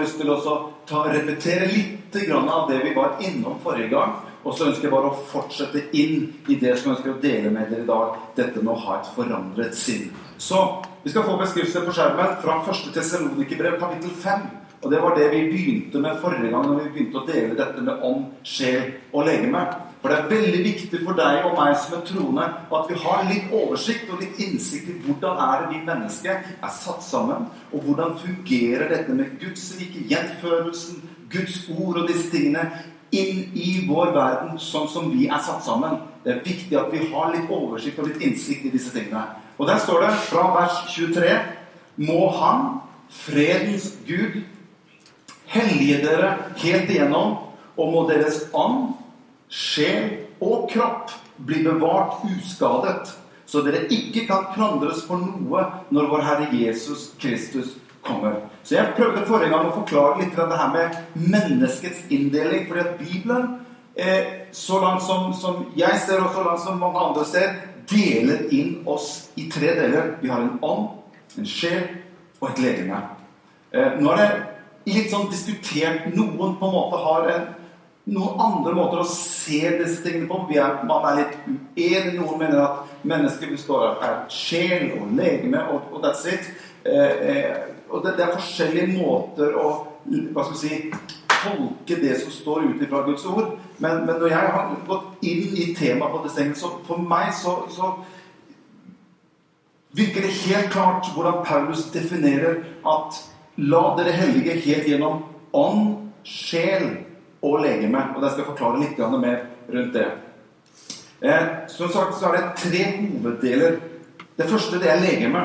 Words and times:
lyst 0.00 0.18
til 0.20 0.30
å 0.32 0.38
ta, 0.88 1.04
repetere 1.12 1.68
litt 1.72 2.16
av 2.38 2.70
det 2.70 2.78
vi 2.84 2.94
var 2.96 3.18
innom 3.20 3.58
forrige 3.62 3.90
gang. 3.92 4.14
Og 4.46 4.54
så 4.56 4.68
ønsker 4.70 4.86
jeg 4.86 4.94
bare 4.94 5.10
å 5.10 5.24
fortsette 5.28 5.82
inn 5.98 6.28
i 6.48 6.56
det 6.56 6.76
som 6.78 6.90
jeg 6.90 6.96
ønsker 6.96 7.12
å 7.12 7.20
dele 7.22 7.50
med 7.52 7.68
dere 7.72 7.84
i 7.84 7.88
dag. 7.88 8.14
Dette 8.38 8.62
med 8.62 8.72
å 8.72 8.78
ha 8.86 9.00
et 9.00 9.10
forandret 9.16 9.76
sinn. 9.76 10.08
Så 10.40 10.62
vi 11.02 11.12
skal 11.12 11.26
få 11.26 11.36
beskrivelse 11.40 11.82
på 11.84 11.94
skjermen 11.96 12.38
fra 12.44 12.60
1. 12.62 12.88
Tessalonikerbrev 12.94 13.76
kapittel 13.82 14.14
5. 14.22 14.46
Og 14.78 14.92
det 14.92 15.02
var 15.02 15.16
det 15.18 15.28
vi 15.34 15.42
begynte 15.50 16.00
med 16.00 16.20
forrige 16.22 16.52
gang 16.52 16.64
når 16.64 16.84
vi 16.84 16.90
begynte 16.94 17.20
å 17.20 17.26
dele 17.26 17.58
dette 17.58 17.82
med 17.82 18.04
ånd, 18.06 18.28
sjel 18.46 18.92
og 19.10 19.26
legeme. 19.26 19.64
For 20.02 20.12
det 20.12 20.18
er 20.18 20.28
veldig 20.30 20.60
viktig 20.62 21.00
for 21.02 21.18
deg 21.18 21.46
og 21.48 21.56
meg 21.58 21.72
som 21.82 21.96
er 21.96 22.04
troende 22.06 22.44
at 22.46 22.90
vi 22.90 22.98
har 23.02 23.24
litt 23.26 23.54
oversikt 23.54 24.12
og 24.12 24.20
litt 24.22 24.38
innsikt 24.44 24.92
i 24.92 24.98
hvordan 25.06 25.40
er 25.42 25.64
det 25.64 25.72
vi 25.72 25.80
mennesker 25.88 26.44
er 26.54 26.74
satt 26.74 27.02
sammen, 27.02 27.48
og 27.72 27.82
hvordan 27.86 28.14
fungerer 28.20 28.86
dette 28.92 29.16
med 29.16 29.34
Guds 29.42 29.72
rike, 29.80 30.04
gjenførelsen, 30.10 31.02
Guds 31.32 31.64
ord 31.74 32.04
og 32.04 32.06
disse 32.08 32.30
tingene 32.30 32.68
inn 33.10 33.48
i 33.56 33.72
vår 33.88 34.12
verden 34.14 34.60
sånn 34.62 34.86
som 34.92 35.10
vi 35.10 35.26
er 35.26 35.42
satt 35.42 35.64
sammen. 35.66 35.98
Det 36.22 36.34
er 36.34 36.44
viktig 36.44 36.78
at 36.78 36.92
vi 36.92 37.02
har 37.10 37.32
litt 37.34 37.50
oversikt 37.50 37.98
og 37.98 38.10
litt 38.10 38.22
innsikt 38.22 38.68
i 38.68 38.72
disse 38.74 38.92
tingene. 38.94 39.24
Og 39.58 39.66
der 39.66 39.80
står 39.82 40.04
det 40.04 40.12
fra 40.28 40.44
vers 40.54 40.78
23.: 40.94 41.34
Må 42.06 42.28
Han, 42.38 42.80
fredens 43.10 43.90
Gud, 44.06 44.44
hellige 45.50 46.02
dere 46.04 46.36
helt 46.62 46.90
igjennom, 46.90 47.38
og 47.78 47.92
må 47.92 48.04
deres 48.10 48.44
ånd, 48.52 48.92
sjel 49.48 50.10
og 50.40 50.68
kropp 50.72 51.12
blir 51.46 51.64
bevart 51.64 52.22
uskadet, 52.28 53.14
så 53.48 53.62
dere 53.64 53.86
ikke 53.92 54.26
kan 54.28 54.50
klandres 54.54 55.04
for 55.08 55.20
noe 55.22 55.62
når 55.94 56.10
vår 56.10 56.24
Herre 56.26 56.48
Jesus 56.52 57.12
Kristus 57.20 57.76
kommer. 58.04 58.42
Så 58.62 58.76
jeg 58.76 58.92
prøvde 58.96 59.24
forrige 59.26 59.52
gang 59.52 59.68
å 59.68 59.76
forklare 59.78 60.20
litt 60.20 60.36
det 60.36 60.58
her 60.60 60.74
med 60.74 60.98
menneskets 61.14 62.04
inndeling. 62.10 62.66
fordi 62.68 62.80
at 62.80 62.98
Bibelen, 62.98 63.60
eh, 63.96 64.24
så 64.52 64.80
langt 64.80 65.02
som, 65.02 65.32
som, 65.32 65.66
jeg 65.76 66.00
ser, 66.06 66.20
og 66.20 66.34
så 66.34 66.42
langt 66.42 66.60
som 66.60 66.78
mange 66.78 66.98
andre 66.98 67.24
ser, 67.24 67.54
deler 67.90 68.52
inn 68.52 68.82
oss 68.86 69.30
i 69.36 69.48
tre 69.50 69.72
deler. 69.80 70.16
Vi 70.20 70.28
har 70.28 70.40
en 70.40 70.58
ånd, 70.62 70.88
en 71.38 71.46
sjel 71.46 71.88
og 72.40 72.50
et 72.50 72.58
legeme. 72.58 73.00
Eh, 73.72 73.96
nå 74.00 74.12
er 74.12 74.16
det 74.16 74.92
litt 74.92 75.10
sånn 75.12 75.30
diskutert 75.30 76.06
Noen 76.14 76.56
på 76.56 76.68
en 76.68 76.74
måte 76.74 77.00
har 77.02 77.26
en, 77.32 77.48
noen 78.08 78.40
andre 78.40 78.74
måter 78.76 79.02
å 79.02 79.08
se 79.08 79.60
disse 79.80 80.02
tingene 80.04 80.28
på. 80.30 80.40
Er, 80.56 80.80
man 80.88 81.06
er 81.10 81.20
litt 81.20 81.36
uenig. 81.76 82.14
Noen 82.16 82.40
mener 82.40 82.62
at 82.64 82.96
mennesket 83.08 83.52
består 83.52 83.98
av 84.04 84.26
sjel 84.32 84.94
og 84.98 85.12
legeme, 85.18 85.62
og, 85.72 85.92
og 85.92 86.04
that's 86.04 86.24
it. 86.30 86.48
Eh, 86.88 87.14
eh, 87.32 87.56
og 87.88 88.04
det, 88.04 88.16
det, 88.18 88.26
er 88.26 88.36
forskjellige 88.36 88.98
måter 88.98 89.56
å 89.56 89.68
hva 90.08 90.44
skal 90.44 90.54
vi 90.54 90.60
si, 90.60 91.16
tolke 91.38 91.98
det 92.00 92.14
som 92.22 92.32
står 92.32 92.70
ut 92.70 92.84
fra 92.88 93.02
Guds 93.06 93.26
ord. 93.28 93.56
Men, 93.78 94.04
men, 94.06 94.16
når 94.16 94.32
jeg 94.32 94.52
har 94.54 94.70
gått 94.88 95.26
inn 95.28 95.58
i 95.58 95.66
temaet 95.76 96.14
på 96.14 96.22
disse 96.24 96.40
tingene, 96.40 96.58
så 96.58 96.72
for 96.88 97.02
meg 97.10 97.32
så, 97.36 97.58
så 97.72 97.92
virker 99.98 100.24
det 100.24 100.36
helt 100.46 100.72
klart 100.72 101.10
hvordan 101.14 101.42
Paulus 101.46 101.88
definerer 101.94 102.62
at 102.88 103.24
La 103.58 103.80
dere 103.98 104.12
hellige 104.14 104.54
helt 104.62 104.84
gjennom 104.86 105.24
ånd, 105.50 106.10
sjel 106.22 106.92
og 107.42 107.60
legeme. 107.62 108.02
Og 108.16 108.24
jeg 108.24 108.34
skal 108.34 108.48
forklare 108.52 108.82
litt 108.82 108.98
mer 108.98 109.44
rundt 109.68 109.94
det. 109.94 110.08
Eh, 111.20 111.46
som 111.68 111.90
sagt 111.90 112.18
så 112.18 112.28
er 112.28 112.36
det 112.36 112.56
tre 112.56 112.84
hoveddeler. 112.98 113.80
Det 114.38 114.46
første 114.46 114.78
det 114.78 114.90
er 114.90 115.02
legeme. 115.02 115.42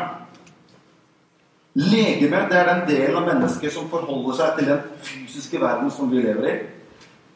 Legeme 1.75 2.45
det 2.49 2.59
er 2.59 2.69
den 2.69 2.85
delen 2.89 3.17
av 3.17 3.27
mennesket 3.31 3.73
som 3.73 3.89
forholder 3.89 4.37
seg 4.37 4.59
til 4.59 4.69
den 4.69 4.83
fysiske 5.01 5.61
verden 5.61 5.89
som 5.91 6.11
vi 6.11 6.21
lever 6.21 6.49
i. 6.49 6.55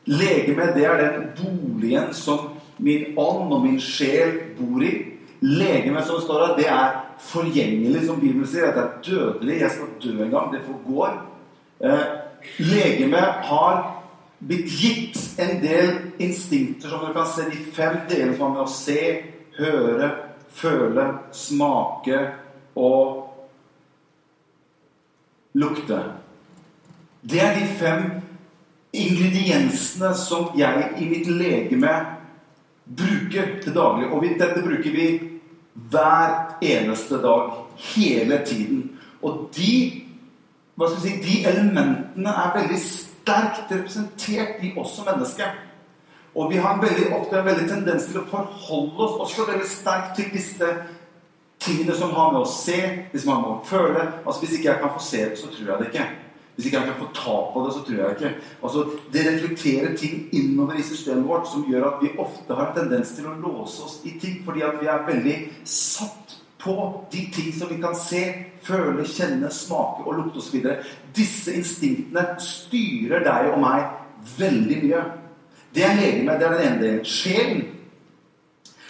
Legeme 0.08 0.70
det 0.76 0.86
er 0.86 1.02
den 1.02 1.30
boligen 1.40 2.14
som 2.14 2.54
min 2.78 3.18
ånd 3.18 3.52
og 3.52 3.64
min 3.66 3.80
sjel 3.82 4.38
bor 4.60 4.86
i. 4.86 4.94
Legeme 5.42 6.02
som 6.06 6.22
står 6.22 6.46
her, 6.46 6.56
det 6.58 6.70
er 6.70 6.96
forgjengelig, 7.22 8.06
som 8.06 8.22
Bibelen 8.22 8.48
sier. 8.48 8.72
Det 8.74 8.84
er 8.84 8.94
dødelig. 9.06 9.60
Jeg 9.62 9.72
skal 9.72 9.92
dø 10.04 10.24
en 10.24 10.32
gang. 10.32 10.54
Det 10.54 10.62
forgår. 10.66 11.18
Eh, 11.82 12.06
legeme 12.60 13.22
har 13.50 13.97
blitt 14.40 14.70
gitt 14.82 15.40
en 15.40 15.62
del 15.62 15.90
instinkter, 16.18 16.90
som 16.90 17.08
du 17.08 17.14
kan 17.14 17.28
se. 17.28 17.48
De 17.50 17.58
fem 17.74 17.98
delene 18.10 18.36
som 18.38 18.46
har 18.46 18.54
med 18.56 18.64
å 18.66 18.72
se, 18.72 19.02
høre, 19.58 20.12
føle, 20.58 21.08
smake 21.34 22.22
og 22.78 23.24
lukte. 25.58 26.02
Det 27.28 27.42
er 27.42 27.58
de 27.58 27.66
fem 27.80 28.06
ingrediensene 28.98 30.14
som 30.16 30.54
jeg 30.58 30.92
i 31.02 31.10
mitt 31.10 31.28
legeme 31.28 31.94
bruker 32.88 33.58
til 33.64 33.76
daglig. 33.76 34.12
Og 34.14 34.24
dette 34.40 34.64
bruker 34.64 34.94
vi 34.94 35.08
hver 35.92 36.58
eneste 36.64 37.20
dag. 37.22 37.64
Hele 37.96 38.40
tiden. 38.46 38.86
Og 39.22 39.50
de, 39.58 39.74
hva 40.78 40.90
skal 40.90 41.04
si, 41.04 41.18
de 41.22 41.42
elementene 41.50 42.32
er 42.32 42.56
veldig 42.56 42.80
sterkt 43.28 43.72
representert 43.72 44.64
i 44.64 44.74
oss 44.80 44.96
som 44.96 45.08
mennesker. 45.08 45.56
Og 46.38 46.52
vi 46.52 46.60
har 46.62 46.82
veldig, 46.82 47.10
ofte 47.18 47.40
en 47.40 47.48
veldig 47.48 47.66
tendens 47.70 48.06
til 48.08 48.22
å 48.22 48.28
forholde 48.30 49.04
oss 49.04 49.18
også 49.26 49.48
veldig 49.50 49.68
sterkt 49.68 50.16
til 50.20 50.30
disse 50.36 50.70
tingene 51.64 51.96
som 51.98 52.14
har 52.14 52.32
med 52.32 52.44
å 52.46 52.52
se, 52.52 52.78
de 53.12 53.20
som 53.20 53.34
har 53.34 53.42
med 53.42 53.52
å 53.56 53.66
føle. 53.66 54.06
Altså 54.24 54.44
Hvis 54.44 54.58
ikke 54.58 54.70
jeg 54.70 54.82
kan 54.84 54.94
få 54.94 55.04
se 55.04 55.24
det, 55.26 55.40
så 55.40 55.50
tror 55.52 55.72
jeg 55.72 55.80
det 55.82 55.90
ikke. 55.92 56.08
Hvis 56.56 56.70
ikke 56.70 56.80
jeg 56.80 56.90
kan 56.90 57.00
få 57.02 57.08
ta 57.14 57.36
på 57.54 57.64
det, 57.66 57.74
så 57.74 57.82
tror 57.86 58.00
jeg 58.02 58.16
ikke. 58.18 58.32
Altså, 58.64 58.86
Det 59.14 59.26
reflekterer 59.28 59.98
ting 59.98 60.30
innover 60.32 60.78
i 60.78 60.86
systemet 60.86 61.28
vårt 61.28 61.50
som 61.50 61.66
gjør 61.70 61.90
at 61.90 62.00
vi 62.02 62.14
ofte 62.18 62.54
har 62.54 62.70
en 62.70 62.80
tendens 62.80 63.16
til 63.18 63.28
å 63.28 63.38
låse 63.42 63.84
oss 63.84 64.00
i 64.06 64.14
ting 64.22 64.44
fordi 64.46 64.62
at 64.66 64.78
vi 64.82 64.90
er 64.94 65.06
veldig 65.10 65.38
satt 65.66 66.37
på 66.60 67.06
de 67.12 67.28
ting 67.34 67.54
som 67.54 67.70
vi 67.70 67.78
kan 67.82 67.96
se, 67.96 68.24
føle, 68.66 69.06
kjenne, 69.06 69.52
smake 69.54 70.06
og 70.08 70.18
lukte 70.18 70.42
osv. 70.42 70.66
Disse 71.16 71.54
instinktene 71.54 72.26
styrer 72.42 73.26
deg 73.28 73.52
og 73.54 73.62
meg 73.62 73.88
veldig 74.38 74.84
mye. 74.84 75.02
Det 75.76 75.86
er 75.86 76.00
legemet, 76.00 76.40
det 76.40 76.48
er 76.48 76.56
den 76.56 76.68
ene 76.68 76.82
delen. 76.82 77.04
Sjelen 77.06 77.66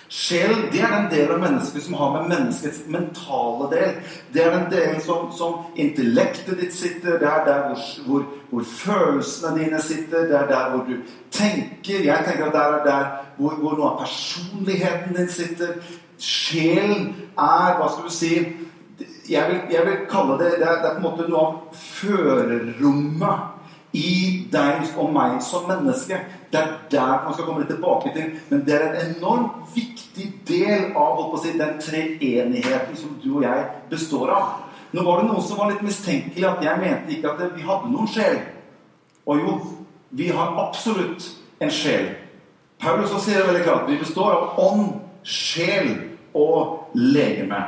Sjelen 0.08 0.70
det 0.72 0.80
er 0.80 0.94
den 0.94 1.10
delen 1.12 1.34
av 1.36 1.42
mennesket 1.42 1.84
som 1.84 1.98
har 2.00 2.14
med 2.14 2.30
menneskets 2.32 2.86
mentale 2.88 3.68
del. 3.74 3.90
Det 4.32 4.44
er 4.44 4.54
den 4.54 4.70
delen 4.72 5.02
som, 5.04 5.28
som 5.36 5.66
intellektet 5.76 6.62
ditt 6.62 6.74
sitter. 6.74 7.20
Det 7.20 7.28
er 7.28 7.44
der 7.46 7.66
hvor, 7.68 7.82
hvor, 8.06 8.24
hvor, 8.50 8.64
følelsene 8.64 9.66
dine 9.66 9.82
sitter. 9.84 10.30
Det 10.30 10.38
er 10.40 10.48
der 10.48 10.70
hvor 10.72 10.86
du 10.88 10.96
tenker. 11.32 12.06
Jeg 12.08 12.24
tenker 12.24 12.48
at 12.48 12.56
det 12.56 12.64
er 12.64 12.86
der 12.88 13.10
hvor, 13.38 13.60
hvor 13.60 13.76
noe 13.76 13.90
av 13.92 14.00
personligheten 14.06 15.20
din 15.20 15.30
sitter. 15.30 15.76
Sjelen 16.20 17.14
er 17.38 17.78
Hva 17.78 17.90
skal 17.92 18.08
du 18.08 18.14
si 18.14 18.32
Jeg 19.30 19.44
vil, 19.50 19.60
jeg 19.70 19.86
vil 19.86 19.98
kalle 20.10 20.38
det 20.40 20.56
det 20.58 20.68
er, 20.68 20.82
det 20.82 20.90
er 20.90 20.96
på 20.96 21.02
en 21.02 21.06
måte 21.06 21.28
noe 21.30 21.44
av 21.44 21.78
førerrommet 21.78 23.54
i 23.98 24.48
deg 24.52 24.92
og 25.00 25.10
meg 25.16 25.38
som 25.42 25.66
menneske. 25.70 26.20
Det 26.52 26.60
er 26.60 26.74
der 26.92 27.24
man 27.24 27.34
skal 27.34 27.48
komme 27.48 27.64
litt 27.64 27.72
tilbake 27.72 28.12
til. 28.16 28.34
Men 28.50 28.64
det 28.68 28.76
er 28.76 28.86
en 28.88 29.16
enormt 29.16 29.72
viktig 29.76 30.28
del 30.48 30.92
av 30.98 31.22
si, 31.42 31.54
den 31.58 31.80
treenigheten 31.82 33.00
som 33.00 33.16
du 33.24 33.38
og 33.38 33.46
jeg 33.48 33.66
består 33.90 34.34
av. 34.36 34.54
Nå 34.96 35.04
var 35.04 35.22
det 35.22 35.32
noen 35.32 35.44
som 35.44 35.60
var 35.60 35.72
litt 35.72 35.84
mistenkelig 35.84 36.48
at 36.48 36.64
jeg 36.64 36.84
mente 36.84 37.16
ikke 37.16 37.34
at 37.34 37.56
vi 37.56 37.66
hadde 37.68 37.92
noen 37.92 38.12
sjel. 38.12 38.40
Og 39.28 39.44
jo, 39.44 39.56
vi 40.16 40.30
har 40.32 40.56
absolutt 40.68 41.28
en 41.60 41.74
sjel. 41.74 42.14
Paulus 42.80 43.12
sier 43.24 43.42
det 43.42 43.50
veldig 43.50 43.66
klart. 43.66 43.90
Vi 43.90 44.00
består 44.00 44.36
av 44.36 44.60
ånd, 44.62 44.88
sjel 45.28 45.96
og 46.38 46.96
legeme. 46.96 47.60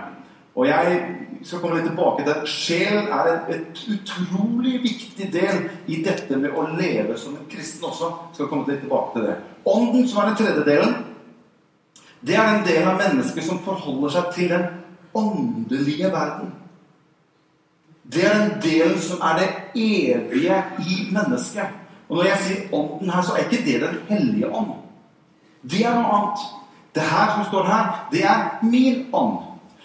Og 0.55 0.67
jeg 0.67 1.01
skal 1.43 1.61
komme 1.61 1.77
litt 1.77 1.87
tilbake 1.87 2.25
til 2.25 2.33
at 2.33 2.49
sjelen 2.51 3.11
er 3.15 3.29
en 3.31 3.53
et 3.55 3.83
utrolig 3.93 4.79
viktig 4.83 5.29
del 5.33 5.61
i 5.87 6.01
dette 6.03 6.37
med 6.37 6.51
å 6.51 6.65
leve 6.75 7.17
som 7.17 7.37
en 7.37 7.47
kristen 7.51 7.85
også. 7.87 8.09
Skal 8.33 8.49
komme 8.51 8.67
litt 8.67 8.83
tilbake 8.83 9.15
til 9.15 9.27
det. 9.29 9.37
Ånden, 9.65 10.07
som 10.07 10.21
er 10.21 10.31
den 10.31 10.39
tredje 10.41 10.65
delen, 10.67 10.95
det 12.21 12.35
er 12.35 12.49
en 12.57 12.65
del 12.67 12.87
av 12.87 12.99
mennesket 12.99 13.45
som 13.45 13.61
forholder 13.63 14.15
seg 14.15 14.33
til 14.35 14.49
den 14.51 14.65
åndelige 15.15 16.11
verden. 16.11 16.51
Det 18.03 18.25
er 18.25 18.39
den 18.39 18.55
delen 18.63 18.99
som 18.99 19.21
er 19.23 19.39
det 19.39 19.49
evige 19.79 20.63
i 20.81 20.97
mennesket. 21.13 21.77
Og 22.09 22.17
når 22.17 22.23
jeg 22.31 22.43
sier 22.43 22.73
ånden 22.73 23.11
her, 23.13 23.21
så 23.21 23.35
er 23.37 23.45
ikke 23.45 23.65
det 23.65 23.81
Den 23.81 23.97
hellige 24.09 24.49
ånd. 24.49 24.71
Det 25.61 25.85
er 25.85 25.93
noe 25.93 26.15
annet. 26.17 26.45
Det 26.95 27.01
her 27.05 27.35
som 27.35 27.45
står 27.45 27.63
her, 27.63 28.07
det 28.11 28.23
er 28.25 28.59
min 28.61 29.05
ånd. 29.13 29.37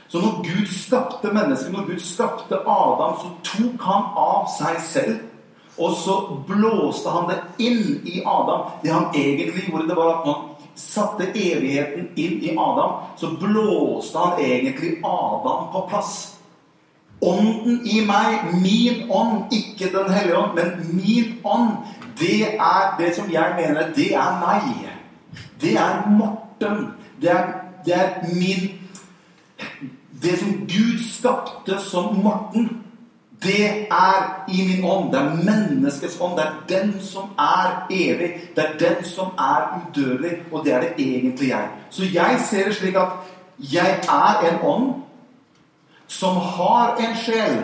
Så 0.08 0.20
når 0.20 0.42
Gud 0.42 0.66
skapte 0.66 1.32
mennesket, 1.32 1.72
når 1.72 1.86
Gud 1.86 2.00
skapte 2.00 2.54
Adam, 2.54 3.16
så 3.20 3.30
tok 3.44 3.82
han 3.82 4.04
av 4.16 4.44
seg 4.58 4.80
selv. 4.80 5.16
Og 5.78 5.96
så 5.98 6.14
blåste 6.46 7.10
han 7.10 7.26
det 7.30 7.40
inn 7.58 7.98
i 8.06 8.20
Adam. 8.26 8.68
Det 8.82 8.92
han 8.92 9.08
egentlig 9.14 9.64
gjorde, 9.66 9.88
det 9.88 9.96
var 9.96 10.12
at 10.12 10.28
han 10.28 10.68
satte 10.78 11.26
evigheten 11.34 12.12
inn 12.16 12.38
i 12.42 12.54
Adam, 12.58 12.94
så 13.16 13.32
blåste 13.40 14.18
han 14.18 14.38
egentlig 14.38 15.00
Adam 15.02 15.66
på 15.72 15.82
plass. 15.90 16.14
Ånden 17.24 17.80
i 17.86 18.00
meg, 18.06 18.54
min 18.62 19.10
ånd, 19.10 19.50
ikke 19.50 19.90
Den 19.92 20.12
hellige 20.12 20.38
ånd, 20.38 20.54
men 20.54 20.96
min 20.96 21.40
ånd, 21.44 21.70
det 22.18 22.54
er 22.54 22.94
det 22.98 23.14
som 23.16 23.30
jeg 23.32 23.54
mener, 23.58 23.90
det 23.96 24.12
er 24.14 24.40
meg. 24.46 24.90
Det 25.60 25.74
er 25.74 26.06
Morten. 26.10 26.43
Det 27.20 27.30
er, 27.30 27.46
det 27.84 27.94
er 27.94 28.08
min 28.34 28.80
Det 30.22 30.38
som 30.38 30.48
Gud 30.48 30.98
skapte 31.04 31.78
som 31.90 32.14
Morten, 32.14 32.84
det 33.42 33.86
er 33.90 34.44
i 34.48 34.66
min 34.66 34.84
ånd. 34.84 35.12
Det 35.12 35.20
er 35.20 35.36
menneskets 35.44 36.20
ånd. 36.20 36.38
Det 36.38 36.44
er 36.44 36.54
den 36.68 37.00
som 37.00 37.22
er 37.38 37.86
evig. 37.90 38.30
Det 38.56 38.64
er 38.64 38.78
den 38.78 39.04
som 39.04 39.26
er 39.38 39.80
udødelig, 39.80 40.32
og 40.52 40.64
det 40.64 40.72
er 40.72 40.80
det 40.80 40.92
egentlig 40.98 41.48
jeg. 41.48 41.68
Så 41.90 42.02
jeg 42.14 42.40
ser 42.50 42.64
det 42.64 42.74
slik 42.74 42.94
at 42.94 43.08
jeg 43.58 44.00
er 44.08 44.50
en 44.50 44.58
ånd 44.62 44.92
som 46.06 46.36
har 46.36 46.96
en 46.96 47.16
sjel 47.16 47.62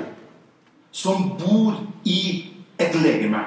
som 0.92 1.30
bor 1.38 1.80
i 2.04 2.52
et 2.78 2.94
legeme. 2.94 3.38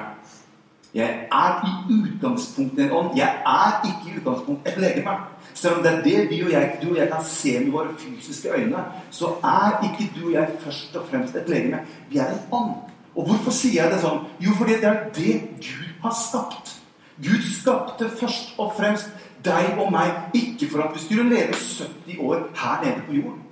Jeg 0.94 1.28
er 1.32 1.66
i 1.66 1.92
utgangspunktet 1.92 2.84
en 2.84 2.92
ånd. 2.92 3.16
Jeg 3.16 3.42
er 3.46 3.86
ikke 3.86 4.14
i 4.14 4.18
utgangspunktet 4.18 4.72
et 4.72 4.80
legeme. 4.80 5.16
Selv 5.54 5.76
om 5.76 5.82
det 5.82 5.92
er 5.92 6.02
det 6.02 6.30
vi 6.30 6.42
og 6.42 6.50
jeg, 6.52 6.78
du 6.82 6.88
og 6.90 6.96
jeg 6.98 7.08
kan 7.08 7.24
se 7.24 7.58
med 7.60 7.70
våre 7.72 7.94
fysiske 7.98 8.50
øyne, 8.50 8.84
så 9.10 9.34
er 9.44 9.78
ikke 9.86 10.10
du 10.16 10.26
og 10.26 10.32
jeg 10.32 10.56
først 10.60 10.96
og 10.96 11.06
fremst 11.10 11.36
et 11.36 11.48
legeme. 11.48 11.80
Vi 12.10 12.18
er 12.18 12.32
en 12.32 12.42
ånd. 12.52 12.74
Og 13.14 13.28
hvorfor 13.28 13.54
sier 13.54 13.84
jeg 13.84 13.92
det 13.92 14.00
sånn? 14.02 14.24
Jo, 14.42 14.56
fordi 14.58 14.80
det 14.82 14.90
er 14.90 15.04
det 15.14 15.36
Gud 15.62 15.92
har 16.02 16.16
skapt. 16.18 16.74
Gud 17.22 17.46
skapte 17.46 18.10
først 18.10 18.58
og 18.58 18.74
fremst 18.74 19.12
deg 19.44 19.78
og 19.78 19.92
meg, 19.94 20.10
ikke 20.34 20.70
for 20.72 20.82
at 20.82 20.94
vi 20.96 21.02
skulle 21.04 21.28
leve 21.30 21.54
70 21.54 22.18
år 22.18 22.46
her 22.58 22.80
nede 22.82 23.06
på 23.06 23.18
jorden. 23.20 23.42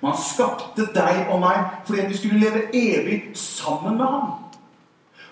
Men 0.00 0.10
han 0.10 0.22
skapte 0.26 0.88
deg 0.94 1.28
og 1.30 1.42
meg 1.44 1.60
fordi 1.86 2.06
vi 2.08 2.18
skulle 2.18 2.40
leve 2.42 2.64
evig 2.74 3.20
sammen 3.38 4.00
med 4.00 4.06
ham. 4.06 4.32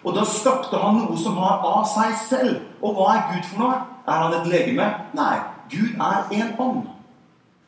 Og 0.05 0.15
da 0.17 0.25
skapte 0.25 0.79
han 0.81 1.03
noe 1.03 1.19
som 1.19 1.37
har 1.43 1.65
av 1.67 1.83
seg 1.91 2.15
selv. 2.29 2.61
Og 2.81 2.95
hva 2.97 3.09
er 3.17 3.27
Gud 3.35 3.49
for 3.51 3.65
noe? 3.65 3.81
Er 4.07 4.23
han 4.23 4.37
et 4.39 4.47
legeme? 4.53 4.87
Nei. 5.19 5.35
Gud 5.71 6.01
er 6.01 6.29
en 6.33 6.55
ånd. 6.59 6.87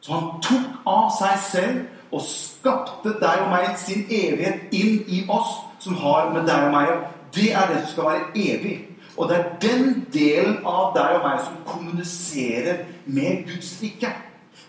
Så 0.00 0.12
han 0.12 0.40
tok 0.42 0.86
av 0.88 1.10
seg 1.14 1.42
selv 1.46 2.12
og 2.12 2.24
skapte 2.26 3.14
deg 3.20 3.44
og 3.44 3.52
meg 3.52 3.76
sin 3.80 4.02
evighet 4.10 4.72
inn 4.74 5.04
i 5.06 5.22
oss, 5.30 5.60
som 5.82 5.96
har 6.02 6.32
med 6.34 6.48
deg 6.48 6.68
og 6.68 6.74
meg 6.74 6.96
Det 7.32 7.52
er 7.56 7.70
det 7.70 7.78
som 7.82 7.92
skal 7.92 8.08
være 8.10 8.26
evig. 8.36 8.74
Og 9.16 9.28
det 9.28 9.36
er 9.36 9.46
den 9.60 10.06
delen 10.12 10.58
av 10.68 10.92
deg 10.96 11.14
og 11.16 11.24
meg 11.24 11.38
som 11.40 11.62
kommuniserer 11.64 12.82
med 13.06 13.46
Guds 13.48 13.70
rike. 13.82 14.10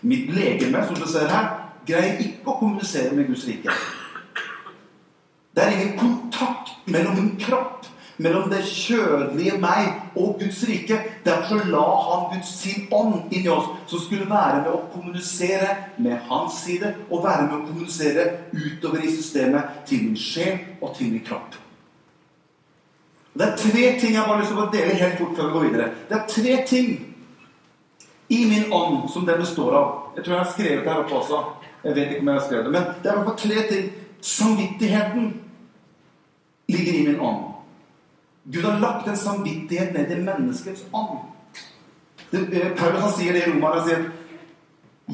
Mitt 0.00 0.30
legeme, 0.32 0.80
som 0.86 0.96
du 0.96 1.04
ser 1.08 1.28
her, 1.28 1.50
greier 1.88 2.20
ikke 2.24 2.48
å 2.48 2.56
kommunisere 2.60 3.12
med 3.16 3.28
Guds 3.28 3.44
rike. 3.48 3.72
Det 5.54 5.64
er 5.64 5.76
ingen 5.76 5.98
kontakt 5.98 6.72
mellom 6.86 7.18
min 7.18 7.34
kropp, 7.40 7.84
mellom 8.16 8.50
det 8.50 8.62
kjødelige 8.68 9.58
meg 9.62 9.88
og 10.14 10.38
Guds 10.40 10.62
rike. 10.68 10.98
Derfor 11.24 11.64
la 11.70 11.84
han 12.06 12.28
Guds 12.34 12.52
sin 12.60 12.86
ånd 12.92 13.32
inni 13.34 13.50
oss, 13.50 13.72
som 13.90 14.02
skulle 14.02 14.28
være 14.30 14.62
med 14.62 14.70
å 14.72 14.84
kommunisere 14.92 15.70
med 15.98 16.18
hans 16.28 16.60
side, 16.64 16.94
og 17.10 17.24
være 17.24 17.48
med 17.48 17.56
å 17.58 17.64
kommunisere 17.66 18.26
utover 18.52 19.02
i 19.02 19.12
systemet 19.16 19.84
til 19.88 20.06
min 20.06 20.18
sjel 20.18 20.58
og 20.80 20.94
til 20.98 21.12
min 21.12 21.24
kropp. 21.26 21.58
Det 23.34 23.48
er 23.48 23.56
tre 23.58 23.86
ting 23.98 24.14
jeg 24.14 24.22
bare 24.22 24.36
har 24.36 24.44
lyst 24.44 24.52
til 24.52 24.62
å 24.62 24.70
dele 24.70 24.98
helt 25.00 25.18
fort 25.18 25.34
før 25.36 25.48
vi 25.48 25.54
går 25.56 25.64
videre. 25.68 25.90
Det 26.08 26.16
er 26.20 26.28
tre 26.30 26.58
ting 26.68 26.92
i 28.30 28.44
min 28.46 28.72
ånd 28.72 29.08
som 29.10 29.26
det 29.26 29.40
består 29.40 29.74
av. 29.74 29.88
Jeg 30.14 30.24
tror 30.24 30.36
jeg 30.36 30.44
har 30.44 30.52
skrevet 30.52 30.84
det 30.84 30.92
her 30.92 31.02
oppe 31.02 31.18
også. 31.18 31.40
Jeg 31.84 31.96
vet 31.96 32.12
ikke 32.12 32.22
om 32.22 32.30
jeg 32.30 32.38
har 32.38 32.46
skrevet 32.46 32.68
det, 32.68 32.72
men 32.76 32.86
det 33.02 33.10
er 33.10 33.16
i 33.16 33.16
hvert 33.16 33.28
fall 33.32 33.40
tre 33.42 33.64
ting. 33.72 33.90
Samvittigheten 34.24 35.26
ligger 36.68 36.92
i 36.92 37.02
min 37.08 37.20
ånd. 37.20 37.42
Gud 38.44 38.64
har 38.64 38.80
lagt 38.80 39.08
en 39.08 39.16
samvittighet 39.16 39.94
ned 39.94 40.10
i 40.10 40.20
menneskets 40.20 40.84
ånd. 40.92 41.18
Eh, 42.32 42.74
Paulus 42.76 43.00
han 43.00 43.12
sier 43.16 43.32
det 43.32 43.46
i 43.46 43.50
Roma. 43.52 43.74
Han 43.78 43.88
sier 43.88 44.10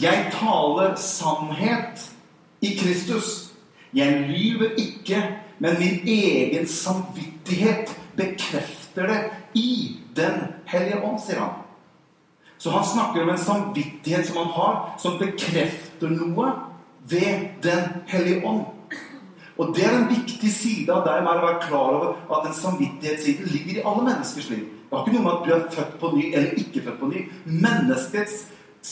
Jeg 0.00 0.32
taler 0.34 0.94
sannhet 0.96 2.10
i 2.62 2.74
Kristus. 2.78 3.50
Jeg 3.94 4.26
lyver 4.30 4.76
ikke, 4.78 5.22
men 5.58 5.78
min 5.78 6.06
egen 6.06 6.66
samvittighet 6.66 7.90
bekrefter 8.16 9.06
det 9.06 9.20
i 9.54 9.96
Den 10.16 10.40
hellige 10.66 11.02
ånd, 11.06 11.18
sier 11.22 11.38
han. 11.38 11.62
Så 12.58 12.70
han 12.70 12.84
snakker 12.84 13.22
om 13.22 13.30
en 13.30 13.38
samvittighet 13.38 14.26
som 14.26 14.36
han 14.36 14.50
har, 14.52 14.94
som 14.98 15.18
bekrefter 15.18 16.10
noe 16.10 16.50
ved 17.08 17.62
Den 17.62 18.02
hellige 18.06 18.42
ånd. 18.46 18.66
Og 19.60 19.74
det 19.76 19.84
er 19.84 19.92
en 19.92 20.08
viktig 20.08 20.50
side 20.52 20.92
av 20.94 21.02
deg 21.04 21.20
med 21.24 21.36
å 21.36 21.44
være 21.44 21.64
klar 21.66 21.96
over 21.98 22.36
at 22.36 22.46
en 22.48 22.56
samvittighetsside 22.56 23.50
ligger 23.52 23.80
i 23.80 23.82
alle 23.84 24.06
menneskers 24.06 24.48
liv. 24.54 24.62
Det 24.88 24.96
har 24.96 25.04
ikke 25.04 25.16
noe 25.18 25.26
med 25.26 25.34
at 25.34 25.44
du 25.44 25.52
er 25.52 25.66
født 25.74 25.98
på 26.00 26.12
ny 26.14 26.22
eller 26.30 26.62
ikke 26.62 26.84
født 26.86 26.98
på 27.00 27.10
ny. 27.10 27.24
Menneskets, 27.44 28.38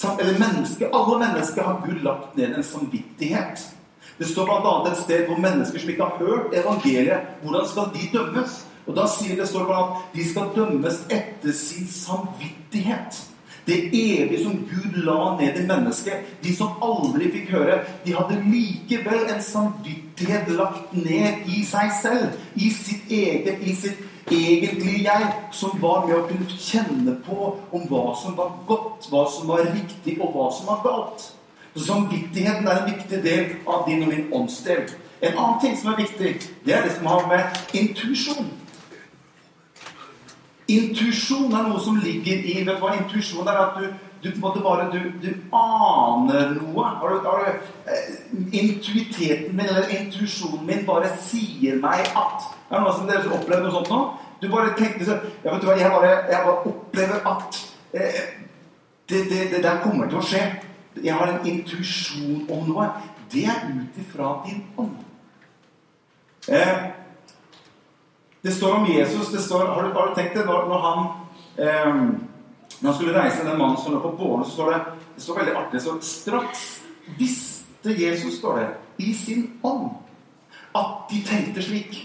eller 0.04 0.38
menneske, 0.38 0.90
Alle 0.92 1.18
mennesker 1.22 1.62
har 1.62 1.80
Gud 1.86 2.02
lagt 2.04 2.36
ned 2.36 2.54
en 2.54 2.64
samvittighet. 2.64 3.64
Det 4.18 4.28
står 4.28 4.44
bl.a. 4.44 4.90
et 4.90 5.00
sted 5.00 5.26
hvor 5.26 5.40
mennesker 5.40 5.80
som 5.80 5.90
ikke 5.90 6.04
har 6.04 6.18
hørt 6.18 6.54
evangeliet, 6.54 7.32
hvordan 7.42 7.68
skal 7.68 7.90
de 7.94 8.10
dømmes? 8.12 8.60
Og 8.86 8.96
da 8.96 9.06
sier 9.08 9.40
det 9.40 9.48
står 9.48 9.64
bl.a. 9.68 9.80
at 9.80 10.14
de 10.16 10.28
skal 10.28 10.52
dømmes 10.56 11.00
etter 11.08 11.56
sin 11.56 11.88
samvittighet. 11.88 13.24
Det 13.68 13.78
evige 13.92 14.42
som 14.44 14.52
Gud 14.70 15.02
la 15.04 15.36
ned 15.40 15.56
i 15.60 15.66
mennesket. 15.66 16.28
De 16.42 16.54
som 16.56 16.78
aldri 16.82 17.28
fikk 17.34 17.50
høre, 17.52 17.82
de 18.04 18.14
hadde 18.16 18.38
likevel 18.48 19.26
en 19.28 19.42
samvittighet 19.44 20.48
lagt 20.56 20.94
ned 20.96 21.44
i 21.52 21.60
seg 21.68 21.92
selv. 22.02 22.38
I 22.56 22.70
sitt 22.72 23.12
eget, 23.12 23.60
i 23.60 23.74
sitt 23.76 24.32
egentlige 24.32 25.02
jeg, 25.04 25.32
som 25.52 25.76
var 25.82 26.06
med 26.06 26.16
å 26.16 26.24
kunne 26.30 26.48
kjenne 26.56 27.16
på 27.26 27.50
om 27.72 27.84
hva 27.90 28.06
som 28.16 28.38
var 28.38 28.54
godt, 28.68 29.10
hva 29.12 29.26
som 29.32 29.52
var 29.52 29.66
riktig, 29.68 30.16
og 30.16 30.32
hva 30.32 30.48
som 30.54 30.70
var 30.72 30.80
galt. 30.86 31.28
Samvittigheten 31.78 32.66
er 32.66 32.80
en 32.80 32.88
viktig 32.88 33.20
del 33.22 33.52
av 33.68 33.84
din 33.86 34.02
og 34.02 34.14
min 34.14 34.32
åndsdel. 34.34 34.88
En 35.20 35.36
annen 35.36 35.60
ting 35.60 35.76
som 35.76 35.92
er 35.92 36.00
viktig, 36.00 36.32
det 36.64 36.74
er 36.74 36.88
det 36.88 36.96
som 36.96 37.06
har 37.12 37.28
med 37.28 37.76
intuisjon 37.76 38.48
Intuisjon 40.68 41.54
er 41.56 41.64
noe 41.64 41.80
som 41.80 41.96
ligger 42.02 42.44
i 42.44 42.58
vet 42.60 42.76
du 42.76 42.82
hva 42.82 42.92
Intuisjon 42.98 43.48
er 43.48 43.56
at 43.62 43.78
du, 43.80 43.86
du 44.20 44.28
bare 44.42 44.88
du, 44.92 44.98
du 45.22 45.30
aner 45.54 46.50
noe. 46.58 46.84
Har 47.00 47.14
du, 47.14 47.28
har 47.28 47.46
eh, 47.48 48.18
intuiteten 48.52 49.56
min 49.56 49.64
eller 49.64 49.88
intuisjonen 49.96 50.66
min 50.68 50.84
bare 50.88 51.14
sier 51.24 51.80
meg 51.80 52.04
at 52.12 52.50
Er 52.68 52.76
det 52.76 52.82
noen 52.84 52.98
som 52.98 53.08
dere 53.08 53.24
har 53.24 53.38
opplevd 53.38 53.64
noe 53.64 53.76
sånt 53.78 53.92
nå? 53.94 54.02
Du 54.42 54.48
bare 54.52 54.74
tenkte 54.76 55.06
så, 55.08 55.16
ja, 55.42 55.50
vet 55.50 55.62
du 55.62 55.66
hva, 55.70 55.78
jeg 55.80 55.90
bare, 55.90 56.10
jeg 56.28 56.44
bare 56.44 56.68
opplever 56.68 57.24
at 57.32 57.60
eh, 57.96 58.22
det, 59.08 59.24
det, 59.30 59.40
det, 59.54 59.62
der 59.64 59.80
kommer 59.82 60.10
til 60.10 60.20
å 60.20 60.26
skje. 60.28 60.44
Jeg 61.00 61.16
har 61.16 61.32
en 61.32 61.46
intuisjon 61.48 62.44
om 62.52 62.68
noe. 62.68 62.90
Det 63.32 63.46
er 63.48 63.64
ut 63.72 63.96
ifra 64.04 64.34
din 64.44 64.66
ånd. 64.76 65.00
Eh, 66.48 66.84
det 68.42 68.54
står 68.54 68.74
om 68.74 68.86
Jesus 68.86 69.32
det 69.32 69.42
står, 69.42 69.66
Har 69.66 69.82
du, 69.82 69.88
du 69.92 70.14
tenkt 70.14 70.36
det? 70.36 70.44
Når, 70.46 70.68
når 70.68 70.84
han 70.86 70.98
eh, 71.58 71.94
når 72.80 72.90
han 72.90 72.94
skulle 72.94 73.20
reise 73.20 73.46
den 73.46 73.58
mannen 73.58 73.76
som 73.76 73.92
lå 73.92 74.00
på 74.00 74.16
båren, 74.18 74.44
så 74.44 74.50
står 74.50 74.72
det 74.72 74.80
det 75.14 75.22
står 75.22 75.38
veldig 75.40 75.54
artig 75.58 75.80
så 75.82 75.96
Straks 76.00 76.66
visste 77.18 77.94
Jesus, 77.98 78.38
står 78.38 78.58
det, 78.58 78.68
i 78.98 79.14
sin 79.14 79.58
ånd 79.62 79.90
at 80.76 81.08
de 81.10 81.22
tenkte 81.26 81.62
slik. 81.62 81.96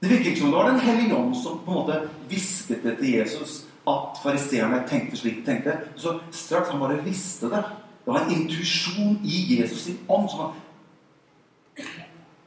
Det 0.00 0.10
virker 0.10 0.30
ikke 0.30 0.40
som 0.40 0.50
det 0.50 0.58
var 0.58 0.70
Den 0.70 0.80
hellige 0.80 1.16
ånd 1.16 1.36
som 1.36 1.60
på 1.64 1.70
en 1.70 1.78
måte 1.78 2.00
hvisket 2.28 2.82
det 2.82 2.96
til 2.98 3.14
Jesus 3.14 3.64
at 3.86 4.18
fariseerne 4.22 4.82
tenkte 4.88 5.16
slik 5.20 5.36
de 5.40 5.46
tenkte. 5.46 5.76
Så 5.96 6.18
straks 6.30 6.70
han 6.70 6.80
bare 6.80 7.04
visste 7.04 7.50
det. 7.52 7.62
Det 8.04 8.12
var 8.12 8.24
en 8.24 8.34
intuisjon 8.40 9.20
i 9.22 9.58
Jesus 9.58 9.86
sin 9.86 9.98
ånd 10.08 10.30
som 10.30 10.40
han 10.40 10.62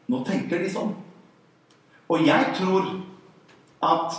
Nå 0.09 0.23
tenker 0.25 0.57
de 0.57 0.69
sånn. 0.73 0.95
Og 2.09 2.25
jeg 2.25 2.53
tror 2.57 2.89
at 3.85 4.17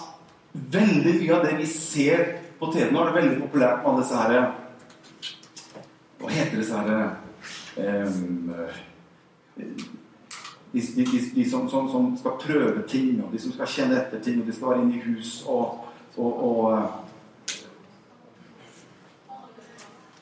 veldig 0.52 1.14
mye 1.20 1.34
av 1.36 1.44
det 1.46 1.56
vi 1.58 1.66
ser 1.68 2.36
på 2.60 2.70
TV 2.72 2.92
Nå 2.92 3.02
er 3.02 3.10
det 3.10 3.18
veldig 3.18 3.40
populært 3.42 3.82
med 3.82 3.90
alle 3.90 4.04
disse 4.04 4.20
herre 4.20 4.42
Hva 6.20 6.30
heter 6.32 6.56
disse 6.60 6.78
herre 6.78 7.00
um, 8.06 8.54
de, 10.72 10.80
de, 10.80 11.04
de, 11.04 11.20
de 11.34 11.44
som, 11.50 11.68
som, 11.68 11.88
som, 11.90 12.16
skal 12.16 12.36
prøve 12.38 12.82
ting, 12.88 13.24
og 13.24 13.32
de 13.32 13.40
som 13.42 13.52
skal 13.52 13.66
kjenne 13.66 13.96
etter 13.98 14.20
ting, 14.22 14.38
og 14.40 14.46
de 14.46 14.54
skal 14.54 14.68
være 14.70 14.82
inne 14.84 15.00
i 15.00 15.02
hus 15.02 15.42
og, 15.50 15.88
og, 16.14 16.44
og 16.46 16.66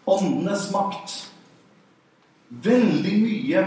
Åndenes 0.09 0.71
makt. 0.73 1.17
Veldig 2.49 3.13
mye 3.21 3.65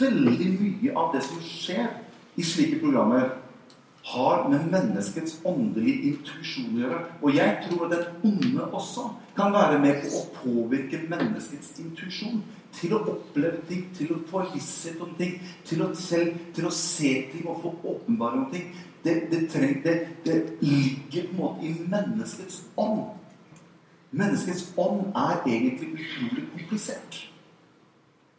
veldig 0.00 0.48
mye 0.54 0.94
av 0.96 1.12
det 1.12 1.20
som 1.26 1.42
skjer 1.44 1.99
i 2.40 2.44
slike 2.46 2.80
programmer, 2.80 3.30
har 4.02 4.48
med 4.48 4.70
menneskets 4.72 5.36
åndelige 5.44 6.08
intuisjon 6.10 6.72
å 6.72 6.80
gjøre. 6.80 7.00
Og 7.20 7.34
jeg 7.36 7.58
tror 7.66 7.84
at 7.86 7.92
den 7.92 8.30
onde 8.32 8.68
også 8.70 9.10
kan 9.36 9.52
være 9.54 9.78
med 9.82 10.00
på 10.02 10.16
å 10.16 10.22
påvirke 10.40 11.04
menneskets 11.10 11.76
intuisjon. 11.82 12.42
til 12.70 12.92
å 12.94 13.00
oppleve 13.02 13.64
ting, 13.66 13.80
til 13.98 14.12
å 14.14 14.20
få 14.30 14.44
visshet 14.52 15.00
om 15.02 15.08
ting, 15.18 15.40
til 15.66 15.80
å, 15.82 15.88
selv, 15.98 16.36
til 16.54 16.68
å 16.68 16.70
se 16.70 17.08
ting 17.32 17.48
og 17.50 17.64
få 17.64 17.72
åpenbaring 17.82 18.44
om 18.44 18.52
ting. 18.52 18.68
Det, 19.02 19.14
det, 19.32 19.40
treng, 19.50 19.80
det, 19.82 19.94
det 20.22 20.36
ligger 20.62 21.26
på 21.32 21.34
en 21.34 21.40
måte 21.40 21.66
i 21.66 21.72
menneskets 21.82 22.60
ånd. 22.78 23.08
Menneskets 24.14 24.68
ånd 24.78 25.10
er 25.18 25.42
egentlig 25.48 25.90
utrolig 25.96 26.46
komplisert. 26.52 27.29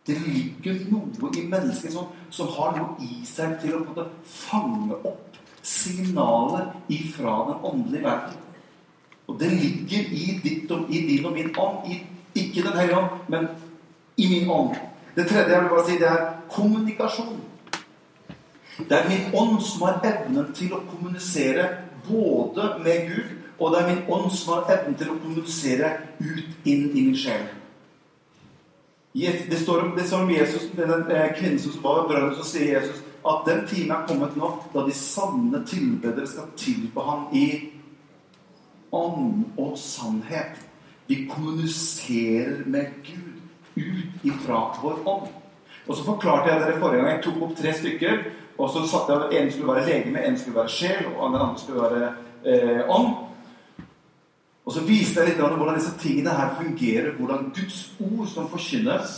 Det 0.07 0.17
ligger 0.17 0.79
noe 0.89 1.29
i 1.37 1.43
mennesket 1.45 1.93
som, 1.93 2.07
som, 2.33 2.49
har 2.55 2.73
noe 2.77 2.95
i 3.05 3.21
seg 3.27 3.59
til 3.61 3.75
å 3.77 3.83
måte, 3.83 4.07
fange 4.25 4.97
opp 5.05 5.37
signaler 5.61 6.71
ifra 6.89 7.35
den 7.51 7.67
åndelige 7.69 8.07
verden. 8.07 8.39
Og 9.29 9.37
det 9.39 9.51
ligger 9.51 10.09
i, 10.09 10.39
ditt 10.43 10.71
og, 10.73 10.89
i 10.89 11.03
din 11.05 11.25
og 11.29 11.37
min 11.37 11.53
ånd. 11.53 11.85
I, 11.85 12.01
ikke 12.33 12.63
Den 12.65 12.79
hellige 12.79 12.97
ånd, 12.97 13.21
men 13.29 13.47
i 14.17 14.27
min 14.31 14.49
ånd. 14.49 14.73
Det 15.15 15.27
tredje 15.27 15.53
jeg 15.53 15.61
vil 15.61 15.69
bare 15.69 15.85
si, 15.85 15.99
det 15.99 16.09
er 16.09 16.27
kommunikasjon. 16.49 17.39
Det 18.89 18.97
er 18.97 19.09
min 19.09 19.35
ånd 19.37 19.61
som 19.61 19.85
har 19.85 20.01
evnen 20.07 20.53
til 20.55 20.73
å 20.73 20.81
kommunisere 20.89 21.67
både 22.07 22.69
med 22.81 23.09
Gud, 23.11 23.33
og 23.59 23.73
det 23.73 23.81
er 23.81 23.89
min 23.91 24.05
ånd 24.09 24.31
som 24.33 24.55
har 24.55 24.77
evnen 24.79 24.97
til 24.97 25.11
å 25.11 25.19
kommunisere 25.19 25.91
ut 26.23 26.65
inn 26.65 26.87
i 26.89 27.03
min 27.03 27.17
sjel. 27.17 27.43
Det 29.13 29.59
står, 29.59 29.81
om, 29.81 29.95
det 29.97 30.03
står 30.07 30.21
om 30.23 30.31
Jesus, 30.31 30.69
den 30.75 31.03
kvinnen 31.35 31.59
som 31.59 31.83
var 31.83 32.01
ved 32.01 32.09
brønnen, 32.13 32.35
så 32.35 32.45
sier 32.47 32.77
Jesus 32.77 33.01
at 33.27 33.43
den 33.45 33.65
timen 33.67 33.91
er 33.91 34.05
kommet 34.07 34.37
nå 34.39 34.49
da 34.71 34.85
de 34.87 34.93
sanne 34.95 35.59
tilbedere 35.67 36.27
skal 36.27 36.47
tilbe 36.57 37.03
ham 37.05 37.27
i 37.35 37.45
ånd 38.91 39.43
og 39.59 39.75
sannhet. 39.79 40.63
Vi 41.07 41.25
kommuniserer 41.27 42.63
med 42.65 43.03
Gud 43.03 43.83
ut 43.83 44.25
ifra 44.25 44.63
vår 44.81 45.03
ånd. 45.05 45.27
Og 45.87 45.97
så 45.97 46.05
forklarte 46.05 46.51
jeg 46.51 46.61
dere 46.61 46.79
forrige 46.79 47.01
gang. 47.01 47.11
Jeg 47.17 47.23
tok 47.25 47.43
opp 47.45 47.57
tre 47.57 47.73
stykker. 47.75 48.23
Og 48.61 48.69
så 48.69 48.83
satte 48.87 49.15
jeg 49.31 49.43
En 49.43 49.51
skulle 49.51 49.73
være 49.73 49.85
legeme, 49.87 50.23
en 50.23 50.37
skulle 50.37 50.59
være 50.59 50.69
sjel, 50.69 51.05
og 51.17 51.33
den 51.33 51.41
andre 51.41 51.59
skulle 51.59 51.81
være 51.81 52.09
eh, 52.45 52.81
ånd. 52.89 53.15
Og 54.71 54.77
så 54.77 54.85
viste 54.87 55.19
jeg 55.19 55.33
litt 55.33 55.41
hvordan 55.43 55.75
disse 55.75 55.97
tingene 55.99 56.31
her 56.31 56.53
fungerer. 56.55 57.09
Hvordan 57.17 57.49
Guds 57.51 57.79
ord 57.99 58.29
som 58.31 58.45
forkynnes, 58.47 59.17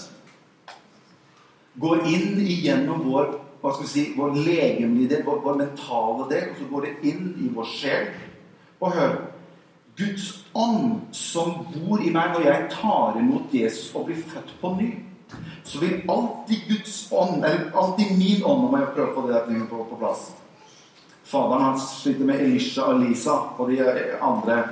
går 1.77 2.01
inn 2.09 2.39
igjennom 2.41 3.03
vår 3.05 3.35
hva 3.61 3.75
skal 3.75 3.85
vi 3.85 3.91
si, 3.91 4.01
vår 4.17 4.33
legemlige 4.43 5.21
vår, 5.23 5.37
vår, 5.45 5.59
mentale 5.61 6.25
del, 6.31 6.49
og 6.49 6.57
så 6.57 6.65
går 6.71 6.87
det 6.87 7.11
inn 7.11 7.29
i 7.45 7.51
vår 7.53 7.69
sjel. 7.69 8.09
Og 8.81 8.97
hør 8.97 9.13
Guds 10.01 10.25
ånd 10.57 11.13
som 11.15 11.61
bor 11.69 12.01
i 12.01 12.09
meg 12.11 12.33
når 12.33 12.49
jeg 12.49 12.67
tar 12.73 13.21
imot 13.21 13.53
Jesus 13.53 13.93
og 13.93 14.09
blir 14.09 14.25
født 14.33 14.57
på 14.59 14.73
ny, 14.81 14.89
så 15.69 15.85
vil 15.85 16.01
alltid 16.09 16.67
Guds 16.73 16.97
ånd, 17.13 17.45
eller 17.45 17.69
alltid 17.77 18.17
min 18.17 18.41
ånd 18.41 18.71
må 18.71 18.81
jeg 18.81 18.95
prøve 18.97 19.13
å 19.13 19.21
få 19.21 19.29
det 19.29 19.67
på, 19.69 19.85
på 19.93 20.01
plass. 20.01 20.31
Faderen 21.29 21.69
hans 21.69 21.91
sliter 22.01 22.25
med 22.25 22.41
Elisha 22.41 22.89
og 22.89 23.05
Lisa 23.05 23.37
og 23.53 23.69
de 23.69 23.85
andre 24.17 24.63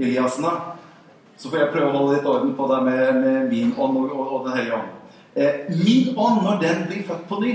Eliasene. 0.00 0.52
Så 1.36 1.48
får 1.48 1.58
jeg 1.62 1.72
prøve 1.74 1.90
å 1.90 1.96
holde 1.96 2.16
litt 2.16 2.28
orden 2.28 2.54
på 2.56 2.66
det 2.68 2.80
med, 2.84 3.20
med 3.24 3.52
min 3.52 3.74
ånd 3.76 4.00
og, 4.00 4.10
og, 4.12 4.32
og 4.36 4.48
Den 4.48 4.58
hellige 4.58 4.80
ånd. 4.80 4.96
Eh, 5.34 5.60
min 5.84 6.18
ånd, 6.18 6.42
når 6.44 6.60
den 6.60 6.86
blir 6.88 7.04
født 7.06 7.28
på 7.28 7.40
ny, 7.40 7.54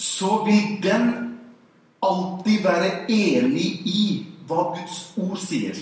så 0.00 0.44
vil 0.46 0.78
den 0.82 1.10
alltid 2.02 2.62
være 2.64 2.90
enig 3.12 3.68
i 3.88 4.04
hva 4.48 4.70
Guds 4.76 5.02
ord 5.20 5.40
sier. 5.42 5.76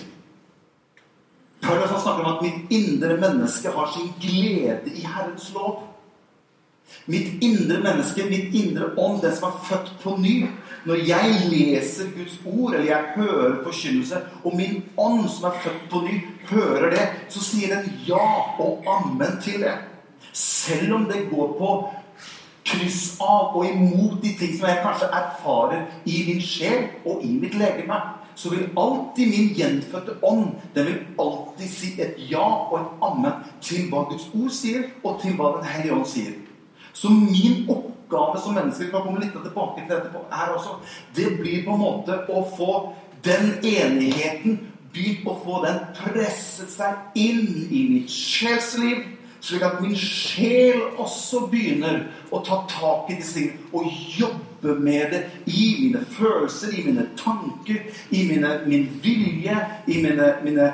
Paulus 1.63 1.91
snakker 1.91 2.25
om 2.25 2.33
at 2.37 2.43
mitt 2.43 2.73
indre 2.75 3.17
menneske 3.19 3.71
har 3.75 3.93
sin 3.95 4.11
glede 4.23 4.93
i 4.95 5.05
Herrens 5.07 5.51
lov. 5.55 5.85
Mitt 7.07 7.43
indre 7.45 7.81
menneske, 7.83 8.25
mitt 8.31 8.55
indre 8.55 8.93
ånd, 8.97 9.21
det 9.23 9.35
som 9.37 9.51
er 9.51 9.63
født 9.69 9.91
på 10.03 10.17
ny, 10.23 10.37
når 10.89 11.03
jeg 11.05 11.41
leser 11.51 12.09
Guds 12.17 12.39
ord, 12.47 12.75
eller 12.75 12.87
jeg 12.87 13.05
hører 13.17 13.63
forkynnelse, 13.65 14.21
og 14.45 14.57
min 14.57 14.85
ånd 14.97 15.27
som 15.29 15.51
er 15.51 15.59
født 15.63 15.83
på 15.91 16.01
ny, 16.07 16.15
hører 16.49 16.91
det, 16.95 17.07
så 17.29 17.43
sier 17.45 17.75
den 17.75 17.91
ja 18.09 18.29
og 18.65 18.87
ammen 18.89 19.37
til 19.45 19.61
det. 19.67 19.75
Selv 20.33 20.95
om 20.95 21.05
det 21.11 21.27
går 21.31 21.51
på 21.59 21.73
kryss 22.69 23.19
av 23.21 23.57
og 23.57 23.67
imot 23.69 24.23
de 24.23 24.33
ting 24.39 24.55
som 24.57 24.69
jeg 24.69 24.81
kanskje 24.85 25.11
erfarer 25.21 25.85
i 26.09 26.23
min 26.29 26.41
sjel 26.45 26.89
og 27.05 27.21
i 27.25 27.35
mitt 27.37 27.57
legeme, 27.61 28.01
så 28.39 28.53
vil 28.55 28.69
alltid 28.79 29.29
min 29.29 29.53
gjenfødte 29.59 30.17
ånd 30.23 30.51
den 30.75 30.87
vil 30.87 30.99
alltid 31.21 31.73
si 31.75 31.93
et 32.01 32.17
ja 32.31 32.45
og 32.71 32.77
et 32.81 33.07
ammen 33.11 33.47
til 33.61 33.89
hva 33.91 34.07
Guds 34.09 34.29
ord 34.33 34.53
sier, 34.55 34.89
og 35.05 35.21
til 35.23 35.37
hva 35.37 35.57
Den 35.59 35.69
hellige 35.69 36.01
ånd 36.01 36.07
sier. 36.07 36.37
Så 36.93 37.13
min 37.13 37.67
oppgave 37.69 37.98
oppgave 38.09 38.41
som 38.41 38.55
mennesker 38.55 38.91
kan 38.91 39.03
komme 39.03 39.21
litt 39.21 39.33
tilbake 39.37 39.85
til 39.85 39.97
etterpå, 39.97 40.25
er 40.33 40.55
også 40.55 40.79
Det 41.15 41.39
blir 41.41 41.65
på 41.65 41.77
en 41.77 41.81
måte 41.81 42.25
å 42.29 42.43
få 42.57 42.73
den 43.25 43.59
enigheten 43.63 44.59
Begynn 44.93 45.27
å 45.29 45.37
få 45.45 45.61
den 45.67 45.83
presset 45.99 46.71
seg 46.73 47.19
inn 47.21 47.69
i 47.69 47.83
mitt 47.91 48.09
sjelsliv, 48.09 49.03
slik 49.45 49.63
at 49.63 49.83
min 49.85 49.93
sjel 49.95 50.81
også 50.97 51.43
begynner 51.53 52.07
å 52.33 52.41
ta 52.41 52.63
tak 52.73 53.11
i 53.13 53.19
disse 53.19 53.37
tingene 53.37 53.69
og 53.77 53.93
jobbe 54.17 54.79
med 54.81 55.13
det 55.13 55.21
i 55.45 55.67
mine 55.83 56.01
følelser, 56.17 56.73
i 56.73 56.87
mine 56.89 57.05
tanker, 57.21 57.85
i 58.11 58.25
mine, 58.31 58.55
min 58.65 58.89
vilje, 59.05 59.61
i 59.87 60.01
mine, 60.03 60.33
mine 60.43 60.71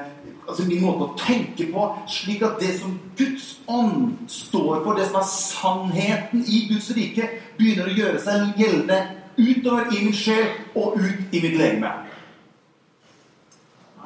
altså 0.48 0.66
min 0.68 0.82
måte 0.84 1.06
å 1.06 1.16
tenke 1.18 1.66
på, 1.72 1.86
slik 2.10 2.42
at 2.44 2.58
det 2.60 2.74
som 2.78 2.96
Guds 3.18 3.46
ånd 3.70 4.26
står 4.30 4.82
for, 4.84 4.96
det 4.98 5.06
som 5.08 5.20
er 5.20 5.30
sannheten 5.30 6.44
i 6.44 6.64
Guds 6.70 6.90
rike, 6.96 7.28
begynner 7.58 7.88
å 7.88 7.96
gjøre 7.96 8.20
seg 8.22 8.58
gjeldende 8.60 9.00
utover 9.38 9.88
i 9.94 10.02
min 10.04 10.16
sjel 10.16 10.52
og 10.74 10.98
ut 11.00 11.32
i 11.34 11.40
mitt 11.42 11.56
legeme. 11.58 11.90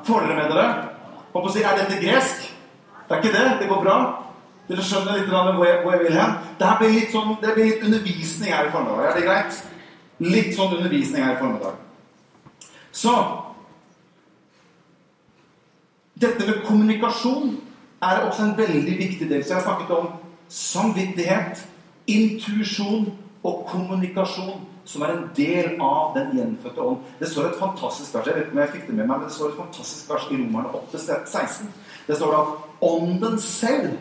Får 0.06 0.24
dere 0.24 0.38
med 0.38 0.54
dere? 0.54 0.68
Håper 1.32 1.50
å 1.50 1.52
si, 1.52 1.64
Er 1.66 1.76
dette 1.76 1.98
gresk? 2.00 2.46
Det 3.08 3.16
er 3.16 3.22
ikke 3.22 3.34
det. 3.34 3.48
Det 3.60 3.68
går 3.68 3.82
bra. 3.82 3.96
Dere 4.68 4.84
skjønner 4.84 5.18
litt 5.18 5.28
hvor 5.32 5.64
jeg, 5.64 5.80
hvor 5.82 5.94
jeg 5.94 6.04
vil 6.04 6.16
hen? 6.16 6.32
Det 6.60 6.70
blir 6.78 6.94
litt, 6.94 7.12
sånn, 7.12 7.36
blir 7.40 7.58
litt 7.64 7.84
undervisning 7.84 8.52
her 8.52 8.68
i 8.68 8.72
formiddag. 8.72 9.04
Er 9.08 9.16
det 9.16 9.26
greit? 9.26 9.60
Litt 10.20 10.50
sånn 10.56 10.74
undervisning 10.76 11.24
her 11.24 11.36
i 11.36 11.40
formiddag. 11.40 11.78
Så 12.92 13.14
dette 16.20 16.46
med 16.46 16.64
kommunikasjon 16.66 17.56
er 18.02 18.24
også 18.26 18.42
en 18.44 18.56
veldig 18.58 18.98
viktig 18.98 19.30
del. 19.30 19.44
Så 19.44 19.54
jeg 19.54 19.62
har 19.62 19.66
snakket 19.66 19.96
om 19.96 20.08
samvittighet, 20.48 21.66
intuisjon 22.06 23.12
og 23.44 23.66
kommunikasjon, 23.70 24.60
som 24.84 25.02
er 25.02 25.12
en 25.12 25.24
del 25.36 25.74
av 25.84 26.14
den 26.16 26.32
gjenfødte 26.36 26.80
ånd. 26.80 27.02
Det 27.20 27.28
står 27.28 27.50
et 27.50 27.58
fantastisk 27.60 28.14
vers 28.14 28.26
jeg 28.26 28.34
vet 28.34 28.46
ikke 28.46 28.56
om 28.56 28.62
jeg 28.62 28.72
fikk 28.72 28.86
det 28.86 28.94
med 28.96 29.06
meg, 29.06 29.18
men 29.18 29.28
det 29.28 29.36
står 29.36 29.52
et 29.52 29.60
fantastisk 29.60 30.10
vers 30.10 30.28
i 30.30 30.38
Romerne 30.40 30.74
8, 30.74 31.00
16. 31.26 31.72
Det 32.06 32.16
står 32.16 32.32
da 32.32 32.40
at 32.40 32.86
ånden 32.88 33.38
selv 33.38 33.98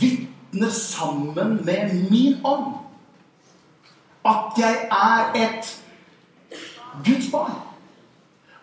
vitner 0.00 0.70
sammen 0.70 1.60
med 1.64 1.94
min 2.10 2.36
ånd 2.44 2.74
at 4.24 4.58
jeg 4.58 4.76
er 4.92 5.32
et 5.36 5.72
Guds 7.04 7.30
barn. 7.32 7.56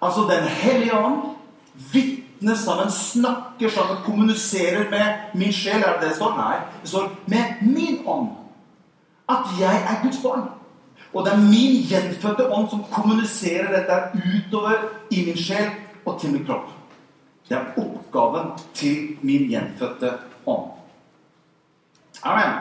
Altså 0.01 0.21
Den 0.21 0.43
hellige 0.43 0.97
ånd 0.97 1.21
vitner 1.93 2.20
vitner 2.41 2.55
sammen, 2.55 2.91
snakker 2.91 3.69
sammen, 3.69 3.97
kommuniserer 4.03 4.89
med 4.89 5.13
min 5.33 5.53
sjel. 5.53 5.83
Er 5.83 5.99
det 5.99 6.09
det 6.09 6.15
står? 6.15 6.37
Nei. 6.37 6.57
Det 6.81 6.89
står 6.89 7.09
'med 7.27 7.43
min 7.61 7.99
ånd'. 8.05 8.35
At 9.29 9.45
jeg 9.59 9.75
er 9.75 10.03
Guds 10.03 10.17
barn. 10.23 10.49
Og 11.13 11.25
det 11.25 11.33
er 11.33 11.37
min 11.37 11.83
gjenfødte 11.83 12.51
ånd 12.51 12.69
som 12.69 12.83
kommuniserer 12.91 13.67
dette 13.67 14.21
utover 14.35 14.73
i 15.11 15.25
min 15.25 15.37
sjel 15.37 15.69
og 16.05 16.19
til 16.19 16.31
min 16.31 16.45
kropp. 16.45 16.69
Det 17.49 17.57
er 17.57 17.65
oppgaven 17.77 18.51
til 18.73 19.17
min 19.21 19.49
gjenfødte 19.49 20.13
ånd. 20.45 20.71
Amen. 22.23 22.53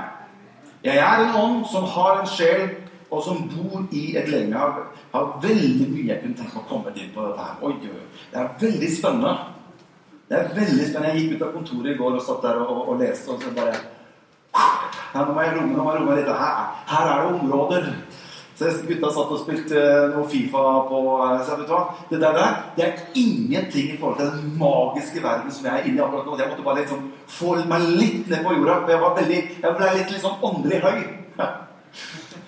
Jeg 0.84 0.96
er 0.96 1.28
en 1.28 1.36
ånd 1.36 1.64
som 1.72 1.84
har 1.84 2.20
en 2.20 2.26
sjel, 2.26 2.70
og 3.10 3.22
som 3.24 3.48
bor 3.48 3.82
i 3.92 4.16
et 4.16 4.28
legeme. 4.28 4.58
Jeg 4.58 4.72
har, 5.12 5.38
veldig 5.42 5.90
mye 5.90 6.08
jeg 6.08 6.20
kunne 6.22 6.36
tenke 6.36 6.54
meg 6.54 6.64
å 6.64 6.68
komme 6.68 6.92
inn 6.96 7.10
på 7.14 7.26
dette 7.26 7.40
her. 7.40 7.54
Oi, 7.62 7.74
det 8.32 8.40
er 8.40 8.48
veldig 8.60 8.96
spennende. 8.96 9.38
Det 10.30 10.38
er 10.38 10.52
veldig 10.54 10.84
spennende. 10.86 11.10
Jeg 11.10 11.22
gikk 11.24 11.32
ut 11.36 11.40
av 11.42 11.54
kontoret 11.56 11.90
i 11.90 11.98
går 11.98 12.16
og 12.16 12.22
satt 12.22 12.44
der 12.44 12.60
og, 12.62 12.84
og 12.92 13.00
leste, 13.00 13.32
og 13.34 13.42
så 13.42 13.50
bare 13.56 13.72
ja, 14.54 15.24
Nå 15.24 15.32
må 15.34 15.42
jeg 15.42 15.56
romme, 15.56 15.74
nå 15.74 15.82
må 15.82 15.90
jeg 15.90 16.02
romme 16.02 16.18
litt. 16.20 16.30
Her, 16.38 16.68
her 16.92 17.08
er 17.10 17.24
det 17.24 17.32
områder. 17.40 17.88
Så 18.60 18.68
gutta 18.86 19.10
satt 19.10 19.32
og 19.34 19.40
spilte 19.40 19.82
noe 20.12 20.28
Fifa 20.30 20.62
på 20.86 21.00
så 21.46 21.56
vet 21.56 21.64
du 21.64 21.72
hva? 21.72 21.80
Det 22.10 22.20
der, 22.22 22.36
der 22.36 22.58
det 22.76 22.86
er 22.86 23.02
ingenting 23.18 23.94
i 23.94 23.98
forhold 23.98 24.20
til 24.20 24.30
den 24.36 24.52
magiske 24.60 25.22
verden 25.24 25.50
som 25.56 25.66
jeg 25.66 25.80
er 25.80 25.88
inne 25.88 25.98
i 25.98 26.04
akkurat 26.04 26.28
nå. 26.28 26.38
Jeg 26.38 26.52
måtte 26.52 26.66
bare 26.68 26.82
liksom 26.84 27.08
få 27.40 27.56
meg 27.72 27.88
litt 27.88 28.30
ned 28.30 28.44
på 28.44 28.54
jorda. 28.58 28.78
Jeg 28.92 29.02
var 29.02 29.16
veldig, 29.18 29.40
jeg 29.64 29.78
ble 29.80 29.90
litt, 29.96 30.14
litt 30.14 30.26
sånn 30.28 30.46
åndelig 30.46 30.82
høy. 30.84 31.00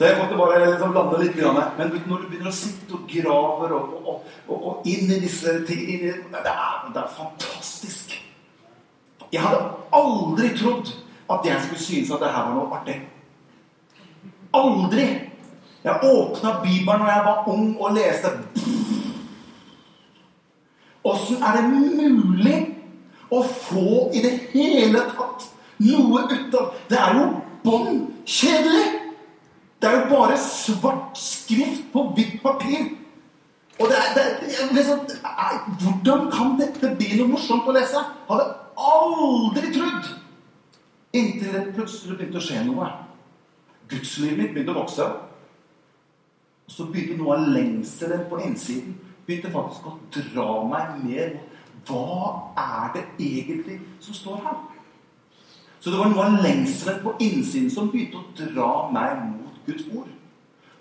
Jeg 0.03 0.19
måtte 0.19 0.37
bare 0.37 0.71
liksom 0.71 0.95
lande 0.97 1.21
litt. 1.23 1.37
Men 1.79 1.93
når 2.07 2.23
du 2.23 2.29
begynner 2.31 2.51
å 2.51 2.57
sitte 2.57 2.97
og 2.97 3.07
graver 3.11 3.75
og, 3.77 3.93
og, 4.03 4.31
og, 4.49 4.57
og 4.57 4.89
inn 4.91 5.11
i 5.13 5.21
disse 5.23 5.61
tingene 5.69 6.17
det, 6.33 6.55
det, 6.95 7.03
er 7.03 7.13
fantastisk. 7.17 8.17
Jeg 9.33 9.43
hadde 9.45 9.63
aldri 9.95 10.51
trodd 10.59 10.91
at 11.33 11.47
jeg 11.47 11.63
skulle 11.65 11.85
synes 11.85 12.11
at 12.13 12.25
det 12.25 12.33
her 12.35 12.49
var 12.49 12.57
noe 12.57 12.81
artig. 12.81 12.99
Aldri! 14.53 15.07
Jeg 15.83 15.99
åpna 16.07 16.59
Bibelen 16.63 17.01
når 17.03 17.09
jeg 17.11 17.23
var 17.27 17.49
ung 17.51 17.71
og 17.81 17.95
leste. 17.97 18.35
Åssen 21.03 21.43
er 21.43 21.57
det 21.59 21.65
mulig 21.71 22.59
å 23.33 23.41
få 23.43 24.11
i 24.15 24.23
det 24.23 24.35
hele 24.53 25.03
tatt 25.17 25.49
noe 25.83 26.27
ut 26.31 26.55
av 26.55 26.75
Det 26.91 26.99
er 26.99 27.17
jo 27.19 27.31
bånn 27.65 28.05
kjedelig! 28.29 29.02
Det 29.83 29.91
er 29.91 29.97
jo 29.99 30.11
bare 30.13 30.39
svart 30.39 31.19
skrift 31.19 31.89
på 31.93 32.05
hvitt 32.15 32.37
papir. 32.43 32.93
Og 33.81 33.89
det 33.91 33.97
er, 33.99 34.13
det 34.15 34.25
er 34.47 34.75
liksom, 34.77 35.01
Hvordan 35.83 36.29
kan 36.31 36.53
dette 36.61 36.93
bli 36.97 37.17
noe 37.19 37.33
morsomt 37.35 37.67
å 37.67 37.75
lese? 37.75 37.99
Hadde 38.29 38.47
aldri 38.79 39.73
trodd! 39.75 40.13
Inntil 41.13 41.51
det 41.53 41.65
plutselig 41.75 42.15
begynte 42.17 42.39
å 42.39 42.45
skje 42.47 42.63
noe. 42.69 42.87
Gudslivet 43.91 44.39
mitt 44.39 44.55
begynte 44.55 44.73
å 44.73 44.85
vokse. 44.85 45.09
Og 46.69 46.77
så 46.77 46.87
begynte 46.93 47.19
noe 47.19 47.35
av 47.35 47.51
lengselen 47.53 48.23
på 48.31 48.39
innsiden 48.47 48.95
begynte 49.27 49.51
faktisk 49.53 49.87
å 49.87 49.97
dra 50.15 50.47
meg 50.67 51.03
mer 51.05 51.35
Hva 51.87 52.53
er 52.59 52.93
det 52.95 53.03
egentlig 53.19 53.81
som 54.01 54.15
står 54.15 54.43
her? 54.45 54.59
Så 55.83 55.91
det 55.91 55.99
var 55.99 56.13
noe 56.13 56.27
av 56.29 56.43
lengselen 56.45 57.01
på 57.03 57.17
innsiden 57.19 57.71
som 57.75 57.91
begynte 57.91 58.21
å 58.21 58.27
dra 58.39 58.73
meg 58.95 59.25
mot 59.25 59.42
Guds 59.67 59.89
ord. 59.95 60.11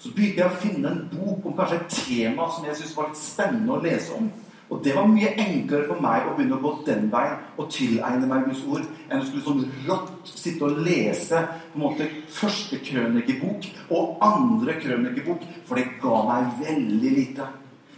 Så 0.01 0.09
begynte 0.15 0.41
jeg 0.41 0.49
å 0.49 0.61
finne 0.61 0.91
en 0.91 1.03
bok 1.11 1.45
om 1.45 1.57
kanskje 1.57 1.77
et 1.77 1.97
tema 2.07 2.47
som 2.49 2.65
jeg 2.65 2.79
syntes 2.79 2.95
var 2.97 3.11
litt 3.11 3.21
spennende 3.21 3.75
å 3.75 3.83
lese 3.83 4.15
om. 4.17 4.31
Og 4.71 4.79
det 4.85 4.93
var 4.95 5.09
mye 5.11 5.33
enklere 5.35 5.83
for 5.89 5.99
meg 6.01 6.25
å 6.25 6.33
begynne 6.37 6.55
å 6.55 6.63
gå 6.63 6.71
den 6.87 7.09
veien 7.11 7.41
og 7.59 7.67
tilegne 7.73 8.29
meg 8.29 8.45
Guds 8.47 8.61
ord 8.71 8.85
enn 9.09 9.19
å 9.19 9.25
skulle 9.27 9.43
sånn 9.43 9.65
rått 9.89 10.31
sitte 10.31 10.63
og 10.63 10.79
lese 10.85 11.41
på 11.73 11.75
en 11.75 11.83
måte 11.83 12.07
første 12.31 12.79
krønikebok 12.87 13.67
og 13.91 14.23
andre 14.23 14.77
krønikebok, 14.79 15.43
for 15.67 15.75
det 15.75 15.99
ga 16.01 16.21
meg 16.29 16.55
veldig 16.61 17.13
lite. 17.17 17.49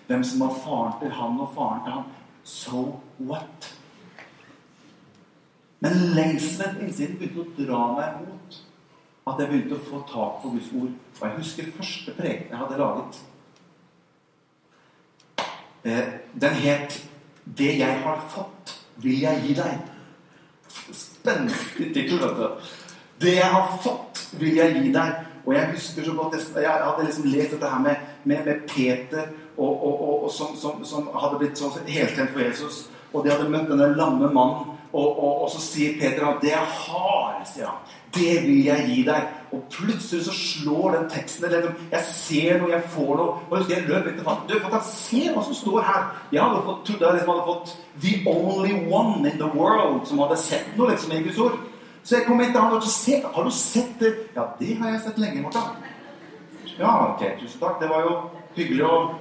Hvem 0.10 0.26
som 0.28 0.44
var 0.48 0.60
faren 0.66 1.00
til 1.04 1.14
han 1.20 1.40
og 1.46 1.54
faren 1.54 1.86
til 1.86 1.98
han. 2.00 2.12
So 2.44 2.84
what? 3.22 3.70
Men 5.84 6.10
lengselen 6.18 6.82
innsiden 6.82 7.20
begynte 7.22 7.44
å 7.46 7.54
dra 7.60 7.86
meg 8.00 8.18
mot 8.24 8.33
at 9.28 9.40
jeg 9.40 9.50
begynte 9.50 9.78
å 9.78 9.86
få 9.88 10.02
tak 10.10 10.42
på 10.42 10.52
Guds 10.54 10.72
ord. 10.76 10.92
Og 11.20 11.24
jeg 11.28 11.38
husker 11.38 11.72
første 11.78 12.16
preken 12.18 12.52
jeg 12.52 12.60
hadde 12.60 12.80
laget. 12.82 13.22
Eh, 15.84 16.14
den 16.42 16.54
het 16.54 17.04
'Det 17.46 17.78
jeg 17.78 18.00
har 18.04 18.26
fått, 18.30 18.80
vil 18.96 19.20
jeg 19.20 19.42
gi 19.48 19.54
deg'. 19.54 19.80
Spenstig 20.92 21.94
tittel, 21.94 22.20
vet 22.20 22.38
du. 22.38 22.50
'Det 23.20 23.36
jeg 23.36 23.46
har 23.46 23.80
fått, 23.82 24.30
vil 24.40 24.56
jeg 24.56 24.74
gi 24.74 24.92
deg'. 24.92 25.26
Og 25.46 25.54
jeg 25.54 25.72
husker 25.72 26.04
så 26.04 26.14
godt 26.14 26.56
Jeg 26.56 26.72
hadde 26.72 27.06
liksom 27.06 27.26
lest 27.26 27.52
dette 27.52 27.70
her 27.70 27.80
med, 27.80 27.96
med, 28.24 28.46
med 28.46 28.56
Peter 28.68 29.28
og, 29.58 29.88
og, 29.88 30.24
og, 30.24 30.32
som, 30.32 30.56
som, 30.56 30.86
som, 30.86 31.10
hadde 31.22 31.38
blitt 31.38 31.58
sånn 31.58 31.88
heltent 31.88 32.32
for 32.32 32.40
Jesus. 32.40 32.90
Og 33.14 33.26
de 33.26 33.32
hadde 33.32 33.50
møtt 33.50 33.70
denne 33.70 33.96
lamme 33.96 34.30
mannen. 34.34 34.70
Og, 34.94 35.50
så 35.50 35.60
sier 35.60 36.00
Peter 36.00 36.26
at 36.28 36.42
'det 36.42 36.50
jeg 36.50 36.68
har', 36.88 37.46
sier 37.54 37.66
han. 37.66 37.78
Det 38.14 38.34
vil 38.46 38.66
jeg 38.68 38.86
gi 38.90 39.04
deg. 39.08 39.32
Og 39.54 39.62
plutselig 39.70 40.26
så 40.26 40.34
slår 40.34 40.96
den 40.96 41.10
teksten 41.14 41.50
ned. 41.50 41.68
Jeg 41.92 42.06
ser 42.10 42.60
noe, 42.62 42.72
jeg 42.74 42.90
får 42.94 43.12
noe. 43.20 43.36
Og 43.48 43.54
jeg 43.54 43.64
husker 43.64 43.76
jeg 43.76 43.90
løp 43.90 44.08
etter 44.12 44.26
fant. 44.26 44.48
Du, 44.50 44.56
fant, 44.62 44.88
Se 44.90 45.22
hva 45.34 45.44
som 45.46 45.58
står 45.58 45.86
her! 45.88 46.08
Jeg 46.34 46.42
hadde 46.42 46.64
fått, 46.68 46.82
trodde 46.88 47.06
jeg 47.06 47.18
liksom 47.18 47.34
hadde 47.34 47.46
fått 47.50 47.76
The 48.06 48.14
Only 48.30 48.80
One 48.90 49.30
in 49.30 49.38
the 49.42 49.50
World 49.54 50.08
som 50.10 50.22
hadde 50.24 50.40
sett 50.42 50.74
noe 50.78 50.94
liksom 50.94 51.14
i 51.14 51.22
Guds 51.26 51.42
ord. 51.42 51.60
Så 52.04 52.18
jeg 52.18 52.28
kom 52.28 52.42
etter 52.44 52.60
han 52.60 52.74
og 52.76 52.88
se, 52.90 53.22
Har 53.24 53.46
du 53.46 53.52
sett 53.56 53.94
det? 54.00 54.14
Ja, 54.36 54.50
det 54.60 54.78
har 54.80 54.96
jeg 54.96 55.04
sett 55.06 55.22
lenge, 55.22 55.46
Morten. 55.46 55.62
Ja, 56.80 57.14
ok, 57.14 57.22
tusen 57.40 57.62
takk. 57.62 57.78
Det 57.82 57.90
var 57.90 58.08
jo 58.08 58.18
hyggelig 58.58 58.86
og 58.90 59.14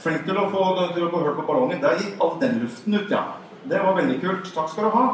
flink 0.00 0.24
til 0.24 0.40
å 0.40 0.48
få, 0.52 0.64
til 0.96 1.06
å 1.06 1.12
få 1.12 1.22
hørt 1.26 1.38
på 1.38 1.46
ballongen. 1.48 1.84
Der 1.84 2.00
gikk 2.00 2.20
all 2.24 2.34
den 2.40 2.58
luften 2.64 2.96
ut, 2.96 3.12
ja. 3.12 3.22
Det 3.64 3.80
var 3.80 3.96
veldig 4.00 4.18
kult. 4.20 4.50
Takk 4.56 4.72
skal 4.72 4.88
du 4.88 4.96
ha. 4.96 5.06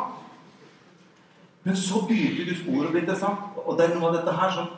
Men 1.64 1.76
så 1.76 2.00
begynte 2.08 2.46
Guds 2.48 2.62
ord 2.68 2.86
å 2.88 2.92
bli 2.94 3.02
interessant. 3.02 3.58
Og 3.64 3.76
det 3.78 3.86
er 3.86 3.96
noe 3.96 4.08
av 4.08 4.16
dette 4.20 4.36
her 4.36 4.54
som 4.56 4.70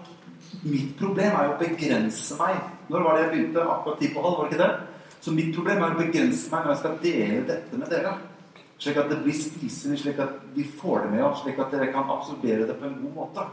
Mitt 0.62 0.92
problem 0.99 1.33
er 1.35 1.47
jo 1.49 1.55
å 1.55 1.61
begrense 1.61 2.37
meg. 2.38 2.59
Når 2.92 3.05
var 3.07 3.16
det 3.16 3.23
jeg 3.23 3.31
begynte? 3.33 3.62
Akkurat 3.73 3.99
ti 3.99 4.11
på 4.12 4.23
halv, 4.23 4.37
var 4.38 4.49
det 4.49 4.53
ikke 4.53 4.66
det? 4.66 5.16
Så 5.23 5.35
mitt 5.35 5.51
problem 5.57 5.83
er 5.83 5.95
å 5.95 5.99
begrense 5.99 6.53
meg 6.53 6.64
når 6.64 6.73
jeg 6.73 6.81
skal 6.83 6.99
dele 7.03 7.40
dette 7.49 7.79
med 7.81 7.90
dere. 7.90 8.12
Slik 8.83 8.99
at 8.99 9.11
det 9.11 9.18
blir 9.23 9.38
spiselig, 9.38 9.99
slik 10.03 10.21
at 10.23 10.37
vi 10.55 10.66
får 10.66 11.05
det 11.05 11.12
med 11.14 11.25
oss, 11.25 11.42
slik 11.42 11.59
at 11.62 11.75
dere 11.75 11.90
kan 11.95 12.11
absorbere 12.11 12.66
det 12.68 12.77
på 12.79 12.88
en 12.88 12.99
god 13.01 13.14
måte. 13.16 13.47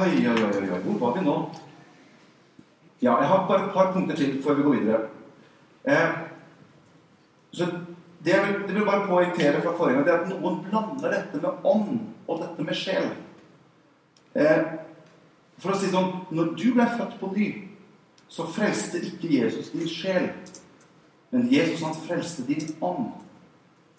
Oi, 0.00 0.10
oi, 0.28 0.36
oi, 0.36 0.50
oi. 0.62 0.80
Hvor 0.86 0.98
var 1.00 1.16
vi 1.18 1.24
nå? 1.26 1.36
Ja, 3.02 3.16
jeg 3.18 3.30
har 3.32 3.46
bare 3.48 3.66
et 3.66 3.74
par 3.74 3.92
punkter 3.92 4.16
til 4.16 4.36
før 4.44 4.60
vi 4.60 4.66
går 4.68 4.78
videre. 4.78 5.00
Eh, 5.84 6.12
så 7.52 7.66
det 8.24 8.30
jeg, 8.30 8.46
vil, 8.46 8.68
det 8.68 8.74
vil 8.74 8.86
bare 8.86 9.06
poengtere 9.06 9.62
fra 9.62 9.74
forrige 9.76 9.96
gang, 9.96 10.06
det 10.06 10.14
er 10.14 10.20
at 10.20 10.30
noen 10.30 10.60
blander 10.62 11.10
dette 11.10 11.40
med 11.42 11.64
ånd 11.66 12.00
og 12.28 12.42
dette 12.42 12.66
med 12.66 12.78
sjel. 12.78 13.08
Eh, 14.38 14.62
for 15.62 15.74
å 15.74 15.78
si 15.78 15.90
sånn 15.92 16.12
Når 16.32 16.54
du 16.56 16.68
ble 16.74 16.86
født 16.96 17.18
på 17.20 17.32
ny, 17.34 17.48
så 18.32 18.46
frelste 18.48 19.02
ikke 19.04 19.28
Jesus 19.34 19.72
din 19.74 19.90
sjel. 19.90 20.30
Men 21.32 21.50
Jesus 21.52 21.82
han 21.84 21.98
frelste 22.06 22.46
din 22.46 22.70
ånd. 22.80 23.10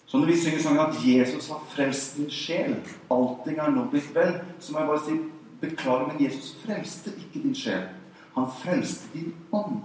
Så 0.06 0.18
når 0.18 0.32
vi 0.32 0.40
synger 0.40 0.62
sangen 0.62 0.80
at 0.80 0.98
'Jesus 1.04 1.48
har 1.48 1.62
frelst 1.68 2.16
din 2.16 2.30
sjel', 2.30 2.76
'allting 3.10 3.58
er 3.58 3.70
nå 3.70 3.86
blitt 3.90 4.14
vel', 4.14 4.42
så 4.58 4.72
må 4.72 4.78
jeg 4.78 4.88
bare 4.88 5.04
si 5.06 5.20
beklager, 5.60 6.06
men 6.06 6.24
Jesus 6.24 6.56
frelste 6.64 7.10
ikke 7.10 7.42
din 7.42 7.54
sjel. 7.54 7.88
Han 8.34 8.50
frelste 8.62 9.08
din 9.14 9.34
ånd 9.52 9.82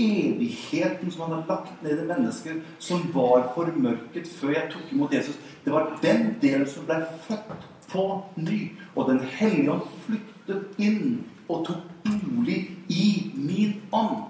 evigheten 0.00 1.10
som 1.10 1.22
han 1.22 1.32
har 1.32 1.44
lagt 1.48 1.82
ned 1.82 2.02
i 2.02 2.06
mennesker, 2.08 2.60
som 2.78 3.02
var 3.14 3.50
formørket 3.54 4.28
før 4.38 4.54
jeg 4.56 4.70
tok 4.72 4.92
imot 4.92 5.14
Jesus. 5.14 5.36
Det 5.64 5.72
var 5.72 5.92
den 6.02 6.34
delen 6.42 6.66
som 6.68 6.86
ble 6.88 7.02
født 7.26 7.68
på 7.92 8.06
ny. 8.36 8.60
Og 8.94 9.08
Den 9.10 9.20
hellige 9.20 9.72
ånd 9.72 9.86
flyttet 10.06 10.78
inn 10.78 11.24
og 11.48 11.66
tok 11.66 11.86
bolig 12.06 12.60
i 12.88 13.32
min 13.34 13.80
ånd. 13.92 14.26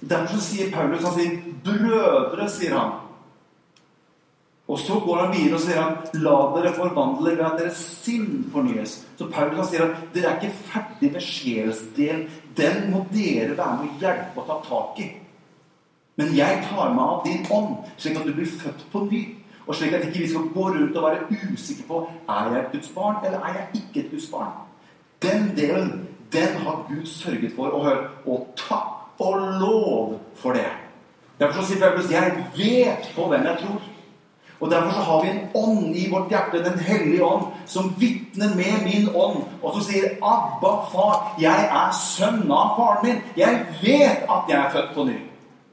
Derfor 0.00 0.40
sier 0.40 0.72
Paulus 0.72 1.04
han 1.04 1.14
sier 1.14 1.38
'brødre', 1.64 2.48
sier 2.48 2.78
han. 2.78 3.09
Og 4.70 4.78
så 4.78 5.00
går 5.02 5.16
han 5.18 5.32
videre 5.34 5.56
og 5.58 5.62
sier 5.64 5.80
at 5.82 6.12
'la 6.14 6.36
dere 6.54 6.72
forvandle 6.74 7.30
ved 7.30 7.44
at 7.44 7.58
deres 7.58 7.80
sinn 8.04 8.52
fornyes'. 8.54 9.00
Så 9.18 9.26
Paulus 9.32 9.66
sier 9.70 9.82
at 9.82 9.96
dere 10.14 10.30
er 10.30 10.38
ikke 10.38 10.54
ferdig 10.70 11.12
med 11.12 11.20
sjelsdelen 11.20 12.28
den 12.56 12.90
må 12.92 13.04
dere 13.12 13.56
være 13.56 13.76
med 13.80 13.88
å 13.88 13.98
hjelpe 14.00 14.40
og 14.42 14.46
ta 14.46 14.56
tak 14.68 15.02
i. 15.04 15.10
Men 16.16 16.36
jeg 16.36 16.62
tar 16.68 16.94
meg 16.94 17.04
av 17.04 17.22
din 17.24 17.46
ånd, 17.50 17.76
slik 17.96 18.18
at 18.18 18.26
du 18.26 18.32
blir 18.32 18.46
født 18.46 18.86
på 18.92 19.04
ny. 19.10 19.22
Og 19.66 19.74
slik 19.74 19.92
at 19.92 20.04
ikke 20.06 20.18
vi 20.24 20.28
skal 20.28 20.48
gå 20.54 20.64
rundt 20.74 20.96
og 20.96 21.06
være 21.06 21.52
usikre 21.52 21.86
på 21.88 22.00
er 22.28 22.50
jeg 22.50 22.60
et 22.60 22.72
Guds 22.72 22.88
barn 22.94 23.20
eller 23.26 23.38
er 23.38 23.58
jeg 23.58 23.82
ikke 23.82 24.00
et 24.00 24.10
Guds 24.10 24.26
barn. 24.30 24.52
Den 25.22 25.52
delen 25.56 26.08
den 26.32 26.56
har 26.64 26.84
Gud 26.88 27.06
sørget 27.06 27.52
for. 27.56 27.66
Og 27.66 27.84
hør 27.84 28.08
Og 28.26 28.46
takk 28.56 29.20
og 29.20 29.40
lov 29.60 30.20
for 30.34 30.52
det. 30.52 30.66
Derfor 31.40 31.62
sier 31.62 31.80
Paulus 31.80 32.10
jeg 32.10 32.44
vet 32.56 33.12
på 33.14 33.28
hvem 33.28 33.46
jeg 33.46 33.58
tror. 33.62 33.89
Og 34.60 34.70
Derfor 34.70 34.90
så 34.92 35.00
har 35.00 35.22
vi 35.22 35.30
en 35.30 35.48
ånd 35.54 35.96
i 35.96 36.10
vårt 36.10 36.28
hjerte, 36.28 36.64
Den 36.64 36.78
hellige 36.78 37.24
ånd, 37.24 37.44
som 37.66 37.94
vitner 37.98 38.48
med 38.56 38.84
min 38.84 39.08
ånd, 39.14 39.36
og 39.62 39.72
som 39.72 39.82
sier 39.82 40.08
'Abba, 40.22 40.72
far, 40.92 41.36
jeg 41.40 41.68
er 41.70 41.90
sønn 42.16 42.52
av 42.52 42.76
faren 42.76 43.06
min'. 43.06 43.22
Jeg 43.36 43.66
vet 43.82 44.20
at 44.34 44.42
jeg 44.48 44.58
er 44.58 44.70
født 44.72 44.94
på 44.94 45.04
ny. 45.04 45.16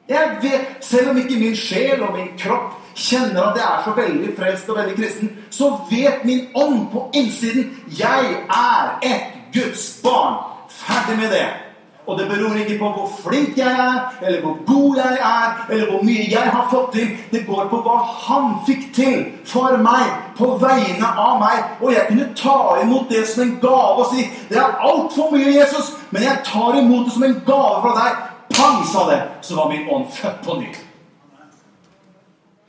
Jeg 0.10 0.38
vet, 0.42 0.62
Selv 0.82 1.10
om 1.10 1.18
ikke 1.18 1.40
min 1.40 1.56
sjel 1.56 2.04
og 2.04 2.18
min 2.18 2.28
kropp 2.40 2.74
kjenner 2.96 3.42
at 3.44 3.58
jeg 3.58 3.66
er 3.66 3.82
så 3.86 3.92
veldig 4.02 4.38
frelst 4.38 4.70
og 4.70 4.78
veldig 4.78 4.96
kristen, 4.96 5.38
så 5.50 5.80
vet 5.92 6.26
min 6.26 6.48
ånd 6.56 6.88
på 6.92 7.10
innsiden 7.14 7.78
'Jeg 8.00 8.26
er 8.50 9.00
et 9.04 9.24
Guds 9.54 10.02
barn'. 10.04 10.44
Ferdig 10.70 11.18
med 11.18 11.32
det. 11.32 11.67
Og 12.08 12.20
det 12.20 12.28
beror 12.30 12.56
ikke 12.56 12.78
på 12.80 12.90
hvor 12.96 13.10
flink 13.24 13.58
jeg 13.60 13.68
er, 13.68 13.98
eller 14.22 14.42
hvor 14.42 14.58
god 14.66 14.96
jeg 14.98 15.18
er, 15.30 15.66
eller 15.70 15.90
hvor 15.92 16.04
mye 16.08 16.28
jeg 16.32 16.52
har 16.56 16.68
fått 16.72 16.94
til. 16.94 17.10
Det 17.32 17.44
går 17.48 17.68
på 17.68 17.82
hva 17.84 17.98
han 18.28 18.54
fikk 18.68 18.86
til 18.96 19.26
for 19.46 19.76
meg, 19.84 20.14
på 20.38 20.54
vegne 20.62 21.10
av 21.26 21.36
meg. 21.44 21.76
Og 21.82 21.92
jeg 21.92 22.08
kunne 22.08 22.30
ta 22.40 22.58
imot 22.84 23.12
det 23.12 23.26
som 23.28 23.44
en 23.44 23.58
gave 23.62 24.06
og 24.06 24.08
si 24.14 24.24
det 24.48 24.62
er 24.64 24.80
altfor 24.80 25.36
mye, 25.36 25.52
Jesus, 25.60 25.92
men 26.10 26.24
jeg 26.24 26.44
tar 26.48 26.80
imot 26.80 27.10
det 27.10 27.18
som 27.18 27.28
en 27.28 27.40
gave 27.48 27.82
fra 27.84 27.96
deg. 28.00 28.26
Pang, 28.56 28.84
sa 28.88 29.10
det. 29.12 29.22
Så 29.42 29.56
var 29.56 29.70
min 29.70 29.90
ånd 29.92 30.08
født 30.14 30.46
på 30.46 30.60
ny. 30.62 30.72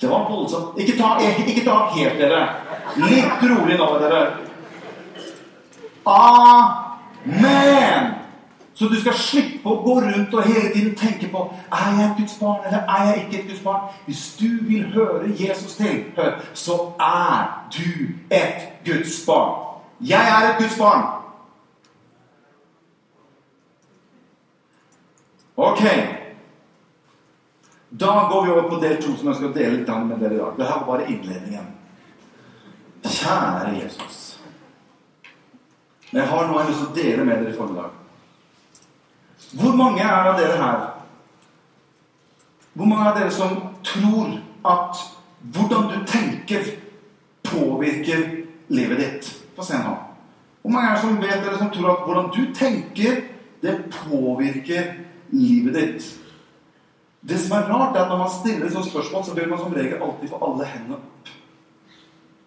Det 0.01 0.07
var 0.11 0.27
voldsomt. 0.31 0.79
Ikke 0.79 0.99
ta, 0.99 1.15
ikke 1.47 1.65
ta 1.67 1.79
helt, 1.95 2.19
dere. 2.19 2.43
Litt 3.07 3.47
rolig 3.51 3.79
nå, 3.79 3.89
dere. 4.03 4.21
Amen. 6.07 7.88
Så 8.79 8.87
du 8.89 9.01
skal 9.01 9.15
slippe 9.19 9.67
å 9.67 9.81
gå 9.83 9.97
rundt 10.05 10.35
og 10.39 10.45
hele 10.47 10.69
tiden 10.71 10.93
tenke 10.95 11.27
på 11.33 11.41
er 11.75 11.97
jeg 11.97 12.05
et 12.05 12.21
Guds 12.21 12.37
barn 12.39 12.61
eller 12.69 12.85
er 12.87 13.09
jeg 13.09 13.25
ikke 13.25 13.41
et 13.41 13.49
Guds 13.49 13.65
barn. 13.65 13.89
Hvis 14.07 14.21
du 14.39 14.47
vil 14.69 14.85
høre 14.93 15.33
Jesus 15.35 15.75
til, 15.81 16.05
så 16.55 16.77
er 17.03 17.49
du 17.75 18.15
et 18.31 18.69
Guds 18.87 19.19
barn. 19.27 19.83
Jeg 19.99 20.31
er 20.37 20.53
et 20.53 20.63
Guds 20.63 20.79
barn. 20.79 21.09
Ok. 25.57 25.83
Da 28.01 28.15
går 28.31 28.45
vi 28.45 28.51
over 28.51 28.71
på 28.71 28.83
del 28.85 29.03
to, 29.03 29.17
som 29.17 29.33
jeg 29.33 29.43
skal 29.43 29.55
dele 29.59 29.77
litt 29.81 29.95
med 30.07 30.21
dere 30.23 30.37
i 30.37 30.43
dag. 30.45 30.55
Dette 30.55 30.71
var 30.71 30.87
bare 30.87 31.11
innledningen. 31.11 31.71
Kjære 33.03 33.79
Jesus. 33.83 34.39
Men 36.13 36.23
jeg 36.23 36.31
har 36.31 36.47
noe 36.47 36.61
jeg 36.61 36.69
har 36.69 36.71
lyst 36.71 36.85
til 36.85 36.93
å 36.93 37.01
dele 37.03 37.25
med 37.25 37.43
dere 37.43 37.51
i 37.51 37.59
formiddag. 37.59 37.98
Hvor 39.53 39.77
mange 39.77 40.03
er 40.03 40.29
av 40.29 40.37
dere 40.37 40.57
her 40.61 40.81
Hvor 42.73 42.87
mange 42.87 43.09
av 43.09 43.17
dere 43.17 43.33
som 43.33 43.57
tror 43.87 44.37
at 44.69 45.01
hvordan 45.55 45.89
du 45.89 45.97
tenker, 46.07 46.67
påvirker 47.47 48.25
livet 48.69 48.99
ditt? 48.99 49.29
Få 49.57 49.65
se 49.65 49.79
nå. 49.79 49.95
Hvor 50.63 50.73
mange 50.75 50.91
er 50.91 50.97
det 50.97 51.03
som 51.05 51.21
vet 51.23 51.45
dere 51.45 51.59
som 51.59 51.71
tror 51.73 51.93
at 51.93 52.05
hvordan 52.05 52.31
du 52.35 52.55
tenker, 52.55 53.23
det 53.63 53.77
påvirker 53.95 54.91
livet 55.31 55.79
ditt? 55.79 56.09
Det 57.21 57.39
som 57.41 57.57
er 57.57 57.71
rart, 57.71 57.97
er 57.97 58.05
at 58.05 58.13
når 58.13 58.23
man 58.23 58.35
stiller 58.35 58.71
sånne 58.71 58.91
spørsmål, 58.91 59.25
så 59.25 59.35
vil 59.35 59.49
man 59.51 59.63
som 59.63 59.75
regel 59.75 60.03
alltid 60.03 60.31
få 60.31 60.43
alle 60.45 60.69
hendene 60.69 60.99
opp. 60.99 61.33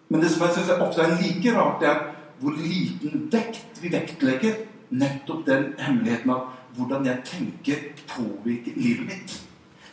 Men 0.08 0.20
det 0.20 0.30
som 0.30 0.46
jeg 0.46 0.56
synes 0.56 0.72
ofte 0.76 1.02
er 1.02 1.16
like 1.20 1.56
rart, 1.56 1.82
er 1.82 2.00
hvor 2.40 2.56
liten 2.56 3.28
vekt 3.32 3.80
vi 3.82 3.92
vektlegger 3.92 4.62
nettopp 4.92 5.46
den 5.46 5.72
hemmeligheten 5.80 6.32
av 6.34 6.61
hvordan 6.76 7.06
jeg 7.06 7.18
tenker, 7.24 7.76
påvirker 8.08 8.72
livet 8.76 9.06
mitt. 9.06 9.36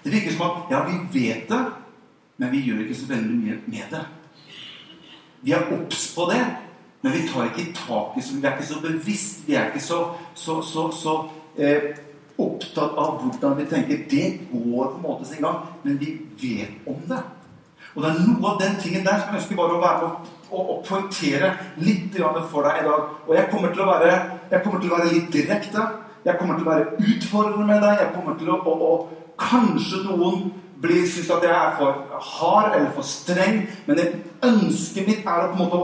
Det 0.03 0.11
virker 0.11 0.31
som 0.31 0.45
at 0.47 0.71
ja, 0.71 0.83
vi 0.87 1.19
vet 1.19 1.49
det, 1.49 1.65
men 2.37 2.51
vi 2.51 2.63
gjør 2.63 2.85
ikke 2.85 2.95
så 2.95 3.07
veldig 3.07 3.37
mye 3.37 3.57
med 3.67 3.91
det. 3.91 4.05
Vi 5.41 5.51
er 5.51 5.71
obs 5.75 6.15
på 6.15 6.27
det, 6.31 6.43
men 7.01 7.13
vi 7.13 7.27
tar 7.27 7.49
ikke 7.49 7.73
tak 7.75 8.17
i 8.17 8.21
det. 8.21 8.41
Vi 8.41 8.47
er 8.47 8.53
ikke 8.53 8.67
så 8.67 8.79
bevisst. 8.83 9.47
Vi 9.47 9.55
er 9.55 9.67
ikke 9.67 9.83
så, 9.83 9.99
så, 10.35 10.61
så, 10.61 10.91
så 10.91 11.15
eh, 11.57 11.91
opptatt 12.39 12.95
av 12.97 13.19
hvordan 13.23 13.57
vi 13.59 13.67
tenker. 13.67 14.05
Det 14.09 14.25
går 14.51 14.91
på 14.91 14.95
en 14.95 15.03
måte 15.03 15.27
sin 15.27 15.43
gang, 15.43 15.61
men 15.83 15.99
vi 15.99 16.15
vet 16.41 16.87
om 16.87 16.99
det. 17.07 17.21
Og 17.95 18.03
det 18.03 18.09
er 18.09 18.19
noe 18.23 18.51
av 18.51 18.59
den 18.61 18.75
tingen 18.79 19.05
der 19.05 19.17
som 19.19 19.33
jeg 19.33 19.41
ønsker 19.41 19.57
bare 19.59 19.77
å 19.77 19.81
være 19.81 20.09
med 20.09 20.35
og, 20.49 20.75
poengtere 20.87 21.49
litt 21.83 22.15
for 22.51 22.65
deg 22.65 22.81
i 22.81 22.85
dag. 22.87 23.09
Og 23.27 23.33
jeg 23.35 23.49
kommer 23.51 23.73
til 23.73 23.83
å 23.83 23.89
være, 23.89 24.13
til 24.49 24.91
å 24.91 24.95
være 24.95 25.11
litt 25.13 25.31
direkte. 25.33 25.87
Jeg 26.25 26.39
kommer 26.39 26.57
til 26.57 26.67
å 26.67 26.71
være 26.73 27.13
utfordrende 27.13 27.67
med 27.69 27.83
deg. 27.85 28.03
Jeg 28.03 28.13
kommer 28.15 28.37
til 28.39 28.51
å, 28.53 28.59
å, 28.59 28.75
å 28.89 28.91
Kanskje 29.39 30.01
noen 30.03 30.49
blir 30.83 31.05
syns 31.07 31.29
at 31.31 31.45
jeg 31.47 31.53
er 31.55 31.75
for 31.79 32.19
hard 32.19 32.73
eller 32.75 32.91
for 32.95 33.07
streng, 33.07 33.61
men 33.87 33.95
det 33.95 34.07
ønsket 34.43 35.07
mitt 35.07 35.23
er 35.27 35.45
å 35.45 35.53
på 35.53 35.55
en 35.55 35.61
måte 35.63 35.79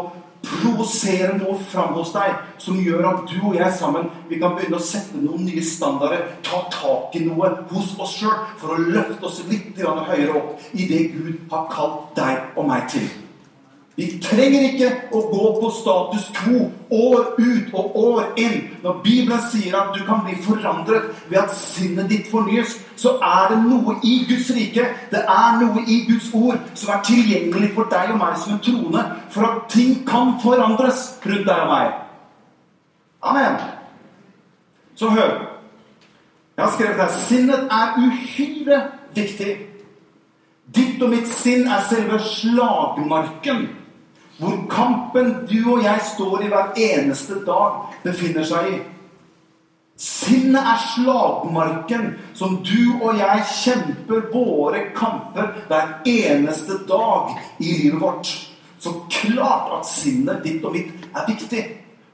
provosere 0.45 1.33
noe 1.39 1.55
fram 1.71 1.95
hos 1.97 2.11
deg 2.13 2.35
som 2.61 2.77
gjør 2.83 3.07
at 3.09 3.23
du 3.31 3.37
og 3.39 3.57
jeg 3.57 3.71
sammen 3.79 4.09
vi 4.29 4.39
kan 4.41 4.53
begynne 4.57 4.77
å 4.77 4.87
sette 4.91 5.17
noen 5.17 5.47
nye 5.47 5.63
standarder, 5.65 6.27
ta 6.45 6.61
tak 6.73 7.15
i 7.17 7.23
noe 7.25 7.51
hos 7.71 7.95
oss 7.97 8.17
sjøl 8.19 8.35
for 8.61 8.75
å 8.75 8.81
løfte 8.83 9.25
oss 9.25 9.41
litt 9.49 9.79
høyere 9.81 10.35
opp 10.37 10.67
i 10.73 10.87
det 10.91 11.05
Gud 11.15 11.45
har 11.51 11.69
kalt 11.71 12.11
deg 12.19 12.55
og 12.55 12.67
meg 12.69 12.89
til. 12.93 13.07
Vi 13.95 14.07
trenger 14.19 14.65
ikke 14.67 14.87
å 15.15 15.21
gå 15.31 15.49
på 15.61 15.69
status 15.71 16.25
quo 16.35 16.65
år 16.91 17.29
ut 17.39 17.75
og 17.79 17.93
år 17.95 18.33
inn. 18.41 18.57
Når 18.83 18.97
Bibelen 19.05 19.43
sier 19.47 19.77
at 19.79 19.93
du 19.95 20.01
kan 20.03 20.25
bli 20.25 20.35
forandret 20.43 21.13
ved 21.29 21.37
at 21.39 21.53
sinnet 21.55 22.09
ditt 22.11 22.27
fornyes, 22.27 22.73
så 22.99 23.13
er 23.23 23.53
det 23.53 23.61
noe 23.63 23.95
i 24.03 24.17
Guds 24.27 24.49
rike, 24.55 24.89
det 25.11 25.21
er 25.23 25.55
noe 25.61 25.83
i 25.87 26.01
Guds 26.09 26.27
ord, 26.35 26.59
som 26.75 26.91
er 26.91 27.05
tilgjengelig 27.07 27.71
for 27.77 27.87
deg 27.91 28.11
og 28.11 28.19
meg 28.19 28.35
som 28.41 28.57
en 28.57 28.65
troende, 28.67 29.05
for 29.31 29.47
at 29.47 29.63
ting 29.71 30.03
kan 30.07 30.35
forandres 30.43 31.05
rundt 31.23 31.47
deg 31.47 31.63
og 31.63 31.71
meg. 31.71 31.95
Amen. 33.31 33.57
Så 34.99 35.13
hør. 35.15 35.33
Jeg 36.57 36.65
har 36.65 36.75
skrevet 36.75 36.99
her 36.99 37.15
sinnet 37.15 37.71
er 37.71 37.95
uhyre 38.03 38.83
viktig. 39.15 39.55
Ditt 40.75 41.01
og 41.03 41.15
mitt 41.15 41.31
sinn 41.31 41.67
er 41.71 41.83
selve 41.87 42.19
slagmarken 42.19 43.67
hvor 44.37 44.57
kampen 44.69 45.31
du 45.47 45.59
og 45.77 45.83
jeg 45.83 46.01
står 46.15 46.43
i 46.43 46.49
hver 46.51 46.75
eneste 46.75 47.39
dag, 47.47 47.85
befinner 48.03 48.43
seg 48.47 48.73
i. 48.73 48.81
Sinnet 49.95 50.59
er 50.59 50.81
slagmarken 50.91 52.09
som 52.35 52.57
du 52.67 52.97
og 52.99 53.15
jeg 53.15 53.45
kjemper 53.47 54.25
våre 54.33 54.89
kamper 54.97 55.53
hver 55.69 55.93
eneste 56.09 56.81
dag 56.89 57.31
i 57.63 57.77
livet 57.85 58.01
vårt. 58.01 58.33
Så 58.79 58.91
klart 59.09 59.71
at 59.79 59.87
sinnet 59.87 60.43
ditt 60.43 60.65
og 60.67 60.75
mitt 60.75 61.07
er 61.15 61.29
viktig. 61.29 61.63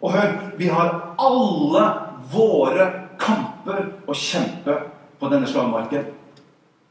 Og 0.02 0.14
hør, 0.14 0.38
vi 0.58 0.70
har 0.70 0.94
alle 1.18 1.86
våre 2.32 2.86
kamper 3.22 3.82
å 4.06 4.14
kjempe 4.18 4.78
på 5.18 5.30
denne 5.34 5.50
slagmarken. 5.50 6.06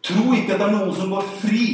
Tro 0.00 0.32
ikke 0.32 0.54
at 0.54 0.62
det 0.62 0.64
er 0.64 0.72
noen 0.72 0.94
som 0.96 1.10
går 1.12 1.26
fri, 1.42 1.64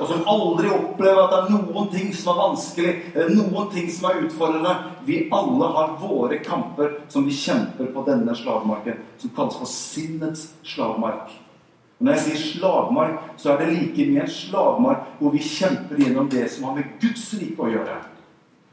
og 0.00 0.08
som 0.10 0.24
aldri 0.26 0.70
opplever 0.74 1.20
at 1.22 1.32
det 1.32 1.38
er 1.38 1.52
noen 1.54 1.90
ting 1.92 2.08
som 2.18 2.32
er 2.32 2.40
vanskelig, 2.40 2.94
eller 3.12 3.36
noen 3.36 3.68
ting 3.70 3.86
som 3.94 4.08
er 4.10 4.24
utfordrende. 4.24 4.72
Vi 5.06 5.20
alle 5.34 5.68
har 5.76 5.92
våre 6.00 6.40
kamper 6.42 6.96
som 7.12 7.28
vi 7.28 7.36
kjemper 7.36 7.92
på 7.94 8.02
denne 8.08 8.34
slagmarken, 8.34 8.98
som 9.22 9.34
kalles 9.36 9.60
for 9.60 9.70
sinnets 9.70 10.48
slagmark. 10.66 11.30
Og 11.96 12.08
når 12.08 12.18
jeg 12.18 12.24
sier 12.24 12.42
slagmark, 12.56 13.22
så 13.40 13.54
er 13.54 13.62
det 13.62 13.70
like 13.70 14.08
mye 14.10 14.26
en 14.26 14.34
slagmark 14.34 15.06
hvor 15.20 15.32
vi 15.32 15.46
kjemper 15.46 16.02
gjennom 16.02 16.28
det 16.32 16.44
som 16.52 16.66
har 16.68 16.76
med 16.80 16.90
Guds 17.00 17.30
rike 17.38 17.62
å 17.62 17.70
gjøre. 17.70 18.00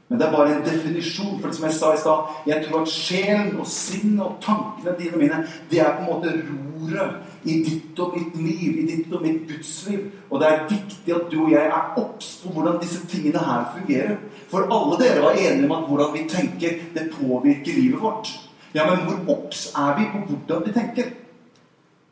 Men 0.10 0.20
det 0.20 0.26
er 0.28 0.34
bare 0.34 0.56
en 0.58 0.66
definisjon. 0.66 1.38
For 1.42 1.54
som 1.56 1.64
jeg 1.70 1.78
sa 1.78 1.94
i 1.94 2.02
stad, 2.02 2.34
jeg 2.50 2.66
tror 2.66 2.84
at 2.84 2.92
sjelen 2.92 3.56
og 3.62 3.70
sinnet 3.70 4.26
og 4.26 4.36
tankene 4.44 4.98
dine 5.00 5.16
og 5.16 5.24
mine, 5.24 5.40
det 5.72 5.80
er 5.86 5.96
på 5.96 6.04
en 6.04 6.12
måte 6.12 6.34
roret 6.50 7.33
i 7.46 7.58
ditt 7.64 8.00
og 8.00 8.16
mitt 8.18 8.38
liv, 8.40 8.78
i 8.80 8.86
ditt 8.88 9.14
og 9.14 9.22
mitt 9.26 9.44
gudsliv. 9.50 10.06
Og 10.30 10.40
det 10.42 10.50
er 10.50 10.68
viktig 10.70 11.16
at 11.16 11.28
du 11.32 11.40
og 11.46 11.52
jeg 11.52 11.66
er 11.66 11.98
obs 12.00 12.30
på 12.44 12.54
hvordan 12.54 12.80
disse 12.82 13.02
tingene 13.08 13.44
her 13.44 13.66
fungerer. 13.76 14.16
For 14.52 14.70
alle 14.72 15.00
dere 15.02 15.26
var 15.26 15.40
enige 15.40 15.68
om 15.70 15.76
at 15.78 15.90
hvordan 15.90 16.14
vi 16.14 16.24
tenker, 16.30 16.80
det 16.94 17.10
påvirker 17.18 17.82
livet 17.82 18.02
vårt. 18.02 18.32
Ja, 18.74 18.88
men 18.90 19.06
hvor 19.06 19.36
obs 19.36 19.68
er 19.76 20.00
vi 20.00 20.10
på 20.14 20.24
hvordan 20.30 20.64
vi 20.68 20.74
tenker? 20.74 21.12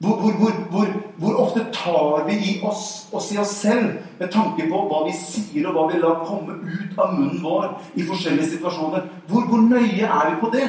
Hvor, 0.02 0.16
hvor, 0.16 0.52
hvor, 0.72 0.88
hvor, 1.18 1.34
ofte 1.34 1.66
tar 1.74 2.26
vi 2.28 2.34
i 2.34 2.62
oss 2.64 3.08
oss 3.14 3.32
i 3.32 3.38
oss 3.38 3.48
selv 3.48 3.92
med 4.20 4.32
tanke 4.34 4.66
på 4.70 4.80
hva 4.90 5.04
vi 5.06 5.14
sier, 5.14 5.68
og 5.70 5.76
hva 5.76 5.84
vi 5.92 6.00
lar 6.02 6.24
komme 6.26 6.56
ut 6.66 6.98
av 6.98 7.14
munnen 7.14 7.44
vår 7.44 7.68
i 7.94 8.06
forskjellige 8.08 8.56
situasjoner? 8.56 9.06
Hvor, 9.30 9.62
nøye 9.62 10.08
er 10.08 10.32
vi 10.32 10.40
på 10.42 10.50
det? 10.56 10.66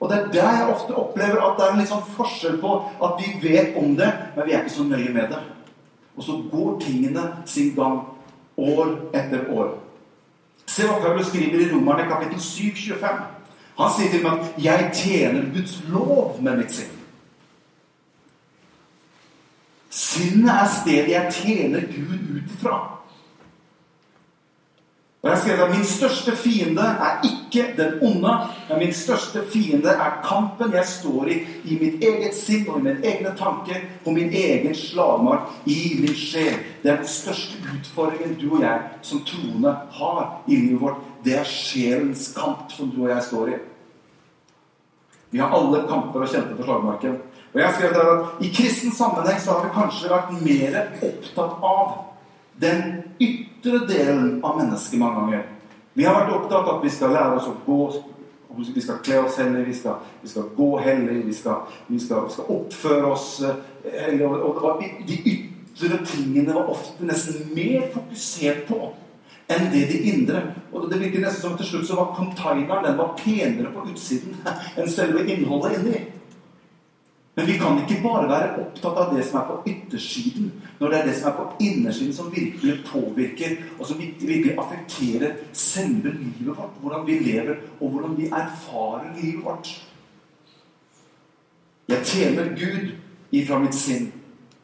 Og 0.00 0.08
det 0.08 0.18
er 0.18 0.30
der 0.32 0.56
jeg 0.56 0.68
ofte 0.74 0.96
opplever 0.96 1.42
at 1.44 1.58
det 1.58 1.66
er 1.66 1.72
en 1.74 1.82
litt 1.82 1.90
sånn 1.90 2.06
forskjell 2.16 2.56
på 2.62 2.76
at 3.04 3.18
vi 3.20 3.34
vet 3.42 3.76
om 3.76 3.92
det, 3.98 4.08
men 4.36 4.46
vi 4.46 4.54
er 4.54 4.64
ikke 4.64 4.78
så 4.78 4.86
nøye 4.88 5.12
med 5.12 5.28
det. 5.34 5.40
Og 6.16 6.24
så 6.24 6.38
går 6.52 6.78
tingene 6.80 7.26
sin 7.48 7.74
gang 7.76 8.00
år 8.56 8.94
etter 9.16 9.44
år. 9.52 9.74
Se 10.66 10.86
hva 10.86 11.00
Paulus 11.02 11.28
skriver 11.28 11.60
i 11.60 11.68
Romerne 11.72 12.08
kapittel 12.08 12.40
7, 12.40 12.72
25. 12.76 13.20
Han 13.80 13.92
sier 13.96 14.10
til 14.10 14.22
meg 14.22 14.32
at 14.32 14.64
'jeg 14.64 14.90
tjener 14.94 15.52
Guds 15.54 15.82
lov 15.88 16.42
med 16.42 16.56
mitt 16.56 16.72
sinn'. 16.72 16.96
Sinnet 19.90 20.50
er 20.50 20.68
stedet 20.82 21.10
jeg 21.10 21.32
tjener 21.32 21.80
Gud 21.80 22.36
ut 22.36 22.50
ifra. 22.56 22.99
Og 25.22 25.30
jeg 25.30 25.38
skrev 25.38 25.62
at 25.62 25.76
Min 25.76 25.84
største 25.84 26.36
fiende 26.36 26.82
er 26.82 27.20
ikke 27.24 27.74
den 27.76 27.98
onde, 28.02 28.32
men 28.68 28.78
min 28.78 28.92
største 28.92 29.42
fiende 29.52 29.88
er 29.88 30.20
kampen 30.24 30.72
jeg 30.72 30.86
står 30.86 31.24
i 31.24 31.34
i 31.64 31.78
mitt 31.80 32.04
eget 32.04 32.34
sinn 32.34 32.68
og 32.68 32.78
i 32.78 32.82
min 32.82 33.04
egne 33.04 33.34
tanker, 33.36 33.82
på 34.04 34.10
min 34.10 34.32
egen 34.32 34.74
slagmark, 34.74 35.50
i 35.66 35.96
min 36.00 36.16
sjel. 36.16 36.56
Det 36.82 36.90
er 36.90 36.96
den 36.96 37.06
største 37.06 37.58
utfordringen 37.74 38.38
du 38.40 38.54
og 38.54 38.62
jeg 38.62 38.80
som 39.02 39.20
troende 39.24 39.76
har 39.92 40.42
i 40.48 40.56
livet 40.56 40.80
vårt. 40.80 41.04
Det 41.24 41.36
er 41.38 41.44
sjelens 41.44 42.32
kamp 42.36 42.72
som 42.72 42.90
du 42.90 43.02
og 43.02 43.10
jeg 43.10 43.22
står 43.22 43.48
i. 43.48 43.60
Vi 45.30 45.38
har 45.38 45.52
alle 45.52 45.84
kamper 45.88 46.24
å 46.24 46.32
kjempe 46.32 46.56
på 46.56 46.64
slagmarken. 46.64 47.20
Og 47.52 47.60
jeg 47.60 47.66
har 47.66 47.76
skrevet 47.76 48.00
at 48.00 48.40
I 48.40 48.48
kristen 48.56 48.92
sammenheng 48.94 49.40
så 49.40 49.52
har 49.52 49.66
vi 49.66 49.76
kanskje 49.76 50.10
vært 50.10 50.32
mer 50.40 50.82
opptatt 51.02 51.62
av 51.62 51.96
den 52.60 53.02
ytre 53.20 53.49
delen 53.62 54.40
av 54.44 54.58
mennesket 54.58 54.98
mange 54.98 55.20
ganger. 55.20 55.44
Vi 55.92 56.04
har 56.06 56.16
vært 56.20 56.32
opptatt 56.36 56.64
av 56.64 56.76
at 56.76 56.84
vi 56.84 56.92
skal 56.94 57.12
lære 57.14 57.36
oss 57.36 57.50
å 57.50 57.56
gå 57.66 57.80
vi 58.50 58.80
skal 58.82 58.98
kle 59.04 59.20
oss 59.22 59.36
hellig, 59.38 59.62
vi 59.68 59.74
skal, 59.74 60.00
vi 60.22 60.28
skal 60.28 60.48
gå 60.56 60.78
hellig, 60.82 61.20
vi 61.26 61.34
skal, 61.34 61.60
vi 61.86 62.00
skal, 62.02 62.24
vi 62.26 62.34
skal 62.34 62.48
oppføre 62.50 63.06
oss 63.06 63.28
eh, 63.46 63.60
hellig. 64.06 64.26
Og 64.26 64.64
og, 64.64 64.82
de 65.06 65.18
ytre 65.30 66.00
tingene 66.06 66.54
var 66.54 66.72
ofte 66.72 67.06
nesten 67.06 67.52
mer 67.54 67.86
fokusert 67.94 68.66
på 68.68 68.90
enn 69.50 69.70
det 69.72 69.86
de 69.90 70.00
indre. 70.12 70.42
Og 70.72 70.90
det 70.90 71.00
virker 71.00 71.22
nesten 71.22 71.42
som 71.42 71.56
til 71.58 71.66
slutt 71.66 71.88
så 71.88 71.98
var 71.98 72.14
containeren 72.18 72.86
den 72.86 72.98
var 72.98 73.14
penere 73.18 73.72
på 73.74 73.86
utsiden 73.90 74.36
enn 74.78 74.90
selve 74.90 75.24
innholdet 75.26 75.78
inni. 75.78 76.02
Men 77.40 77.46
vi 77.46 77.58
kan 77.58 77.78
ikke 77.80 78.02
bare 78.02 78.26
være 78.28 78.48
opptatt 78.60 78.98
av 79.00 79.14
det 79.16 79.22
som 79.24 79.38
er 79.40 79.44
på 79.48 79.54
yttersiden, 79.70 80.50
når 80.76 80.90
det 80.92 80.96
er 80.98 81.06
det 81.06 81.14
som 81.16 81.28
er 81.30 81.36
på 81.38 81.44
innersiden, 81.64 82.12
som 82.12 82.26
virkelig 82.34 82.74
påvirker, 82.84 83.54
og 83.78 83.86
som 83.88 83.96
virkelig 83.96 84.58
affekterer 84.60 85.38
selve 85.56 86.12
livet 86.18 86.50
vårt. 86.50 86.74
Hvordan 86.82 87.06
vi 87.06 87.16
lever, 87.24 87.62
og 87.80 87.94
hvordan 87.94 88.18
vi 88.18 88.26
erfarer 88.28 89.08
livet 89.22 89.44
vårt. 89.44 89.72
Jeg 91.88 92.04
tjener 92.04 92.52
Gud 92.60 92.92
ifra 93.32 93.62
mitt 93.64 93.78
sinn. 93.78 94.12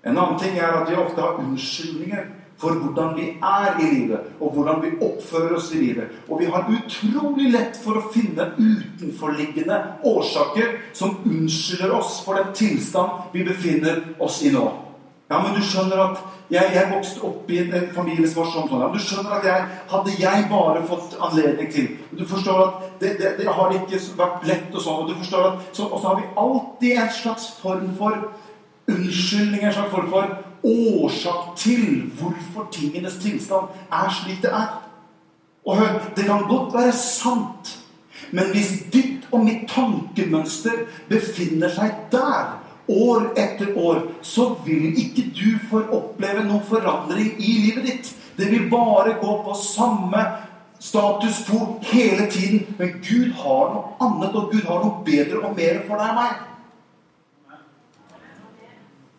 En 0.05 0.19
annen 0.19 0.37
ting 0.45 0.61
er 0.61 0.77
at 0.77 0.91
vi 0.91 1.01
ofte 1.01 1.25
har 1.25 1.41
unnskyldninger 1.41 2.29
for 2.61 2.79
hvordan 2.81 3.17
vi 3.17 3.27
er 3.43 3.81
i 3.81 3.91
livet, 3.95 4.33
og 4.41 4.55
hvordan 4.55 4.81
vi 4.83 4.95
oppfører 5.05 5.57
oss 5.59 5.73
i 5.75 5.83
livet. 5.83 6.15
Og 6.29 6.41
vi 6.41 6.49
har 6.53 6.71
utrolig 6.73 7.51
lett 7.53 7.77
for 7.83 8.01
å 8.01 8.07
finne 8.15 8.49
utenforliggende 8.57 9.83
årsaker 10.09 10.81
som 10.97 11.19
unnskylder 11.25 11.93
oss 11.99 12.23
for 12.25 12.41
den 12.41 12.55
tilstand 12.57 13.31
vi 13.37 13.45
befinner 13.45 14.03
oss 14.19 14.41
i 14.43 14.55
nå. 14.55 14.67
Ja, 15.27 15.41
men 15.43 15.57
du 15.59 15.63
skjønner 15.67 15.99
at 16.05 16.21
jeg, 16.55 16.71
jeg 16.71 16.87
vokste 16.93 17.23
opp 17.27 17.49
i 17.51 17.59
en 17.65 17.89
familie 17.95 18.29
som 18.31 18.45
var 18.45 18.51
sånn. 18.53 18.69
Ja, 18.71 18.87
men 18.87 18.95
du 18.95 19.03
skjønner 19.03 19.33
at 19.41 19.47
jeg, 19.49 19.65
Hadde 19.91 20.13
jeg 20.21 20.45
bare 20.53 20.85
fått 20.87 21.17
anledning 21.19 21.71
til 21.75 21.89
Du 22.15 22.23
forstår 22.31 22.61
at 22.63 22.85
det, 23.01 23.17
det, 23.19 23.33
det 23.41 23.55
har 23.59 23.75
ikke 23.75 23.99
vært 24.21 24.47
lett 24.47 24.71
og 24.71 24.85
sånn. 24.85 25.01
Og 25.03 25.11
du 25.11 25.17
forstår 25.19 25.49
at, 25.49 25.81
og 25.83 25.99
så 25.99 26.05
har 26.07 26.21
vi 26.21 26.29
alltid 26.45 27.01
en 27.03 27.11
slags 27.19 27.49
form 27.59 27.91
for 27.99 28.29
unnskyldning, 28.87 29.65
en 29.67 29.75
slags 29.75 29.91
form 29.91 30.13
for 30.15 30.37
årsak 30.67 31.57
til 31.57 32.11
hvorfor 32.19 32.69
tingenes 32.73 33.19
tilstand 33.23 33.71
er 33.93 34.13
slik 34.13 34.43
det 34.43 34.53
er. 34.53 34.83
Og 35.67 35.77
hør, 35.77 35.99
det 36.17 36.25
kan 36.25 36.47
godt 36.49 36.75
være 36.75 36.93
sant, 36.93 37.79
men 38.31 38.51
hvis 38.55 38.71
ditt 38.93 39.27
og 39.33 39.45
mitt 39.45 39.67
tankemønster 39.71 40.87
befinner 41.09 41.71
seg 41.75 41.95
der 42.13 42.57
år 42.89 43.33
etter 43.39 43.75
år, 43.79 44.03
så 44.23 44.55
vil 44.65 44.95
ikke 44.95 45.27
du 45.35 45.59
få 45.71 45.83
oppleve 45.91 46.45
noen 46.47 46.63
forandring 46.69 47.35
i 47.39 47.57
livet 47.67 47.87
ditt. 47.87 48.13
Det 48.39 48.51
vil 48.51 48.71
bare 48.71 49.17
gå 49.21 49.33
på 49.43 49.55
samme 49.59 50.23
status 50.79 51.43
quo 51.49 51.81
hele 51.83 52.29
tiden. 52.31 52.67
Men 52.79 53.01
Gud 53.03 53.33
har 53.43 53.73
noe 53.75 53.97
annet, 54.01 54.35
og 54.35 54.53
Gud 54.53 54.63
har 54.69 54.85
noe 54.85 55.03
bedre 55.07 55.43
og 55.43 55.57
mer 55.57 55.83
for 55.89 55.99
deg 55.99 56.13
enn 56.13 56.21
meg. 56.21 56.45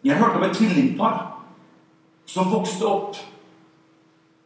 Jeg 0.08 0.20
hørte 0.22 0.40
om 0.40 0.46
et 0.48 0.56
tvillingpar 0.56 1.37
som 2.28 2.52
vokste 2.52 2.86
opp 2.86 3.16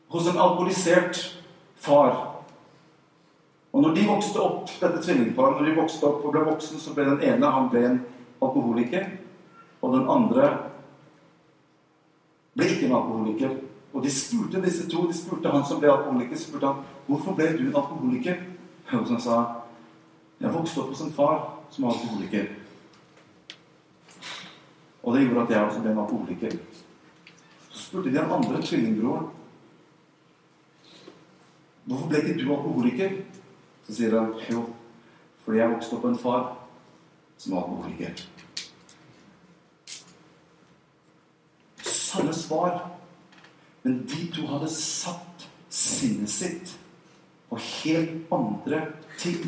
hos 0.07 0.27
en 0.27 0.37
alkoholisert 0.37 1.37
far. 1.75 2.27
Og 3.71 3.81
når 3.81 3.95
de 3.95 4.07
vokste 4.07 4.41
opp, 4.43 4.69
dette 4.81 5.01
tvillingparet, 5.01 5.57
når 5.57 5.69
de 5.69 5.77
vokste 5.79 6.05
opp 6.05 6.25
og 6.25 6.35
ble 6.35 6.43
voksen, 6.45 6.79
så 6.79 6.93
ble 6.93 7.07
den 7.07 7.23
ene 7.25 7.51
han 7.55 7.69
ble 7.71 7.83
en 7.87 7.99
alkoholiker, 8.41 9.07
og 9.81 9.95
den 9.95 10.09
andre 10.11 10.49
ble 12.53 12.67
ikke 12.69 12.89
en 12.89 12.97
alkoholiker. 12.99 13.55
Og 13.91 14.03
de 14.05 14.11
spurte 14.13 14.61
disse 14.63 14.85
to, 14.91 15.07
de 15.07 15.15
spurte 15.17 15.51
han 15.51 15.65
som 15.65 15.79
ble 15.81 15.89
alkoholiker, 15.91 16.37
spurte 16.37 16.67
han, 16.67 16.83
'Hvorfor 17.07 17.33
ble 17.35 17.57
du 17.57 17.67
en 17.67 17.75
alkoholiker?' 17.75 18.43
Og 18.91 19.07
så 19.07 19.13
han 19.13 19.21
sa, 19.21 19.45
'Jeg 20.41 20.53
vokste 20.53 20.81
opp 20.81 20.89
hos 20.89 21.01
en 21.01 21.11
far 21.11 21.53
som 21.69 21.83
var 21.85 21.91
alkoholiker.' 21.91 22.47
Og 25.03 25.15
det 25.15 25.27
gjorde 25.27 25.41
at 25.41 25.49
jeg 25.49 25.63
også 25.63 25.81
ble 25.81 25.91
en 25.91 25.97
alkoholiker 25.97 26.57
spurte 27.91 28.09
de 28.09 28.15
den 28.15 28.31
andre 28.31 28.61
tvillingbroren 28.63 29.25
Hvorfor 31.83 32.07
ble 32.07 32.19
ikke 32.21 32.37
du 32.39 32.51
alkoholiker? 32.53 33.15
Så 33.83 33.95
sier 33.97 34.13
han 34.15 34.29
jo, 34.47 34.61
fordi 35.43 35.57
jeg 35.59 35.71
vokste 35.73 35.97
opp 35.97 36.05
med 36.05 36.13
en 36.13 36.21
far 36.21 36.43
som 37.41 37.55
var 37.55 37.65
alkoholiker. 37.65 38.21
Samme 41.83 42.35
svar. 42.37 42.77
Men 43.83 43.97
de 44.07 44.27
to 44.37 44.45
hadde 44.53 44.69
satt 44.71 45.47
sinnet 45.73 46.31
sitt 46.31 46.75
på 47.49 47.59
helt 47.59 48.31
andre 48.31 48.85
ting. 49.17 49.41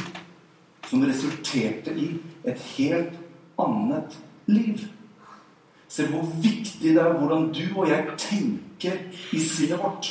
Som 0.89 1.05
resulterte 1.07 1.93
i 1.95 2.09
et 2.43 2.67
helt 2.73 3.15
annet 3.61 4.19
liv. 4.49 4.83
Se 5.93 6.07
hvor 6.09 6.25
viktig 6.41 6.95
det 6.95 7.01
er 7.01 7.13
hvordan 7.13 7.51
du 7.53 7.63
og 7.75 7.89
jeg 7.89 8.05
tenker 8.17 8.95
i 9.31 9.39
sinnet 9.39 9.77
vårt. 9.77 10.09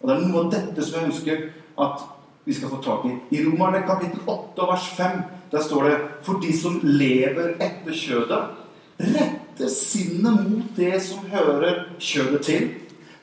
Og 0.00 0.08
Det 0.08 0.16
er 0.16 0.28
noe 0.28 0.44
av 0.44 0.52
dette 0.52 0.84
som 0.86 1.00
jeg 1.00 1.10
ønsker 1.10 1.40
at 1.82 2.04
vi 2.46 2.54
skal 2.54 2.70
få 2.70 2.78
tak 2.84 3.08
i. 3.08 3.16
I 3.34 3.42
Romerne 3.44 3.82
kapittel 3.86 4.22
8 4.26 4.68
vers 4.70 4.86
5 4.96 5.18
der 5.50 5.64
står 5.66 5.88
det 5.88 5.96
For 6.22 6.38
de 6.42 6.52
som 6.60 6.78
lever 6.82 7.56
etter 7.58 7.92
kjødet, 7.92 8.54
retter 9.00 9.72
sinnet 9.74 10.46
mot 10.46 10.76
det 10.76 11.02
som 11.02 11.26
hører 11.32 11.82
kjødet 11.98 12.42
til. 12.46 12.70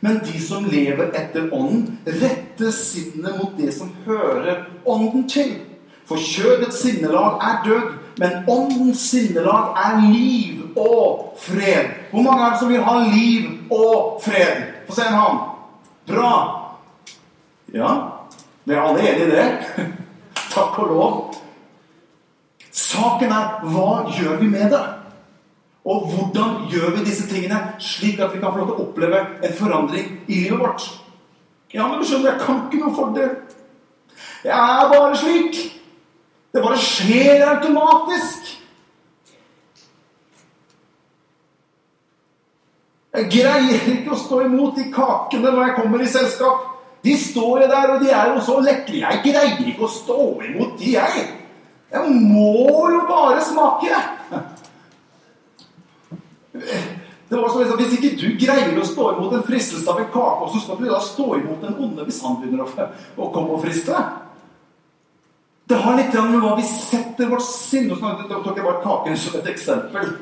Men 0.02 0.19
de 0.26 0.41
som 0.43 0.67
lever 0.67 1.15
etter 1.15 1.47
ånden, 1.54 2.00
retter 2.06 2.71
sinnet 2.71 3.39
mot 3.39 3.56
det 3.58 3.71
som 3.73 3.95
hører 4.06 4.67
ånden 4.86 5.23
til. 5.30 5.56
For 6.06 6.19
kjødets 6.19 6.84
sinnelag 6.84 7.39
er 7.41 7.63
død, 7.65 7.88
men 8.19 8.43
åndens 8.47 9.00
sinnelag 9.10 9.73
er 9.86 10.12
liv 10.12 10.57
og 10.78 11.34
fred. 11.42 11.90
Hvor 12.12 12.22
mange 12.22 12.46
er 12.46 12.50
det 12.54 12.60
som 12.60 12.70
vil 12.70 12.84
ha 12.84 12.98
liv 13.04 13.50
og 13.72 14.22
fred? 14.24 14.63
Få 14.88 14.96
se 14.96 15.08
en 15.08 15.20
hånd. 15.20 15.40
Bra. 16.08 16.34
Ja, 17.74 17.94
vi 18.63 18.74
er 18.74 18.82
alle 18.82 19.10
enige 19.10 19.26
i 19.28 19.32
det. 19.32 19.48
Takk 20.56 20.80
og 20.80 20.94
lov. 20.94 21.18
Saken 22.72 23.34
er 23.34 23.60
hva 23.72 24.06
gjør 24.13 24.38
vi 24.42 24.48
med 24.52 24.72
det? 24.72 24.86
Og 25.88 26.08
hvordan 26.12 26.68
gjør 26.72 26.92
vi 26.98 27.06
disse 27.08 27.28
tingene 27.30 27.60
slik 27.80 28.20
at 28.20 28.34
vi 28.34 28.40
kan 28.42 28.52
få 28.52 28.60
lov 28.60 28.70
til 28.70 28.76
å 28.76 28.88
oppleve 28.88 29.22
en 29.44 29.54
forandring 29.56 30.10
i 30.28 30.42
livet 30.44 30.60
vårt? 30.60 30.88
Ja, 31.74 31.88
men 31.88 32.00
du 32.00 32.08
skjønner, 32.08 32.34
jeg 32.34 32.44
kan 32.44 32.62
ikke 32.68 32.82
noe 32.84 32.96
for 32.96 33.16
det. 33.16 33.28
Jeg 34.44 34.56
er 34.56 34.92
bare 34.92 35.18
slik. 35.20 35.58
Det 36.54 36.63
bare 36.63 36.80
skjer 36.82 37.44
automatisk. 37.48 38.46
Jeg 43.17 43.30
greier 43.34 43.88
ikke 43.95 44.13
å 44.13 44.19
stå 44.19 44.43
imot 44.45 44.75
de 44.77 44.91
kakene 44.93 45.49
når 45.49 45.63
jeg 45.63 45.77
kommer 45.80 46.03
i 46.03 46.10
selskap. 46.12 46.67
De 47.06 47.15
står 47.17 47.63
jo 47.63 47.69
der, 47.71 47.93
og 47.93 48.03
de 48.03 48.12
er 48.13 48.34
jo 48.34 48.43
så 48.45 48.60
lekre. 48.62 48.99
Jeg 48.99 49.23
greier 49.23 49.63
ikke 49.71 49.88
å 49.88 49.91
stå 49.91 50.19
imot 50.51 50.77
de, 50.77 50.91
jeg. 50.93 51.25
Jeg 51.93 52.21
må 52.30 52.84
jo 52.91 53.01
bare 53.10 53.41
smake. 53.47 54.01
Det 57.30 57.36
var 57.36 57.49
som 57.49 57.60
liksom, 57.62 57.77
Hvis 57.80 57.97
ikke 57.97 58.13
du 58.21 58.27
greier 58.39 58.77
å 58.80 58.86
stå 58.88 59.10
imot 59.15 59.34
en 59.36 59.43
fristelse 59.47 59.89
av 59.91 59.99
en 60.01 60.10
kake, 60.13 60.51
så 60.53 60.63
skal 60.63 60.80
du 60.80 60.88
da 60.89 61.01
stå 61.03 61.27
imot 61.39 61.65
den 61.65 61.75
onde 61.84 62.06
hvis 62.08 62.21
han 62.23 62.39
begynner 62.41 62.63
å, 62.63 62.88
å 63.17 63.30
komme 63.34 63.58
og 63.58 63.65
friste. 63.65 64.06
Det 65.67 65.82
har 65.84 65.97
litt 65.97 66.13
med 66.15 66.39
hva 66.39 66.53
vi 66.56 66.63
setter 66.63 67.27
vårt 67.27 67.43
sinn 67.43 67.89
Nå 67.91 67.97
tok 67.99 68.53
jeg 68.53 68.63
bare 68.63 68.84
kaken 68.86 69.17
som 69.19 69.36
et 69.36 69.49
eksempel. 69.51 70.13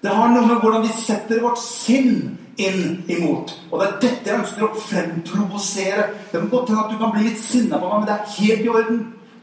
Det 0.00 0.12
har 0.16 0.30
noe 0.32 0.46
med 0.48 0.62
hvordan 0.62 0.84
vi 0.86 0.92
setter 0.96 1.42
vårt 1.44 1.60
sinn 1.60 2.38
inn 2.60 3.02
imot. 3.08 3.52
Og 3.70 3.80
det 3.80 3.86
er 3.86 3.96
dette 4.04 4.30
jeg 4.30 4.40
ønsker 4.40 4.66
å 4.66 4.82
fremprovosere. 4.88 6.06
Det 6.32 6.40
må 6.40 6.50
godt 6.52 6.72
hende 6.72 6.84
at 6.84 6.92
du 6.92 7.00
kan 7.00 7.12
bli 7.14 7.26
litt 7.28 7.40
sinna 7.40 7.80
på 7.80 7.88
meg, 7.88 8.02
men 8.02 8.08
det 8.08 8.16
er 8.16 8.36
helt 8.38 8.64
i 8.64 8.72
orden. 8.72 9.00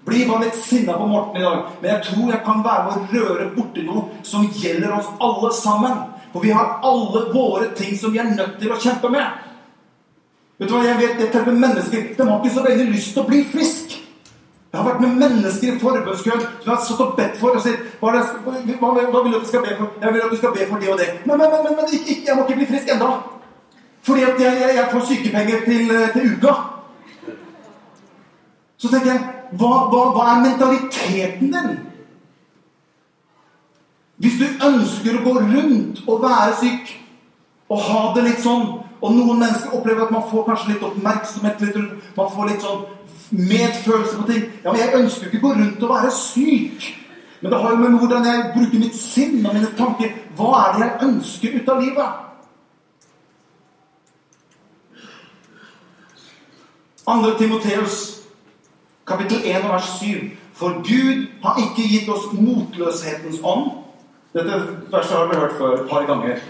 Bli 0.08 0.24
bare 0.26 0.48
litt 0.48 0.58
sinna 0.58 0.96
på 0.98 1.08
Morten 1.12 1.42
i 1.42 1.44
dag. 1.44 1.74
Men 1.82 1.92
jeg 1.92 2.04
tror 2.08 2.30
jeg 2.32 2.44
kan 2.46 2.64
være 2.66 2.86
med 2.86 2.98
å 2.98 3.26
røre 3.28 3.50
borti 3.58 3.84
noe 3.84 4.06
som 4.26 4.48
gjelder 4.56 4.96
oss 4.98 5.10
alle 5.28 5.52
sammen. 5.58 5.98
For 6.32 6.46
vi 6.46 6.54
har 6.56 6.78
alle 6.86 7.26
våre 7.34 7.70
ting 7.76 7.98
som 8.00 8.14
vi 8.14 8.22
er 8.24 8.32
nødt 8.32 8.56
til 8.62 8.72
å 8.72 8.80
kjempe 8.82 9.12
med. 9.12 9.44
Vet 10.58 10.72
du 10.72 10.74
hva, 10.74 10.86
jeg 10.88 10.98
vet, 10.98 11.20
jeg 11.22 11.30
treffer 11.30 11.54
mennesker 11.54 12.06
De 12.18 12.26
har 12.26 12.40
ikke 12.40 12.56
så 12.56 12.64
veldig 12.66 12.86
lyst 12.90 13.12
til 13.14 13.22
å 13.22 13.28
bli 13.28 13.44
frisk. 13.52 13.87
Jeg 14.72 14.82
har 14.82 14.88
vært 14.90 15.02
med 15.02 15.16
mennesker 15.22 15.76
i 15.76 15.80
forbønnskøen 15.80 16.42
som 16.42 16.72
har 16.74 16.82
stått 16.84 17.04
og 17.06 17.14
bedt 17.16 17.38
for 17.40 17.56
og 17.56 17.64
sier 17.64 17.78
hva, 18.02 18.12
det, 18.14 18.24
hva, 18.44 18.90
hva, 18.92 19.22
vil 19.24 19.32
du 19.32 19.38
at 19.38 19.46
du 19.46 19.48
skal 19.48 19.64
be 19.64 19.76
for? 19.78 19.94
Jeg 20.02 20.14
vil 20.14 20.26
at 20.26 20.34
du 20.34 20.38
skal 20.38 20.54
be 20.58 20.66
for 20.68 20.82
det 20.84 20.90
og 20.92 21.00
det. 21.00 21.08
Men, 21.26 21.40
men, 21.40 21.56
men, 21.64 21.78
men 21.78 21.94
ikke, 21.96 22.18
jeg 22.28 22.36
må 22.36 22.44
ikke 22.44 22.58
bli 22.60 22.68
frisk 22.74 22.92
enda. 22.92 23.12
Fordi 24.08 24.26
at 24.28 24.42
jeg, 24.44 24.60
jeg, 24.62 24.76
jeg 24.76 24.90
får 24.92 25.06
sykepenger 25.12 25.64
til, 25.66 25.94
til, 26.14 26.34
uka. 26.36 26.54
Så 28.78 28.92
tenker 28.92 29.12
jeg 29.14 29.24
hva, 29.60 29.72
hva 29.92 30.28
er 30.34 30.44
mentaliteten 30.44 31.56
din? 31.56 31.72
Hvis 34.18 34.36
du 34.42 34.46
ønsker 34.68 35.16
å 35.16 35.24
gå 35.24 35.34
rundt 35.40 36.04
og 36.10 36.22
være 36.26 36.60
syk 36.60 36.94
og 37.70 37.82
ha 37.88 38.04
det 38.16 38.28
litt 38.28 38.44
sånn 38.44 38.68
og 38.98 39.12
noen 39.14 39.44
mennesker 39.44 39.76
opplever 39.78 40.08
at 40.08 40.14
man 40.14 40.26
får 40.30 40.46
kanskje 40.48 40.72
litt 40.72 40.86
oppmerksomhet, 40.88 41.62
litt, 41.62 41.76
man 42.18 42.32
får 42.34 42.48
litt 42.50 42.64
sånn 42.66 42.86
medfølelse 43.32 44.18
på 44.18 44.32
ting. 44.32 44.44
Ja, 44.64 44.72
men 44.72 44.82
Jeg 44.82 44.96
ønsker 44.96 45.26
jo 45.26 45.32
ikke 45.32 45.42
å 45.42 45.48
gå 45.50 45.54
rundt 45.54 45.84
og 45.84 45.90
være 45.90 46.12
syk. 46.12 46.88
Men 47.42 47.52
det 47.52 47.62
har 47.62 47.70
jo 47.72 47.78
med 47.78 48.00
hvordan 48.00 48.26
jeg 48.26 48.52
bruker 48.56 48.80
mitt 48.80 48.96
sinn 48.96 49.46
og 49.46 49.54
mine 49.54 49.72
tanker. 49.78 50.14
Hva 50.36 50.52
er 50.62 50.74
det 50.74 50.86
jeg 50.86 51.10
ønsker 51.10 51.60
ut 51.60 51.70
av 51.70 51.82
livet? 51.82 52.24
Andre 57.08 57.38
Timoteus, 57.38 57.98
kapittel 59.08 59.46
1 59.46 59.70
vers 59.72 59.92
7. 60.02 60.32
For 60.58 60.82
Gud 60.84 61.28
har 61.44 61.60
ikke 61.62 61.86
gitt 61.88 62.10
oss 62.10 62.32
motløshetens 62.34 63.44
ånd, 63.44 63.70
Dette 64.34 64.58
verset 64.92 65.18
har 65.18 65.30
vi 65.32 65.38
hørt 65.40 65.54
før 65.58 65.74
et 65.74 65.90
par 65.90 66.04
ganger. 66.06 66.42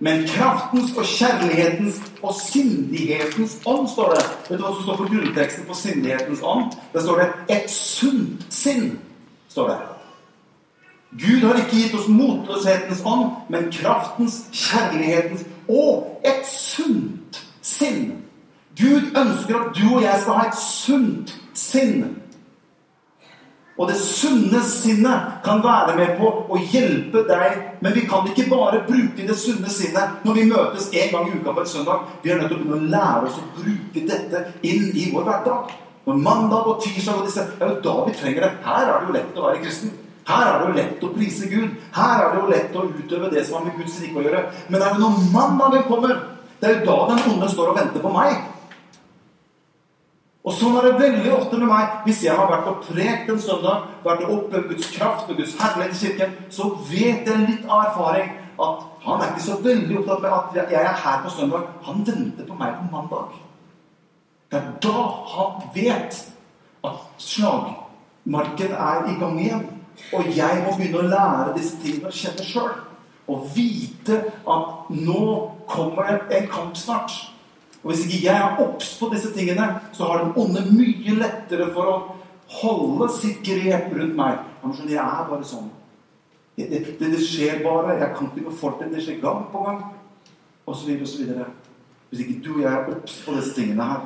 Men 0.00 0.26
kraftens 0.28 0.94
og 0.96 1.04
kjærlighetens 1.04 2.00
og 2.22 2.34
sindighetens 2.34 3.58
ånd, 3.66 3.88
står 3.88 4.14
det. 4.14 4.24
Vet 4.48 4.58
du 4.58 4.64
hva 4.64 4.72
som 4.74 4.82
står 4.86 4.96
på 4.96 5.08
grunnteksten 5.12 5.66
på 5.68 5.76
sindighetens 5.76 6.40
ånd? 6.42 6.72
Det 6.92 7.02
står 7.02 7.18
det 7.20 7.28
'et 7.48 7.70
sunt 7.70 8.46
sinn'. 8.50 8.96
står 9.48 9.68
det. 9.68 9.78
Gud 11.18 11.40
har 11.40 11.54
ikke 11.54 11.76
gitt 11.76 11.94
oss 11.94 12.08
motløshetens 12.08 13.02
ånd, 13.04 13.30
men 13.48 13.72
kraftens, 13.72 14.44
kjærlighetens 14.52 15.42
og 15.68 16.20
et 16.24 16.46
sunt 16.46 17.42
sinn. 17.62 18.12
Gud 18.78 19.02
ønsker 19.16 19.58
at 19.58 19.76
du 19.76 19.96
og 19.96 20.02
jeg 20.02 20.18
skal 20.20 20.32
ha 20.32 20.48
et 20.48 20.58
sunt 20.58 21.34
sinn. 21.54 22.16
Og 23.80 23.88
det 23.88 23.96
sunne 23.96 24.60
sinnet 24.68 25.28
kan 25.44 25.62
være 25.64 25.94
med 25.96 26.18
på 26.18 26.28
å 26.52 26.58
hjelpe 26.60 27.22
deg. 27.28 27.60
Men 27.80 27.94
vi 27.96 28.02
kan 28.08 28.26
ikke 28.28 28.44
bare 28.50 28.82
bruke 28.84 29.24
det 29.24 29.36
sunne 29.40 29.72
sinnet 29.72 30.20
når 30.26 30.36
vi 30.36 30.48
møtes 30.50 30.90
en 30.92 31.14
gang 31.14 31.30
i 31.30 31.38
uka 31.38 31.54
på 31.56 31.64
en 31.64 31.70
søndag. 31.70 32.02
Vi 32.20 32.32
er 32.32 32.42
nødt 32.42 32.52
til 32.52 32.58
å 32.58 32.60
begynne 32.60 32.76
å 32.76 32.90
lære 32.92 33.30
oss 33.30 33.38
å 33.40 33.46
bruke 33.56 34.04
dette 34.10 34.44
inn 34.68 34.90
i 34.92 35.06
vår 35.14 35.24
hverdag. 35.30 35.72
Når 36.04 36.20
mandag 36.26 36.68
og 36.68 36.84
tirsdag 36.84 37.22
og 37.22 37.26
disse 37.28 37.46
Det 37.56 37.64
er 37.64 37.72
jo 37.72 37.80
da 37.88 37.96
vi 38.04 38.14
trenger 38.20 38.46
det. 38.46 38.52
Her 38.68 38.84
er 38.84 38.92
det 38.92 39.08
jo 39.08 39.16
lett 39.16 39.40
å 39.40 39.48
være 39.48 39.64
kristen. 39.64 39.96
Her 40.28 40.46
er 40.46 40.60
det 40.60 40.68
jo 40.68 40.76
lett 40.76 41.04
å 41.08 41.12
prise 41.16 41.48
Gud. 41.48 41.74
Her 41.96 42.20
er 42.20 42.30
det 42.34 42.40
jo 42.40 42.52
lett 42.52 42.76
å 42.76 42.86
utøve 42.90 43.32
det 43.32 43.46
som 43.46 43.58
har 43.58 43.68
med 43.70 43.80
Guds 43.80 43.96
rike 44.04 44.20
å 44.20 44.28
gjøre. 44.28 44.46
Men 44.68 44.76
det 44.76 44.86
er 44.86 44.94
jo 44.98 45.06
når 45.06 45.28
mandagen 45.32 45.88
kommer, 45.88 46.16
det 46.60 46.68
er 46.68 46.76
jo 46.76 46.88
da 46.90 46.98
den 47.14 47.28
onde 47.32 47.48
står 47.48 47.72
og 47.72 47.80
venter 47.80 48.04
på 48.04 48.12
meg. 48.12 48.44
Og 50.50 50.56
sånn 50.58 50.76
er 50.80 50.88
det 50.88 50.98
veldig 50.98 51.30
ofte 51.36 51.58
med 51.60 51.68
meg. 51.70 51.90
Hvis 52.02 52.24
jeg 52.26 52.34
har 52.34 52.48
vært 52.50 52.66
og 52.66 52.80
prekt 52.82 53.28
en 53.30 53.36
søndag, 53.38 53.84
vært 54.02 54.24
oppe 54.24 54.32
opplevd 54.40 54.72
Guds 54.72 54.88
kraft 54.96 55.28
og 55.30 55.38
Guds 55.38 55.52
herlighet 55.60 55.92
i 55.94 56.00
kirken, 56.00 56.32
så 56.50 56.72
vet 56.88 57.28
jeg 57.30 57.44
litt 57.44 57.68
av 57.68 57.84
erfaring 57.84 58.32
at 58.60 58.82
han 59.04 59.22
er 59.22 59.30
ikke 59.30 59.44
så 59.44 59.60
veldig 59.62 60.00
opptatt 60.00 60.24
med 60.24 60.34
at 60.40 60.72
jeg 60.74 60.80
er 60.80 60.98
her 61.04 61.22
på 61.22 61.30
søndag. 61.36 61.70
Han 61.86 62.02
venter 62.08 62.48
på 62.48 62.58
meg 62.58 62.74
på 62.80 62.88
mandag. 62.96 63.38
Det 64.50 64.58
er 64.58 64.68
da 64.82 65.06
han 65.36 65.62
vet 65.76 66.18
at 66.90 67.00
slagmarken 67.30 68.74
er 68.74 69.06
i 69.06 69.18
gang 69.22 69.38
igjen. 69.38 69.66
Og 70.16 70.30
jeg 70.34 70.62
må 70.64 70.74
begynne 70.74 71.04
å 71.04 71.10
lære 71.12 71.58
disse 71.60 71.78
tingene 71.78 72.10
å 72.10 72.16
kjenne 72.24 72.46
sjøl. 72.48 72.72
Og 73.30 73.46
vite 73.54 74.18
at 74.50 74.90
nå 74.90 75.26
kommer 75.70 76.10
det 76.26 76.40
en 76.40 76.50
kamp 76.50 76.74
snart. 76.74 77.14
Og 77.82 77.90
Hvis 77.90 78.04
ikke 78.06 78.24
jeg 78.26 78.36
er 78.36 78.60
obs 78.60 78.98
på 79.00 79.08
disse 79.14 79.32
tingene, 79.32 79.66
så 79.92 80.04
har 80.04 80.24
den 80.24 80.34
onde 80.36 80.64
mye 80.68 81.16
lettere 81.16 81.70
for 81.72 81.88
å 81.88 81.96
holde 82.60 83.08
sitt 83.14 83.40
grep 83.46 83.92
rundt 83.96 84.16
meg. 84.18 84.42
Jeg 84.84 85.00
er 85.00 85.28
bare 85.30 85.46
sånn. 85.48 85.70
Det, 86.58 86.66
det, 86.68 86.96
det, 87.00 87.20
skjer 87.24 87.62
bare. 87.64 87.96
Jeg 88.02 88.12
kan 88.16 88.28
ikke 88.28 88.50
befolke 88.50 88.84
det. 88.84 88.98
Det 88.98 89.04
skjer 89.06 89.22
gang 89.22 89.46
på 89.52 89.64
gang. 89.64 89.80
Og 90.66 90.76
så 90.76 90.90
videre 90.90 91.06
og 91.06 91.12
så 91.12 91.22
videre. 91.22 91.46
Hvis 92.10 92.24
ikke 92.26 92.40
du 92.44 92.50
og 92.58 92.64
jeg 92.66 92.72
er 92.72 92.90
obs 92.92 93.16
på 93.24 93.36
disse 93.38 93.54
tingene 93.56 93.86
her. 93.86 94.04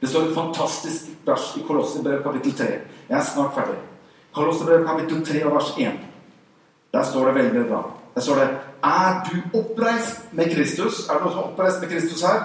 Det 0.00 0.12
står 0.12 0.28
et 0.28 0.36
fantastisk 0.36 1.10
vers 1.26 1.50
i 1.58 1.64
Kolosserbrev 1.66 2.22
kapittel 2.22 2.54
3. 2.60 2.70
Jeg 3.08 3.18
er 3.18 3.26
snart 3.26 3.54
ferdig. 3.56 3.80
Kolosserbrev 4.36 4.86
kapittel 4.86 5.26
3 5.26 5.44
og 5.48 5.54
vers 5.56 5.74
1. 5.80 6.00
Der 6.94 7.06
står 7.10 7.30
det 7.30 7.34
veldig 7.40 7.66
bra. 7.70 7.82
Der 8.14 8.20
står 8.20 8.34
det 8.34 8.48
Er 8.84 9.30
du 9.30 9.58
oppreist 9.58 10.32
med 10.32 10.54
Kristus? 10.54 11.08
Er 11.08 11.12
det 11.14 11.22
noen 11.22 11.32
som 11.32 11.44
oppreist 11.44 11.80
med 11.80 11.88
Kristus 11.88 12.22
her? 12.22 12.40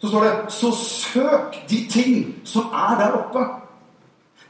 Så 0.00 0.08
står 0.08 0.24
det 0.24 0.32
Så 0.48 0.70
søk 0.76 1.56
de 1.70 1.86
ting 1.90 2.34
som 2.44 2.62
er 2.62 2.98
der 2.98 3.10
oppe. 3.10 3.44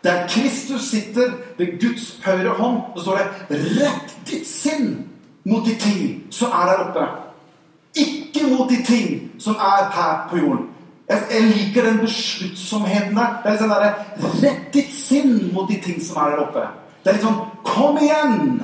Der 0.04 0.28
Kristus 0.28 0.80
sitter 0.80 1.32
ved 1.58 1.80
Guds 1.80 2.20
høyre 2.24 2.54
hånd, 2.54 2.80
så 2.96 3.02
står 3.02 3.16
det 3.16 3.26
'Rett 3.50 4.16
ditt 4.26 4.48
sinn 4.48 5.08
mot 5.44 5.66
de 5.66 5.74
ting 5.74 6.22
som 6.30 6.48
er 6.48 6.66
der 6.66 6.78
oppe'. 6.84 7.08
Ikke 7.94 8.56
mot 8.56 8.70
de 8.70 8.84
ting 8.84 9.30
som 9.38 9.54
er 9.54 9.90
her 9.92 10.28
på 10.30 10.36
jorden. 10.36 10.66
Jeg 11.08 11.42
liker 11.42 11.84
den 11.84 11.98
besluttsomheten 11.98 13.16
der. 13.16 13.40
Det 13.42 13.46
er 13.46 13.50
litt 13.50 13.60
sånn 13.60 13.72
derre 13.72 13.94
Rett 14.42 14.68
ditt 14.74 14.92
sinn 14.94 15.50
mot 15.54 15.68
de 15.68 15.80
ting 15.82 15.98
som 16.04 16.22
er 16.22 16.30
der 16.30 16.44
oppe. 16.44 16.62
Det 17.02 17.10
er 17.10 17.16
litt 17.18 17.24
sånn 17.26 17.40
Kom 17.64 17.98
igjen! 17.98 18.62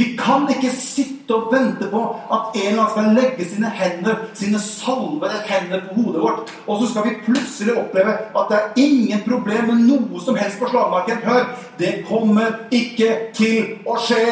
Vi 0.00 0.14
kan 0.16 0.46
ikke 0.48 0.70
sitte 0.72 1.34
og 1.36 1.50
vente 1.52 1.84
på 1.92 2.00
at 2.32 2.54
en 2.56 2.68
eller 2.70 2.78
annen 2.82 2.92
skal 2.94 3.10
legge 3.18 3.44
sine 3.50 3.68
hender, 3.76 4.22
sine 4.34 4.60
salvede 4.64 5.42
hender 5.44 5.82
på 5.88 5.96
hodet 5.98 6.22
vårt, 6.22 6.52
og 6.66 6.80
så 6.80 6.88
skal 6.88 7.04
vi 7.04 7.18
plutselig 7.26 7.74
oppleve 7.76 8.14
at 8.40 8.48
det 8.48 8.60
er 8.60 8.80
ingen 8.80 9.20
problem 9.28 9.68
med 9.68 9.82
noe 9.90 10.22
som 10.24 10.40
helst 10.40 10.56
på 10.62 10.70
slagmarken. 10.72 11.20
Hør! 11.26 11.44
Det 11.78 11.92
kommer 12.08 12.64
ikke 12.72 13.12
til 13.36 13.76
å 13.84 13.98
skje. 14.00 14.24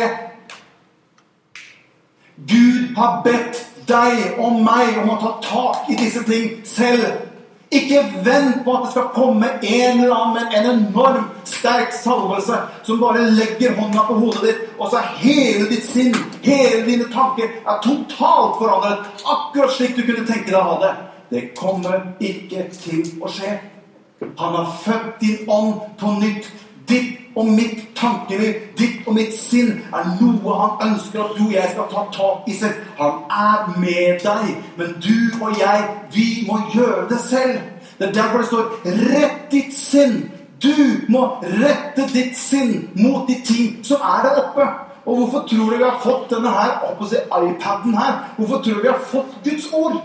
Gud 2.48 2.96
har 2.96 3.20
bedt 3.28 3.60
deg 3.88 4.40
og 4.40 4.62
meg 4.64 4.96
om 5.02 5.12
å 5.12 5.20
ta 5.20 5.36
tak 5.44 5.92
i 5.92 6.00
disse 6.00 6.24
ting 6.24 6.62
selv. 6.64 7.27
Ikke 7.70 8.00
vent 8.24 8.62
på 8.64 8.74
at 8.74 8.84
det 8.86 8.90
skal 8.94 9.08
komme 9.12 9.48
en 9.60 10.00
eller 10.00 10.14
annen 10.16 10.36
med 10.38 10.54
en 10.56 10.68
enorm 10.70 11.26
sterk 11.44 11.92
salvelse 11.92 12.56
som 12.86 13.00
bare 13.00 13.26
legger 13.36 13.74
hånda 13.76 14.06
på 14.08 14.16
hodet 14.22 14.44
ditt, 14.46 14.62
og 14.78 14.88
så 14.88 15.02
er 15.02 15.10
hele 15.20 15.66
ditt 15.68 15.84
sinn, 15.84 16.14
hele 16.42 16.86
dine 16.86 17.10
tanker, 17.12 17.50
er 17.68 17.82
totalt 17.84 18.56
forandret. 18.60 19.04
Akkurat 19.20 19.74
slik 19.76 19.98
du 19.98 20.06
kunne 20.06 20.24
tenke 20.24 20.48
deg 20.48 20.60
å 20.62 20.64
ha 20.70 20.78
det. 20.86 20.94
Det 21.28 21.42
kommer 21.58 22.14
ikke 22.24 22.70
til 22.72 23.04
å 23.20 23.28
skje. 23.28 23.58
Han 24.38 24.56
har 24.56 24.72
født 24.84 25.20
din 25.20 25.44
ånd 25.52 25.74
på 26.00 26.14
nytt. 26.22 26.48
Ditt 26.88 27.18
og 27.36 27.46
mitt 27.46 27.82
tankeliv, 27.96 28.54
ditt 28.78 29.06
og 29.06 29.14
mitt 29.14 29.34
sinn, 29.36 29.82
er 29.94 30.08
noe 30.18 30.54
han 30.58 30.88
ønsker 30.88 31.22
at 31.22 31.36
du 31.36 31.44
og 31.44 31.52
jeg 31.52 31.70
skal 31.74 31.90
ta 31.92 32.04
tak 32.14 32.48
i 32.50 32.56
selv. 32.58 32.80
Han 32.98 33.20
er 33.30 33.68
med 33.78 34.24
deg, 34.24 34.56
men 34.78 34.96
du 35.04 35.44
og 35.44 35.60
jeg, 35.60 35.84
vi 36.14 36.26
må 36.48 36.58
gjøre 36.74 37.06
det 37.12 37.20
selv. 37.20 37.60
Det 37.98 38.08
er 38.08 38.12
derfor 38.12 38.38
det 38.38 38.46
står 38.46 38.64
'rett 38.84 39.50
ditt 39.50 39.72
sinn'. 39.74 40.28
Du 40.62 40.74
må 41.08 41.38
rette 41.42 42.08
ditt 42.12 42.36
sinn 42.36 42.88
mot 42.94 43.28
de 43.28 43.36
ting 43.44 43.78
som 43.86 44.02
er 44.02 44.22
der 44.26 44.40
oppe. 44.42 44.66
Og 45.06 45.16
hvorfor 45.16 45.46
tror 45.46 45.70
du 45.70 45.76
vi 45.76 45.84
har 45.84 46.00
fått 46.02 46.30
denne 46.30 46.50
her, 46.50 46.72
iPaden 47.50 47.94
her? 47.94 48.34
Hvorfor 48.36 48.62
tror 48.62 48.74
du 48.74 48.80
vi 48.80 48.88
har 48.88 49.04
fått 49.06 49.38
Guds 49.44 49.72
ord? 49.72 50.02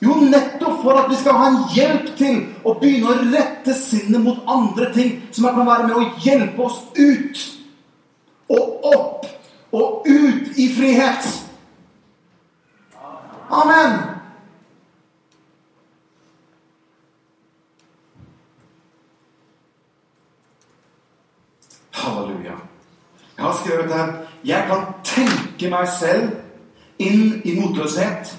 Jo, 0.00 0.14
nettopp 0.14 0.82
for 0.82 0.98
at 1.00 1.10
vi 1.10 1.16
skal 1.18 1.32
ha 1.32 1.46
en 1.50 1.62
hjelp 1.74 2.12
til 2.18 2.44
å 2.62 2.76
begynne 2.78 3.10
å 3.10 3.22
rette 3.32 3.74
sinnet 3.74 4.22
mot 4.22 4.44
andre 4.46 4.92
ting 4.94 5.16
som 5.34 5.48
kan 5.50 5.66
være 5.66 5.88
med 5.88 5.96
å 5.98 6.04
hjelpe 6.22 6.68
oss 6.68 6.84
ut 6.94 7.42
og 8.48 8.86
opp 8.92 9.26
og 9.74 10.06
ut 10.06 10.54
i 10.56 10.68
frihet. 10.76 11.26
Amen. 13.50 13.98
Halleluja. 21.90 22.54
Jeg 23.36 23.44
har 23.44 23.52
skrevet 23.52 23.94
her 23.94 24.12
Jeg 24.44 24.64
kan 24.68 24.84
tenke 25.04 25.70
meg 25.70 25.88
selv 25.98 26.30
inn 26.98 27.40
i 27.44 27.54
motløshet. 27.58 28.30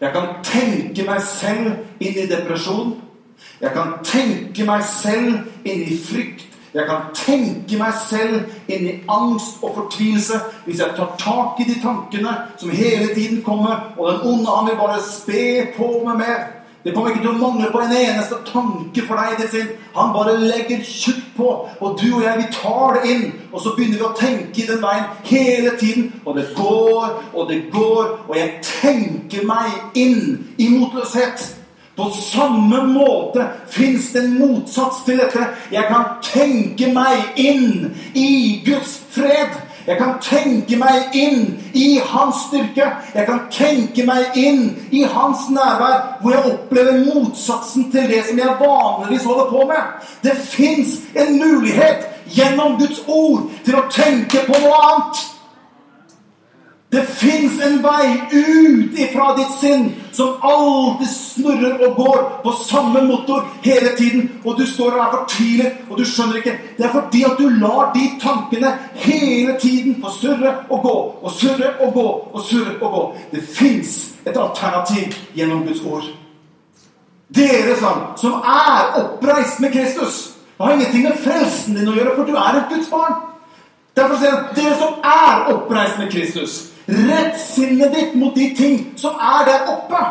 Jeg 0.00 0.12
kan 0.12 0.28
tenke 0.44 1.04
meg 1.04 1.20
selv 1.22 1.72
inn 2.00 2.20
i 2.22 2.28
depresjon. 2.28 2.94
Jeg 3.60 3.72
kan 3.76 3.98
tenke 4.04 4.64
meg 4.64 4.84
selv 4.88 5.42
inn 5.64 5.82
i 5.84 5.98
frykt. 6.00 6.46
Jeg 6.74 6.86
kan 6.86 7.10
tenke 7.14 7.76
meg 7.80 7.96
selv 8.06 8.46
inn 8.70 8.86
i 8.86 8.94
angst 9.10 9.58
og 9.60 9.74
fortvilelse 9.74 10.38
hvis 10.64 10.78
jeg 10.80 10.94
tar 10.96 11.16
tak 11.18 11.58
i 11.60 11.66
de 11.66 11.80
tankene 11.82 12.32
som 12.60 12.70
hele 12.70 13.10
tiden 13.14 13.42
kommer, 13.42 13.90
og 13.98 14.12
den 14.12 14.20
onde 14.30 14.54
han 14.54 14.70
vil 14.70 14.78
bare 14.78 15.02
spe 15.02 15.44
på 15.76 15.90
meg 16.06 16.22
med. 16.22 16.59
Det 16.84 16.94
kommer 16.94 17.12
ikke 17.12 17.20
til 17.26 17.34
å 17.34 17.40
mangle 17.40 17.68
på 17.72 17.80
en 17.84 17.92
eneste 17.92 18.38
tanke 18.48 19.02
for 19.04 19.20
deg 19.20 19.36
det 19.42 19.50
sin. 19.52 19.68
Han 19.92 20.14
bare 20.14 20.38
legger 20.40 20.80
tjukt 20.86 21.26
på, 21.36 21.48
og 21.76 21.98
du 22.00 22.06
og 22.14 22.24
jeg, 22.24 22.40
vi 22.40 22.46
tar 22.56 22.96
det 22.96 23.12
inn. 23.12 23.26
Og 23.52 23.60
så 23.60 23.74
begynner 23.76 24.00
vi 24.00 24.06
å 24.08 24.16
tenke 24.16 24.62
i 24.62 24.68
den 24.70 24.80
veien 24.80 25.08
hele 25.28 25.74
tiden. 25.80 26.08
Og 26.24 26.40
det 26.40 26.46
går, 26.56 27.06
og 27.34 27.48
det 27.52 27.62
går, 27.74 28.12
og 28.28 28.36
jeg 28.38 28.52
tenker 28.64 29.44
meg 29.48 29.98
inn 30.00 30.54
i 30.56 30.70
motløshet. 30.72 31.50
På 32.00 32.06
samme 32.16 32.80
måte 32.88 33.44
fins 33.68 34.12
det 34.14 34.22
en 34.24 34.38
motsats 34.38 35.02
til 35.04 35.20
dette. 35.20 35.50
Jeg 35.72 35.84
kan 35.90 36.14
tenke 36.24 36.88
meg 36.96 37.36
inn 37.36 37.90
i 38.16 38.62
Guds 38.64 39.02
fred. 39.12 39.58
Jeg 39.86 39.96
kan 39.96 40.18
tenke 40.22 40.76
meg 40.76 41.14
inn 41.16 41.44
i 41.74 42.00
hans 42.04 42.44
styrke. 42.48 42.90
Jeg 43.14 43.26
kan 43.26 43.40
tenke 43.52 44.04
meg 44.06 44.36
inn 44.36 44.62
i 44.92 45.02
hans 45.08 45.48
nærvær, 45.50 46.20
hvor 46.20 46.36
jeg 46.36 46.52
opplever 46.52 47.00
motsatsen 47.06 47.90
til 47.92 48.08
det 48.12 48.22
som 48.28 48.38
jeg 48.38 48.56
vanligvis 48.60 49.24
holder 49.24 49.50
på 49.50 49.66
med. 49.72 50.06
Det 50.22 50.36
fins 50.36 50.96
en 51.16 51.38
mulighet 51.40 52.08
gjennom 52.30 52.78
Guds 52.78 53.02
ord 53.08 53.48
til 53.64 53.78
å 53.80 53.86
tenke 53.92 54.44
på 54.46 54.62
noe 54.62 54.80
annet. 54.90 55.26
Det 56.90 57.02
fins 57.06 57.60
en 57.62 57.76
vei 57.82 58.06
ut 58.32 58.98
ifra 58.98 59.28
ditt 59.36 59.52
sinn 59.60 59.84
som 60.12 60.40
alltid 60.42 61.10
snurrer 61.10 61.84
og 61.86 61.96
går 61.96 62.22
på 62.42 62.52
samme 62.64 63.04
motor 63.06 63.44
hele 63.62 63.92
tiden. 63.96 64.24
Og 64.44 64.58
du 64.58 64.64
står 64.66 64.96
og 64.96 65.02
er 65.04 65.12
fortvilet, 65.12 65.76
og 65.86 66.00
du 66.00 66.02
skjønner 66.04 66.40
ikke. 66.40 66.56
Det 66.78 66.88
er 66.88 66.94
fordi 66.96 67.22
at 67.28 67.38
du 67.38 67.46
lar 67.62 67.92
de 67.94 68.08
tankene 68.22 68.72
hele 69.04 69.54
tiden 69.62 70.00
få 70.02 70.10
surre 70.16 70.54
og 70.66 70.82
gå 70.82 70.96
og 71.22 71.36
surre 71.36 71.70
og 71.78 71.92
gå 71.94 72.08
og 72.32 72.42
surre 72.48 72.74
og 72.80 72.96
gå. 72.96 73.04
Det 73.36 73.44
fins 73.46 73.92
et 74.26 74.34
alternativ 74.34 75.14
gjennom 75.38 75.62
Guds 75.68 75.84
ord. 75.86 76.10
Dere 77.30 77.76
som 78.18 78.42
er 78.42 78.98
oppreist 78.98 79.60
med 79.62 79.70
Kristus, 79.72 80.32
har 80.58 80.72
ingenting 80.74 81.06
med 81.06 81.22
frelsen 81.22 81.78
din 81.78 81.88
å 81.88 81.94
gjøre, 81.94 82.16
for 82.16 82.26
du 82.26 82.34
er 82.34 82.58
et 82.58 82.74
Guds 82.74 82.90
barn. 82.90 83.14
Derfor 83.96 84.18
sier 84.18 84.34
han 84.34 84.50
dere 84.58 84.74
som 84.78 84.98
er 85.06 85.46
oppreist 85.54 86.02
med 86.02 86.10
Kristus, 86.10 86.58
rett 86.90 87.38
sinnet 87.40 87.94
ditt 87.94 88.14
mot 88.14 88.34
de 88.34 88.50
ting 88.56 88.92
som 88.98 89.18
er 89.20 89.46
der 89.48 89.70
oppe. 89.72 90.02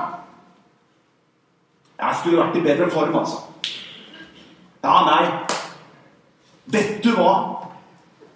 Jeg 2.00 2.20
skulle 2.20 2.40
vært 2.40 2.58
i 2.58 2.64
bedre 2.64 2.90
form, 2.92 3.16
altså. 3.20 3.38
Ja, 4.84 4.96
nei. 5.08 5.24
Vet 6.72 7.04
du 7.04 7.12
hva? 7.18 7.34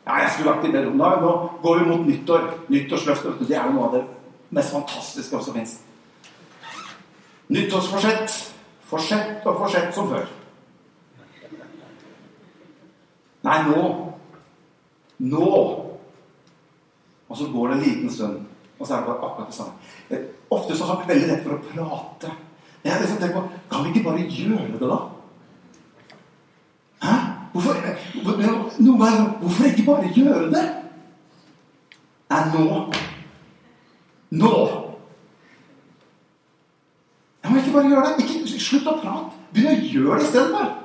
Ja, 0.04 0.18
jeg 0.24 0.34
skulle 0.34 0.52
vært 0.52 0.68
i 0.68 0.74
bedre 0.74 0.92
form. 0.92 1.00
Nå 1.00 1.34
går 1.64 1.80
vi 1.80 1.90
mot 1.90 2.08
nyttår. 2.08 2.48
Nyttårsløftet. 2.74 3.44
Det 3.48 3.58
er 3.58 3.68
jo 3.68 3.76
noe 3.78 3.90
av 3.90 3.98
det 3.98 4.04
mest 4.54 4.76
fantastiske 4.76 5.44
som 5.44 5.60
fins. 5.60 5.78
Nyttårsforsett. 7.48 8.40
Forsett 8.94 9.46
og 9.48 9.62
forsett 9.64 9.96
som 9.96 10.10
før. 10.12 10.28
Nei, 13.44 13.62
nå 13.68 13.86
nå! 15.24 15.93
Og 17.34 17.38
så 17.38 17.48
går 17.54 17.68
det 17.68 17.76
en 17.76 17.84
liten 17.84 18.10
stund, 18.14 18.42
og 18.80 18.88
så 18.88 18.94
er 18.94 18.98
det 18.98 19.06
bare 19.08 19.26
akkurat 19.26 19.48
det 19.48 19.56
samme. 19.56 20.20
Ofte 20.54 20.76
så 20.78 20.86
har 20.86 21.00
vi 21.00 21.08
veldig 21.14 21.30
lett 21.32 21.40
for 21.42 21.56
å 21.56 21.64
prate. 21.66 22.30
Jeg 22.84 23.02
liksom 23.02 23.18
tenker 23.18 23.40
på, 23.40 23.48
Kan 23.72 23.84
vi 23.84 23.90
ikke 23.90 24.04
bare 24.10 24.26
gjøre 24.28 24.78
det, 24.80 24.90
da? 24.92 25.00
Hæ? 27.02 27.16
Hvorfor, 27.54 27.80
noen 28.80 29.00
ganger, 29.02 29.26
hvorfor 29.42 29.66
ikke 29.66 29.86
bare 29.88 30.12
gjøre 30.14 30.52
det? 30.54 30.64
Nei, 32.30 32.44
nå. 32.54 32.94
Nå. 34.30 34.54
Jeg 37.44 37.52
må 37.52 37.58
ikke 37.58 37.74
bare 37.80 37.90
gjøre 37.90 38.06
det. 38.14 38.28
Ikke 38.28 38.62
Slutt 38.62 38.88
å 38.94 38.96
prate. 39.02 39.42
Begynn 39.54 39.74
å 39.74 39.90
gjøre 39.90 40.22
det 40.22 40.30
istedenfor. 40.30 40.83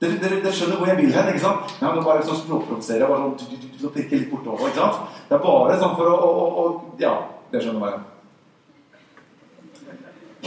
Dere, 0.00 0.16
dere, 0.16 0.38
dere, 0.40 0.52
skjønner 0.56 0.78
hvor 0.80 0.88
jeg 0.88 0.96
vil 0.96 1.12
hen? 1.12 1.28
ikke 1.28 1.42
sant? 1.42 1.74
Ja, 1.80 1.90
er 1.92 2.04
bare 2.04 2.24
sånn 2.24 2.38
språkprovosere. 2.40 3.08
Bare 3.08 3.20
sånn, 3.20 3.36
du, 3.82 3.88
litt 3.98 4.30
bortover. 4.30 4.70
ikke 4.70 4.80
sant? 4.80 5.18
Det 5.28 5.36
er 5.36 5.42
bare 5.44 5.76
sånn 5.80 5.96
for 5.98 6.06
å, 6.08 6.14
å, 6.16 6.30
å, 6.30 6.62
å 6.62 6.64
Ja, 7.02 7.14
dere 7.52 7.64
skjønner 7.66 7.82
hva 7.82 7.90
jeg 7.92 8.00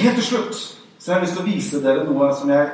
Helt 0.03 0.17
til 0.17 0.25
slutt 0.25 0.55
så 1.03 1.11
har 1.11 1.19
jeg 1.19 1.25
lyst 1.27 1.35
til 1.35 1.43
å 1.43 1.49
vise 1.51 1.79
dere 1.83 2.05
noe 2.07 2.29
som 2.33 2.49
jeg 2.49 2.67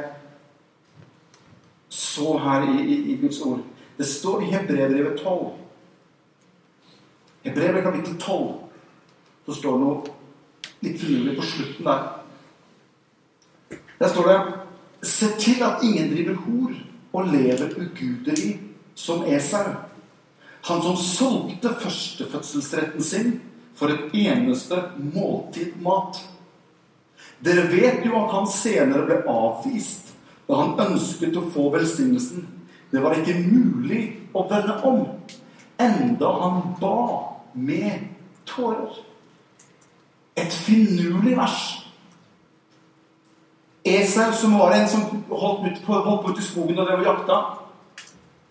så 1.89 2.35
her 2.37 2.67
i, 2.69 2.75
i, 2.79 2.97
i 3.11 3.15
Guds 3.17 3.39
ord. 3.41 3.63
Det 3.97 4.05
står 4.07 4.43
i 4.45 4.51
Hebrevet 4.51 5.17
12. 5.23 5.47
Hebrevet 7.47 7.83
kapittel 7.83 8.15
12. 8.21 8.53
Så 9.49 9.57
står 9.57 9.75
det 9.75 9.81
noe 9.81 9.97
litt 10.85 11.01
finurlig 11.01 11.35
på 11.39 11.47
slutten 11.49 11.89
der. 11.89 12.05
Der 13.99 14.13
står 14.13 14.29
det 14.29 14.37
Se 15.01 15.29
til 15.39 15.63
at 15.63 15.83
ingen 15.83 16.09
driver 16.11 16.35
hor 16.45 16.73
og 17.13 17.31
lever 17.31 17.71
ugudelig 17.77 18.59
som 18.95 19.23
Esau. 19.23 19.71
Han 20.67 20.81
som 20.83 20.97
solgte 20.97 21.71
førstefødselsretten 21.81 23.03
sin 23.03 23.39
for 23.75 23.87
et 23.93 24.11
eneste 24.13 24.75
måltid 25.13 25.79
mat. 25.81 26.19
Dere 27.39 27.69
vet 27.71 28.03
jo 28.05 28.17
at 28.19 28.33
han 28.35 28.47
senere 28.51 29.05
ble 29.07 29.21
avvist 29.31 30.11
da 30.49 30.57
han 30.59 30.79
ønsket 30.89 31.37
å 31.37 31.45
få 31.53 31.69
velsignelsen. 31.71 32.47
Det 32.91 33.01
var 33.03 33.15
ikke 33.15 33.37
mulig 33.39 34.01
å 34.33 34.43
vende 34.49 34.75
om, 34.83 35.03
enda 35.79 36.31
han 36.41 36.73
ba 36.81 36.95
med 37.53 38.09
tårer. 38.49 38.97
Et 40.35 40.53
finurlig 40.65 41.35
vers 41.37 41.78
Esau, 43.83 44.31
som 44.33 44.59
var 44.59 44.71
en 44.75 44.87
som 44.87 45.23
holdt 45.29 45.71
ut 45.71 45.85
holdt 45.87 46.29
ut 46.29 46.39
i 46.39 46.43
skogen 46.43 46.79
og 46.79 46.87
drev 46.87 46.99
og 46.99 47.05
jakta, 47.05 47.37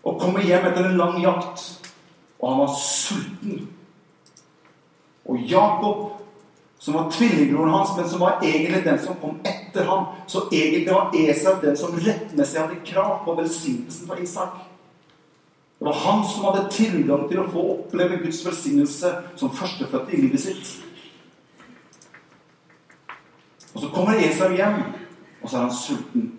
og 0.05 0.21
kommer 0.21 0.45
hjem 0.45 0.71
etter 0.71 0.87
en 0.89 0.97
lang 0.97 1.19
jakt, 1.23 1.65
og 2.39 2.51
han 2.51 2.63
var 2.63 2.79
sulten. 2.81 3.67
Og 5.29 5.43
Jakob, 5.51 6.07
som 6.79 6.95
var 6.95 7.11
tvillingbroren 7.13 7.75
hans, 7.75 7.91
men 7.97 8.09
som 8.09 8.21
var 8.21 8.41
egentlig 8.43 8.85
den 8.85 8.99
som 9.03 9.19
kom 9.21 9.37
etter 9.45 9.85
ham, 9.85 10.07
så 10.27 10.47
egentlig 10.53 10.95
var 10.95 11.13
Esau 11.15 11.59
den 11.63 11.77
som 11.77 11.99
rettmessig 12.07 12.61
hadde 12.61 12.81
krav 12.87 13.25
på 13.25 13.35
velsignelsen 13.35 14.09
fra 14.09 14.21
Isak. 14.23 14.57
Det 15.79 15.87
var 15.87 15.95
han 15.95 16.25
som 16.25 16.45
hadde 16.45 16.71
tilgang 16.75 17.29
til 17.29 17.43
å 17.43 17.51
få 17.53 17.65
oppleve 17.75 18.23
Guds 18.23 18.41
velsignelse 18.47 19.13
som 19.37 19.53
førstefødte 19.55 20.17
i 20.17 20.23
livet 20.25 20.43
sitt. 20.43 20.71
Og 23.75 23.85
så 23.85 23.91
kommer 23.95 24.19
Esau 24.25 24.49
hjem. 24.57 24.81
Og 25.43 25.51
så 25.51 25.57
er 25.57 25.63
han 25.63 25.75
sulten. 25.75 26.33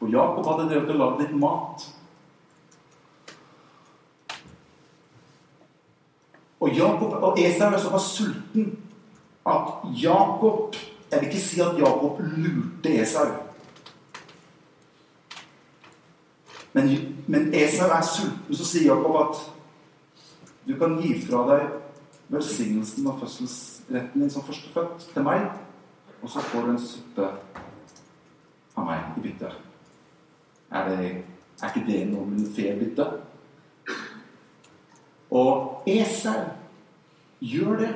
Og 0.00 0.10
Jakob 0.10 0.46
hadde 0.46 0.68
drevet 0.70 0.90
og 0.90 1.00
lagd 1.00 1.22
litt 1.22 1.36
mat. 1.38 1.86
Og 6.64 6.76
Jakob 6.76 7.12
og 7.12 7.38
Esau 7.38 7.70
er 7.72 7.80
såpass 7.80 8.10
sulten 8.16 8.78
at 9.46 9.72
Jakob 10.02 10.76
Jeg 11.10 11.20
vil 11.20 11.28
ikke 11.28 11.40
si 11.40 11.60
at 11.60 11.78
Jakob 11.78 12.18
lurte 12.20 12.90
Esau. 13.00 13.26
Men, 16.72 16.88
men 17.26 17.54
Esau 17.54 17.86
er 17.86 18.02
sulten, 18.02 18.56
så 18.56 18.64
sier 18.66 18.88
Jakob 18.88 19.16
at 19.20 19.42
du 20.66 20.74
kan 20.80 20.96
gi 20.98 21.12
fra 21.22 21.44
deg 21.52 21.68
velsignelsen 22.32 23.06
av 23.06 23.20
fødselsretten 23.20 24.24
din 24.24 24.32
som 24.32 24.42
førstefødt 24.42 25.06
til 25.12 25.26
meg. 25.28 25.44
Og 26.24 26.30
så 26.30 26.40
får 26.40 26.62
du 26.62 26.70
en 26.72 26.80
suppe 26.80 27.26
av 28.74 28.86
meg 28.86 29.18
i 29.18 29.22
bytte. 29.26 29.50
Er, 30.72 30.88
det, 30.88 31.10
er 31.60 31.68
ikke 31.68 31.84
det 31.84 31.98
noe 32.08 32.24
med 32.24 32.40
en 32.40 32.54
fair 32.56 32.78
bytte? 32.80 33.04
Og 35.34 35.84
Esau 35.90 36.46
gjør 37.44 37.76
det. 37.82 37.92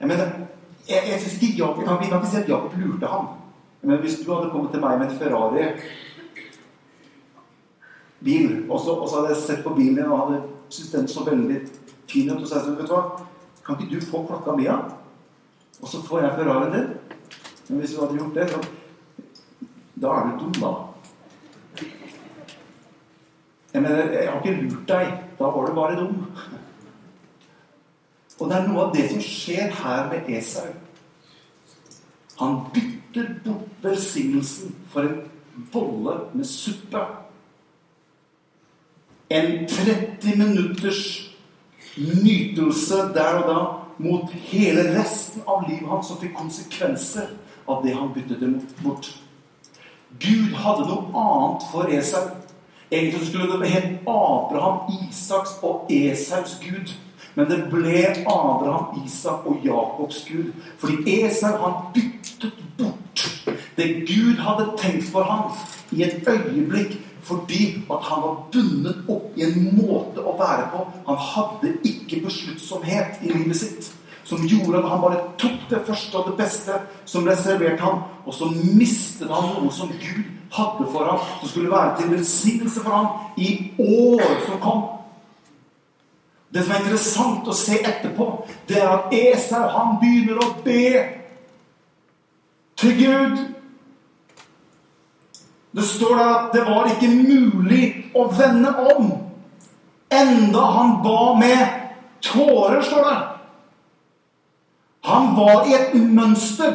Jeg 0.00 0.10
mener, 0.10 0.34
jeg, 0.88 1.06
jeg 1.12 1.32
ikke 1.36 1.54
Jakob, 1.62 1.84
kan, 1.84 2.02
kan 2.02 2.18
ikke 2.18 2.32
si 2.32 2.42
at 2.42 2.50
Jakob 2.50 2.74
lurte 2.82 3.06
ham. 3.06 3.32
Men 3.82 4.02
hvis 4.02 4.18
du 4.26 4.34
hadde 4.34 4.50
kommet 4.50 4.74
til 4.74 4.82
meg 4.82 4.98
med 4.98 5.12
en 5.12 5.18
Ferrari 5.18 5.64
bil, 8.24 8.64
og 8.66 8.80
så, 8.82 8.98
hadde 9.14 9.34
jeg 9.36 9.44
sett 9.44 9.62
på 9.62 9.78
bilen 9.78 9.94
din 9.94 10.10
og 10.10 10.24
hadde 10.24 10.42
syntes 10.68 10.94
den 10.96 11.08
så 11.08 11.22
veldig 11.24 11.60
fin 12.10 12.30
ut, 12.30 12.40
og 12.40 12.48
så 12.48 12.56
sa 12.56 12.66
jeg 12.66 12.80
vet 12.80 12.90
du 12.90 12.96
hva, 12.96 13.04
kan 13.62 13.78
ikke 13.78 13.94
du 13.94 14.10
få 14.10 14.26
klokka 14.26 14.58
mi 14.58 14.66
av? 14.66 14.97
Og 15.82 15.88
så 15.88 16.02
får 16.02 16.20
jeg 16.20 16.36
Ferrarien 16.36 16.74
din. 16.74 16.88
Men 17.68 17.78
hvis 17.78 17.94
du 17.94 18.00
hadde 18.00 18.18
gjort 18.18 18.34
det, 18.34 18.50
så 18.50 18.66
Da 20.00 20.06
er 20.06 20.26
du 20.26 20.44
dum, 20.44 20.52
da. 20.52 20.68
Jeg 23.74 23.82
mener, 23.82 24.12
jeg 24.12 24.30
har 24.30 24.40
ikke 24.44 24.62
lurt 24.62 24.88
deg. 24.88 25.08
Da 25.38 25.44
var 25.44 25.66
du 25.66 25.74
bare 25.74 25.96
dum. 26.00 26.26
Og 28.40 28.50
det 28.50 28.56
er 28.56 28.68
noe 28.68 28.84
av 28.84 28.92
det 28.94 29.08
som 29.10 29.22
skjer 29.22 29.72
her 29.74 30.06
med 30.12 30.30
Esau. 30.38 30.68
Han 32.38 32.60
bytter 32.74 33.32
bort 33.44 33.82
velsignelsen 33.82 34.76
for 34.92 35.08
en 35.08 35.66
bolle 35.72 36.14
med 36.34 36.46
suppe. 36.46 37.02
En 39.30 39.66
30 39.68 40.38
minutters 40.38 41.02
nytelse 41.96 42.94
der 43.14 43.42
og 43.42 43.50
da 43.50 43.58
mot 43.98 44.30
hele 44.50 44.84
resten 44.98 45.42
av 45.46 45.68
livet 45.68 45.88
hans, 45.88 46.08
som 46.08 46.20
fikk 46.20 46.36
konsekvenser 46.38 47.32
av 47.68 47.82
det 47.84 47.94
han 47.96 48.12
byttet 48.14 48.40
det 48.40 48.52
bort. 48.82 49.10
Gud 50.18 50.54
hadde 50.56 50.86
noe 50.88 51.10
annet 51.12 51.66
for 51.72 51.90
Esau. 51.92 52.30
Egentlig 52.90 53.28
skulle 53.28 53.58
det 53.60 53.68
hett 53.68 54.08
Abraham, 54.08 54.86
Isaks 55.02 55.58
og 55.62 55.90
Esaus 55.92 56.56
Gud. 56.62 56.94
Men 57.36 57.50
det 57.50 57.66
ble 57.70 58.06
Abraham, 58.24 59.02
Isak 59.04 59.46
og 59.46 59.60
Jakobs 59.66 60.24
Gud. 60.30 60.54
Fordi 60.80 61.20
Esau 61.20 61.58
han 61.60 61.92
byttet 61.94 62.64
bort 62.78 62.98
det 63.78 64.06
Gud 64.08 64.36
hadde 64.42 64.72
tenkt 64.78 65.10
for 65.12 65.22
ham 65.22 65.52
i 65.92 66.02
et 66.02 66.28
øyeblikk 66.28 66.98
fordi 67.22 67.82
at 67.90 68.04
han 68.08 68.22
var 68.22 68.40
bundet 68.52 69.08
opp 69.08 69.36
i 69.36 69.44
en 69.46 69.70
måte 69.76 70.22
å 70.22 70.34
være 70.38 70.68
på. 70.72 70.84
Han 71.06 71.22
hadde 71.32 71.74
ikke 71.88 72.22
besluttsomhet 72.24 73.22
i 73.22 73.32
livet 73.32 73.56
sitt. 73.56 73.90
Som 74.28 74.44
gjorde 74.44 74.82
at 74.82 74.90
han 74.90 75.00
bare 75.00 75.22
tok 75.40 75.62
det 75.70 75.84
første 75.86 76.18
og 76.18 76.30
det 76.30 76.36
beste 76.42 76.74
som 77.08 77.24
ble 77.24 77.36
servert 77.36 77.80
ham. 77.80 78.02
Og 78.26 78.36
så 78.36 78.50
mistet 78.52 79.30
han 79.32 79.54
noe 79.56 79.72
som 79.72 79.92
Gud 79.92 80.26
hadde 80.52 80.86
for 80.92 81.04
ham, 81.08 81.24
som 81.40 81.48
skulle 81.48 81.72
være 81.72 81.96
til 82.00 82.12
velsignelse 82.12 82.80
for 82.84 82.90
ham 82.90 83.40
i 83.40 83.72
år 83.78 84.24
som 84.46 84.60
kom. 84.60 84.82
Det 86.54 86.64
som 86.64 86.72
er 86.72 86.84
interessant 86.84 87.48
å 87.48 87.56
se 87.56 87.76
etterpå, 87.84 88.26
det 88.68 88.78
er 88.80 88.88
at 88.88 89.12
Esau 89.12 89.66
han 89.68 89.98
begynner 90.00 90.40
å 90.40 90.52
be 90.64 90.84
til 92.80 92.94
Gud. 92.96 93.42
Det 95.78 95.86
står 95.86 96.16
der 96.16 96.28
at 96.34 96.54
det 96.54 96.64
var 96.66 96.88
ikke 96.90 97.08
mulig 97.14 97.82
å 98.18 98.24
vende 98.34 98.72
om. 98.96 99.12
Enda 100.10 100.62
han 100.74 100.96
ba 101.04 101.34
med 101.38 101.60
tårer, 102.24 102.80
står 102.82 103.04
det. 103.06 103.18
Han 105.06 105.36
var 105.36 105.68
i 105.68 105.76
et 105.76 105.94
mønster 105.94 106.74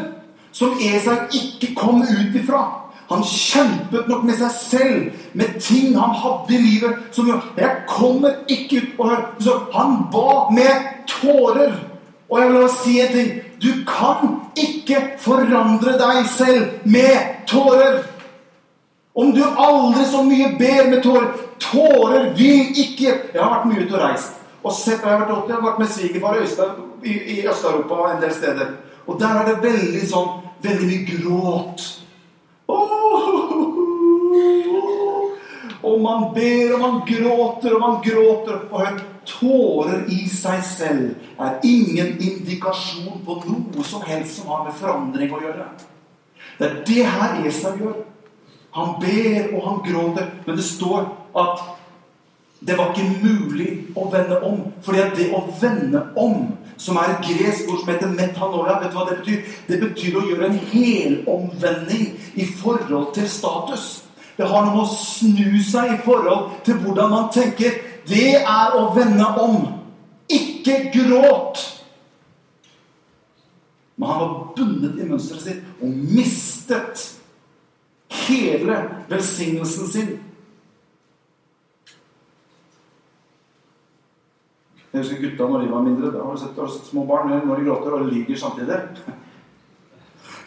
som 0.56 0.78
Esau 0.80 1.18
ikke 1.36 1.74
kom 1.76 2.00
ut 2.06 2.38
ifra. 2.40 2.62
Han 3.10 3.26
kjempet 3.28 4.08
nok 4.08 4.24
med 4.24 4.40
seg 4.40 4.56
selv, 4.56 5.02
med 5.36 5.60
ting 5.60 5.98
han 6.00 6.16
hadde 6.24 6.56
i 6.56 6.62
livet. 6.62 7.04
som 7.12 7.28
jo, 7.28 7.42
Jeg 7.58 7.84
kommer 7.88 8.40
ikke 8.48 8.78
ut 8.78 9.00
og 9.00 9.10
hør. 9.10 9.26
Så 9.40 9.60
han 9.74 9.98
ba 10.12 10.48
med 10.56 11.04
tårer. 11.08 11.76
Og 12.30 12.40
jeg 12.40 12.48
vil 12.48 12.58
bare 12.62 12.78
si 12.84 13.00
en 13.02 13.12
ting. 13.12 13.32
Du 13.62 13.72
kan 13.88 14.40
ikke 14.56 15.04
forandre 15.20 15.98
deg 16.00 16.26
selv 16.38 16.66
med 16.86 17.46
tårer. 17.48 18.13
Om 19.14 19.34
du 19.34 19.44
aldri 19.44 20.06
så 20.10 20.24
mye 20.26 20.56
ber 20.58 20.88
med 20.90 21.04
tårer 21.06 21.34
Tårer 21.62 22.32
vil 22.38 22.74
ikke 22.82 23.12
Jeg 23.12 23.42
har 23.42 23.52
vært 23.52 23.68
mye 23.70 23.84
ute 23.86 23.94
og 23.94 24.02
reist. 24.02 24.40
Og 24.64 24.72
sett, 24.74 25.04
jeg, 25.04 25.10
har 25.10 25.26
vært, 25.26 25.50
jeg 25.50 25.56
har 25.58 25.66
vært 25.66 25.82
med 25.82 25.92
svigerfar 25.92 26.40
i, 27.04 27.14
i 27.14 27.36
Øst-Europa 27.48 27.98
og 28.00 28.12
en 28.14 28.22
del 28.24 28.32
steder. 28.34 28.72
Og 29.08 29.20
der 29.20 29.42
er 29.42 29.50
det 29.52 29.60
veldig 29.66 30.08
sånn 30.08 30.40
Veldig 30.64 30.86
mye 30.88 31.06
gråt. 31.10 31.82
Og 35.84 35.98
man 36.00 36.30
ber, 36.32 36.70
og 36.76 36.80
man 36.80 37.02
gråter, 37.04 37.74
og 37.76 37.82
man 37.82 37.98
gråter. 38.06 38.62
Og 38.72 38.80
hør, 38.80 39.02
tårer 39.28 40.06
i 40.08 40.22
seg 40.32 40.64
selv 40.68 41.42
er 41.44 41.60
ingen 41.68 42.16
indikasjon 42.16 43.20
på 43.26 43.38
noe 43.44 43.84
som 43.88 44.04
helst 44.08 44.40
som 44.40 44.54
har 44.54 44.64
med 44.70 44.80
forandring 44.80 45.36
å 45.36 45.42
gjøre. 45.44 45.68
Det 46.60 46.70
er 46.70 46.80
det 46.88 47.06
her 47.12 47.44
Esau 47.48 47.76
gjør. 47.80 48.00
Han 48.74 48.96
ber, 49.02 49.56
og 49.56 49.70
han 49.70 49.80
gråter. 49.86 50.30
Men 50.46 50.58
det 50.58 50.66
står 50.66 51.08
at 51.38 51.64
det 52.64 52.78
var 52.78 52.94
ikke 52.94 53.20
mulig 53.24 53.70
å 53.96 54.08
vende 54.12 54.40
om. 54.48 54.62
Fordi 54.84 55.02
at 55.04 55.18
det 55.18 55.32
å 55.36 55.44
vende 55.62 56.06
om, 56.20 56.54
som 56.80 56.98
er 56.98 57.12
et 57.14 57.28
gresk 57.28 57.70
ord 57.70 57.82
som 57.82 57.92
heter 57.92 58.14
metanoia, 58.16 58.80
vet 58.82 58.94
du 58.94 58.98
hva 58.98 59.06
det 59.10 59.20
betyr? 59.20 59.52
Det 59.68 59.80
betyr 59.82 60.18
å 60.18 60.26
gjøre 60.30 60.50
en 60.50 60.62
helomvending 60.72 62.08
i 62.40 62.48
forhold 62.62 63.12
til 63.18 63.28
status. 63.30 63.88
Det 64.38 64.48
har 64.50 64.66
noe 64.66 64.78
med 64.78 64.86
å 64.88 64.96
snu 64.96 65.60
seg 65.62 65.94
i 65.94 66.02
forhold 66.06 66.56
til 66.66 66.80
hvordan 66.82 67.12
man 67.12 67.30
tenker. 67.36 67.76
Det 68.10 68.40
er 68.42 68.78
å 68.80 68.88
vende 68.96 69.28
om. 69.44 69.68
Ikke 70.32 70.80
gråt. 70.96 71.62
Men 74.00 74.10
han 74.10 74.24
var 74.24 74.32
bundet 74.56 74.98
i 74.98 75.06
mønsteret 75.06 75.44
sitt 75.44 75.84
og 75.84 75.92
mistet 76.16 77.04
hele 78.28 78.78
velsignelsen 79.10 79.88
sin 79.88 80.14
Jeg 84.94 85.02
husker 85.02 85.22
gutta 85.22 85.46
når 85.50 85.62
de 85.64 85.72
var 85.72 85.82
mindre. 85.82 86.12
Da 86.14 86.20
har 86.22 86.36
du 86.36 86.42
sett, 86.70 86.86
små 86.86 87.06
barn 87.10 87.32
når 87.48 87.56
de 87.56 87.66
gråter 87.66 87.96
og 87.98 88.12
lyver 88.12 88.38
samtidig. 88.38 88.78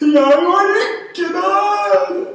'Jeg 0.01 0.37
var 0.45 0.63
ikke 0.87 1.27
der!' 1.33 2.25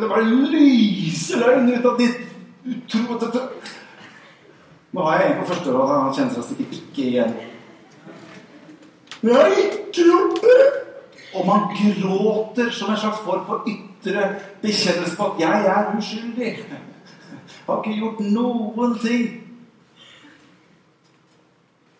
Det 0.00 0.08
bare 0.08 0.24
lyser 0.24 1.38
løgn 1.38 1.70
ut 1.74 1.84
av 1.84 1.98
ditt 1.98 2.20
utro 2.64 3.30
Nå 4.92 5.04
har 5.04 5.20
jeg 5.20 5.30
en 5.30 5.38
på 5.40 5.46
første 5.48 5.72
rad. 5.72 5.92
Han 6.04 6.14
kjenner 6.14 6.34
seg 6.34 6.44
sikkert 6.44 6.74
ikke 6.80 7.06
igjen. 7.08 7.34
'Jeg 9.22 9.34
har 9.34 9.46
ikke 9.46 10.02
gjort 10.08 10.42
det!' 10.42 10.72
Og 11.34 11.46
man 11.46 11.60
gråter 11.76 12.70
som 12.70 12.90
en 12.90 12.96
slags 12.96 13.22
form 13.24 13.46
for 13.46 13.62
ytre 14.02 14.40
bekjennelse 14.62 15.16
på 15.16 15.24
at 15.24 15.40
'jeg 15.40 15.66
er 15.66 15.96
uskyldig'. 15.96 16.64
Har 17.66 17.82
ikke 17.82 17.98
gjort 17.98 18.20
noen 18.20 18.98
ting. 18.98 19.42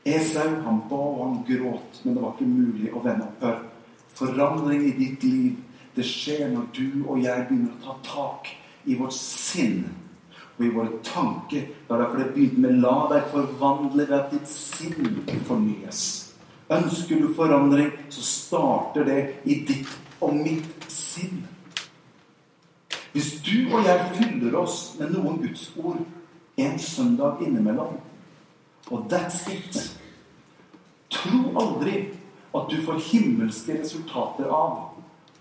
Esau 0.05 0.49
han 0.65 0.81
ba 0.89 0.97
og 0.97 1.29
han 1.29 1.45
gråt, 1.47 2.05
men 2.05 2.15
det 2.15 2.23
var 2.23 2.33
ikke 2.33 2.51
mulig 2.51 2.93
å 2.93 3.03
vende 3.05 3.27
opphør. 3.27 3.59
Forandring 4.15 4.83
i 4.83 4.91
ditt 4.91 5.25
liv 5.25 5.57
det 5.97 6.05
skjer 6.05 6.49
når 6.49 6.67
du 6.77 7.05
og 7.09 7.23
jeg 7.23 7.47
begynner 7.49 7.73
å 7.73 7.85
ta 7.85 7.95
tak 8.03 8.49
i 8.85 8.95
vårt 8.95 9.15
sinn 9.15 9.85
og 10.59 10.65
i 10.65 10.71
våre 10.73 10.99
tanker. 11.05 11.61
Det 11.61 11.95
er 11.95 11.99
derfor 11.99 12.19
det 12.19 12.35
begynte 12.35 12.61
med 12.61 12.81
'la 12.81 13.09
deg 13.13 13.23
forvandle 13.31 14.09
ved 14.09 14.19
at 14.19 14.31
ditt 14.31 14.49
sinn 14.49 15.25
fornyes'. 15.47 16.33
Ønsker 16.71 17.21
du 17.21 17.35
forandring, 17.35 17.93
så 18.09 18.23
starter 18.23 19.05
det 19.05 19.35
i 19.45 19.55
ditt 19.69 19.99
og 20.21 20.35
mitt 20.35 20.87
sinn. 20.89 21.47
Hvis 23.13 23.35
du 23.45 23.75
og 23.75 23.85
jeg 23.85 24.09
fyller 24.17 24.57
oss 24.57 24.95
med 24.99 25.13
noen 25.13 25.41
Guds 25.43 25.67
ord 25.77 26.01
en 26.57 26.79
søndag 26.79 27.43
innimellom 27.45 27.99
og 28.91 29.07
that's 29.13 29.45
it. 29.53 29.99
Tro 31.11 31.53
aldri 31.61 32.09
at 32.53 32.69
du 32.71 32.83
får 32.85 33.01
himmelske 33.13 33.79
resultater 33.81 34.49
av 34.53 34.93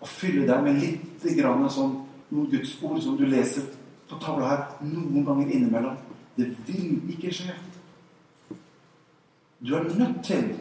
å 0.01 0.07
fylle 0.07 0.45
deg 0.47 0.63
med 0.65 0.80
litt 0.82 1.28
grann 1.38 1.67
sånn 1.72 1.97
noen 2.32 2.49
Guds 2.51 2.78
ord 2.84 3.01
som 3.03 3.17
du 3.19 3.26
leser 3.28 3.67
på 4.09 4.19
tavla 4.24 4.49
her 4.51 4.63
noen 4.84 5.26
ganger 5.28 5.51
innimellom. 5.51 5.97
Det 6.36 6.51
vil 6.67 6.99
ikke 7.11 7.34
skje. 7.36 7.55
Du 9.61 9.76
er 9.78 9.89
nødt 9.95 10.22
til 10.26 10.53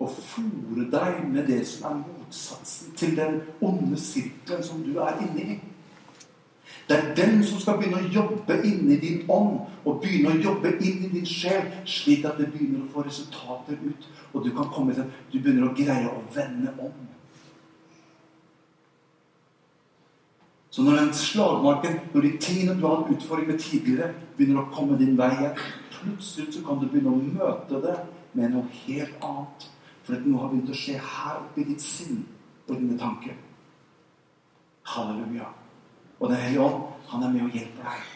å 0.00 0.08
fòre 0.08 0.86
deg 0.90 1.20
med 1.28 1.46
det 1.50 1.60
som 1.68 1.90
er 1.90 1.98
motsatsen 2.00 2.94
til 2.98 3.12
den 3.18 3.42
onde 3.60 3.98
sirkelen 4.00 4.64
som 4.64 4.80
du 4.84 4.96
er 4.98 5.20
inne 5.26 5.44
i. 5.44 5.58
Det 6.90 6.98
er 6.98 7.12
den 7.14 7.44
som 7.46 7.60
skal 7.62 7.76
begynne 7.78 8.00
å 8.02 8.08
jobbe 8.10 8.56
inni 8.66 8.96
din 8.98 9.28
ånd 9.30 9.60
og 9.86 10.00
begynne 10.02 10.32
å 10.32 10.40
jobbe 10.42 10.72
inn 10.82 11.04
i 11.06 11.10
din 11.12 11.28
sjel, 11.28 11.68
slik 11.86 12.24
at 12.26 12.40
det 12.40 12.48
begynner 12.50 12.80
å 12.82 12.88
få 12.90 13.04
resultater 13.06 13.78
ut. 13.78 14.08
Og 14.34 14.42
du 14.42 14.50
kan 14.56 14.72
komme 14.74 14.96
til 14.96 15.06
du 15.30 15.36
begynner 15.38 15.68
å 15.68 15.76
greie 15.76 16.10
å 16.10 16.24
vende 16.34 16.72
om. 16.82 16.96
Så 20.70 20.82
når 20.82 20.98
den 20.98 21.14
slagmarken, 21.14 22.00
når 22.10 22.26
de 22.26 22.74
hatt 22.82 23.14
utfordring 23.14 23.52
med 23.52 23.62
tidligere, 23.62 24.10
begynner 24.36 24.64
å 24.64 24.74
komme 24.74 24.98
din 24.98 25.14
vei 25.18 25.30
igjen, 25.36 25.62
plutselig 25.94 26.56
så 26.58 26.64
kan 26.66 26.82
du 26.82 26.88
begynne 26.90 27.14
å 27.14 27.22
møte 27.22 27.84
det 27.86 27.96
med 28.34 28.50
noe 28.56 28.66
helt 28.82 29.14
annet. 29.30 29.70
For 30.02 30.18
at 30.18 30.26
noe 30.26 30.42
har 30.42 30.50
begynt 30.50 30.74
å 30.74 30.82
skje 30.82 30.98
her 30.98 31.38
oppe 31.38 31.62
i 31.62 31.70
ditt 31.70 31.86
sinn 31.86 32.24
og 32.66 32.74
dine 32.74 32.98
tanker. 32.98 33.38
Halleluja. 34.90 35.52
Og 36.20 36.28
Den 36.28 36.36
hellige 36.36 36.60
ånd, 36.60 36.82
han 37.08 37.22
er 37.22 37.32
med 37.32 37.42
og 37.42 37.50
hjelper 37.56 37.82
deg. 37.82 38.08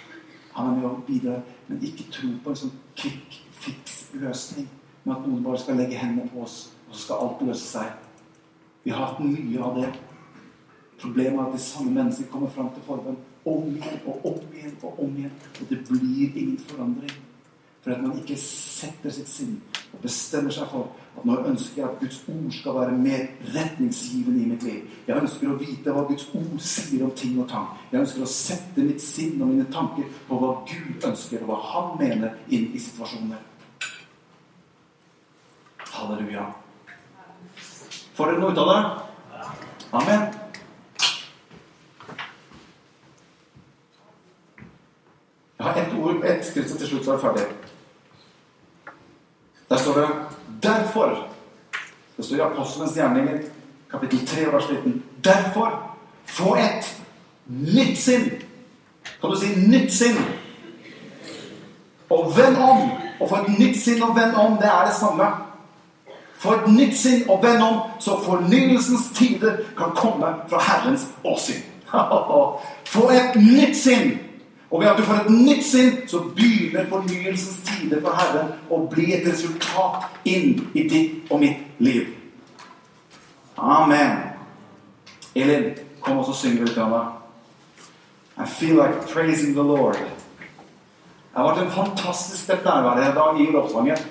Han 0.54 0.66
er 0.70 0.76
med 0.76 0.88
og 0.88 1.04
bidrar. 1.06 1.42
Men 1.68 1.82
ikke 1.82 2.10
tro 2.12 2.28
på 2.44 2.52
en 2.52 2.56
sånn 2.56 2.74
quick 2.96 3.38
fix-løsning 3.64 4.68
med 5.04 5.14
at 5.16 5.26
noen 5.26 5.44
bare 5.44 5.60
skal 5.60 5.78
legge 5.80 5.98
hendene 5.98 6.28
på 6.32 6.42
oss, 6.44 6.74
og 6.88 6.94
så 6.94 7.02
skal 7.02 7.22
alt 7.24 7.44
løse 7.48 7.64
seg. 7.64 7.92
Vi 8.84 8.92
har 8.92 9.06
hatt 9.06 9.22
mye 9.24 9.62
av 9.64 9.78
det. 9.80 9.92
Problemet 11.00 11.40
er 11.40 11.46
at 11.46 11.56
de 11.56 11.60
samme 11.64 11.92
mennesker 11.96 12.28
kommer 12.32 12.52
fram 12.52 12.70
til 12.74 12.84
forbønn 12.86 13.16
om 13.48 13.68
igjen 13.72 14.04
og 14.08 14.24
om 14.30 14.42
igjen 14.52 14.76
og 14.82 15.00
om 15.04 15.16
igjen. 15.16 15.32
Og 15.60 15.70
det 15.70 15.80
blir 15.88 16.36
ingen 16.36 16.58
forandring. 16.68 17.16
For 17.84 17.92
at 17.92 18.00
man 18.00 18.16
ikke 18.16 18.36
setter 18.40 19.12
sitt 19.12 19.28
sinn 19.28 19.56
og 19.92 19.98
bestemmer 20.00 20.54
seg 20.54 20.70
for 20.70 20.94
at 21.18 21.24
nå 21.28 21.34
ønsker 21.50 21.82
jeg 21.82 21.88
at 21.90 21.98
Guds 22.00 22.20
ord 22.32 22.52
skal 22.56 22.76
være 22.78 22.94
mer 22.96 23.26
retningsgivende 23.52 24.40
i 24.40 24.46
mitt 24.48 24.62
liv. 24.64 24.86
Jeg 25.04 25.20
ønsker 25.20 25.50
å 25.50 25.56
vite 25.60 25.92
hva 25.92 26.06
Guds 26.08 26.24
ord 26.32 26.54
sier 26.64 27.02
om 27.04 27.12
ting 27.12 27.34
og 27.42 27.50
tang. 27.50 27.66
Jeg 27.92 28.00
ønsker 28.00 28.24
å 28.24 28.28
sette 28.30 28.86
mitt 28.86 29.04
sinn 29.04 29.36
og 29.36 29.50
mine 29.50 29.66
tanker 29.72 30.08
på 30.28 30.38
hva 30.40 30.54
Gud 30.70 31.04
ønsker, 31.10 31.44
og 31.44 31.50
hva 31.52 31.58
Han 31.74 31.90
mener 32.00 32.38
inn 32.48 32.70
i 32.72 32.80
situasjoner. 32.80 33.42
Halleluja. 35.92 36.46
Får 38.16 38.32
dere 38.32 38.40
noe 38.40 38.54
ut 38.54 38.62
av 38.64 38.72
det? 38.72 38.80
Amen. 40.00 40.24
Jeg 45.58 45.68
har 45.68 45.82
ett 45.84 45.94
ord, 46.00 46.24
ett 46.24 46.48
skrift, 46.48 46.72
så 46.72 46.80
til 46.80 46.94
slutt 46.94 47.04
så 47.04 47.14
er 47.14 47.20
jeg 47.20 47.24
ferdig. 47.28 47.63
Der 49.74 49.80
står 49.80 49.92
det 49.92 50.08
'derfor'. 50.62 51.28
Det 52.16 52.24
står 52.24 52.36
i 52.36 52.40
Apostelens 52.40 52.94
gjerninger, 52.94 53.38
kapittel 53.90 54.26
3, 54.26 54.52
vers 54.52 54.64
19. 54.70 55.02
Derfor 55.24 55.80
få 56.24 56.54
et 56.54 57.02
nytt 57.46 57.98
sinn. 57.98 58.30
Kan 59.20 59.30
du 59.30 59.36
si 59.36 59.46
'nytt 59.46 59.92
sinn'? 59.92 60.24
Og 62.10 62.32
vend 62.36 62.56
om. 62.56 62.90
Å 63.20 63.28
få 63.28 63.36
et 63.36 63.58
nytt 63.58 63.80
sinn 63.80 64.02
og 64.02 64.16
vend 64.16 64.34
om, 64.34 64.56
det 64.56 64.66
er 64.66 64.84
det 64.86 64.94
samme. 64.94 65.24
Få 66.38 66.52
et 66.52 66.72
nytt 66.72 66.96
sinn 66.96 67.30
og 67.30 67.42
vend 67.42 67.62
om, 67.62 67.80
så 67.98 68.20
fornyelsens 68.24 69.10
tider 69.14 69.56
kan 69.76 69.90
komme 69.96 70.26
fra 70.48 70.58
Herrens 70.60 71.06
åsyn. 71.24 71.62
Få 72.94 73.10
et 73.10 73.36
nytt 73.36 73.76
sinn. 73.76 74.18
Og 74.70 74.80
ved 74.80 74.88
at 74.88 74.98
du 74.98 75.02
får 75.06 75.14
et 75.14 75.30
nytt 75.30 75.66
sinn, 75.66 75.96
så 76.08 76.22
begynner 76.36 76.88
fornyelsens 76.90 77.60
tider 77.68 78.00
for 78.02 78.16
Herren 78.18 78.54
å 78.72 78.80
bli 78.90 79.12
et 79.14 79.26
resultat 79.28 80.08
inn 80.24 80.64
i 80.74 80.86
ditt 80.88 81.30
og 81.30 81.42
mitt 81.44 81.82
liv. 81.84 82.08
Amen. 83.58 84.16
Elin, 85.34 85.70
kom 86.00 86.18
og 86.18 86.26
så 86.26 86.34
synger 86.40 86.66
litt. 86.66 86.78
Anna. 86.78 87.04
I 88.36 88.46
feel 88.46 88.76
like 88.76 89.06
praising 89.12 89.54
the 89.54 89.62
Lord. 89.62 89.98
Det 89.98 91.42
har 91.42 91.48
vært 91.50 91.64
en 91.64 91.74
fantastisk 91.74 92.44
stepp 92.44 92.66
nærvær 92.66 93.00
i 93.02 93.14
dag 93.14 93.40
i 93.42 93.46
lovsangen. 93.54 94.02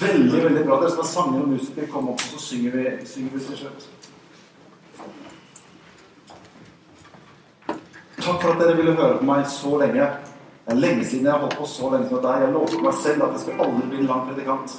Veldig 0.00 0.42
veldig 0.44 0.64
bra. 0.66 0.80
Dere 0.80 0.90
som 0.90 1.04
er 1.04 1.08
sanger 1.12 1.42
og 1.42 1.54
musikere, 1.54 1.90
kom 1.90 2.10
opp, 2.12 2.22
og 2.22 2.34
så 2.34 2.44
synger 2.50 2.76
vi, 2.76 2.84
synger 3.06 3.34
vi 3.34 3.44
til 3.46 3.62
slutt. 3.62 3.88
Takk 8.28 8.42
for 8.42 8.52
at 8.52 8.58
dere 8.60 8.76
ville 8.76 8.92
høre 8.92 9.14
på 9.16 9.24
meg 9.24 9.46
så 9.48 9.78
lenge. 9.80 10.06
Det 10.66 10.74
er 10.74 10.80
lenge 10.82 11.04
siden 11.08 11.24
jeg 11.24 11.32
har 11.32 11.40
holdt 11.40 11.54
på 11.56 11.68
så 11.72 11.88
lenge 11.94 12.10
som 12.10 12.18
deg. 12.20 12.42
Jeg 12.42 12.52
lovte 12.52 12.80
meg 12.84 12.96
selv 13.00 13.24
at 13.24 13.30
jeg 13.32 13.40
skulle 13.40 13.64
aldri 13.64 13.86
bli 13.88 14.00
en 14.02 14.10
lang 14.10 14.26
predikant. 14.28 14.74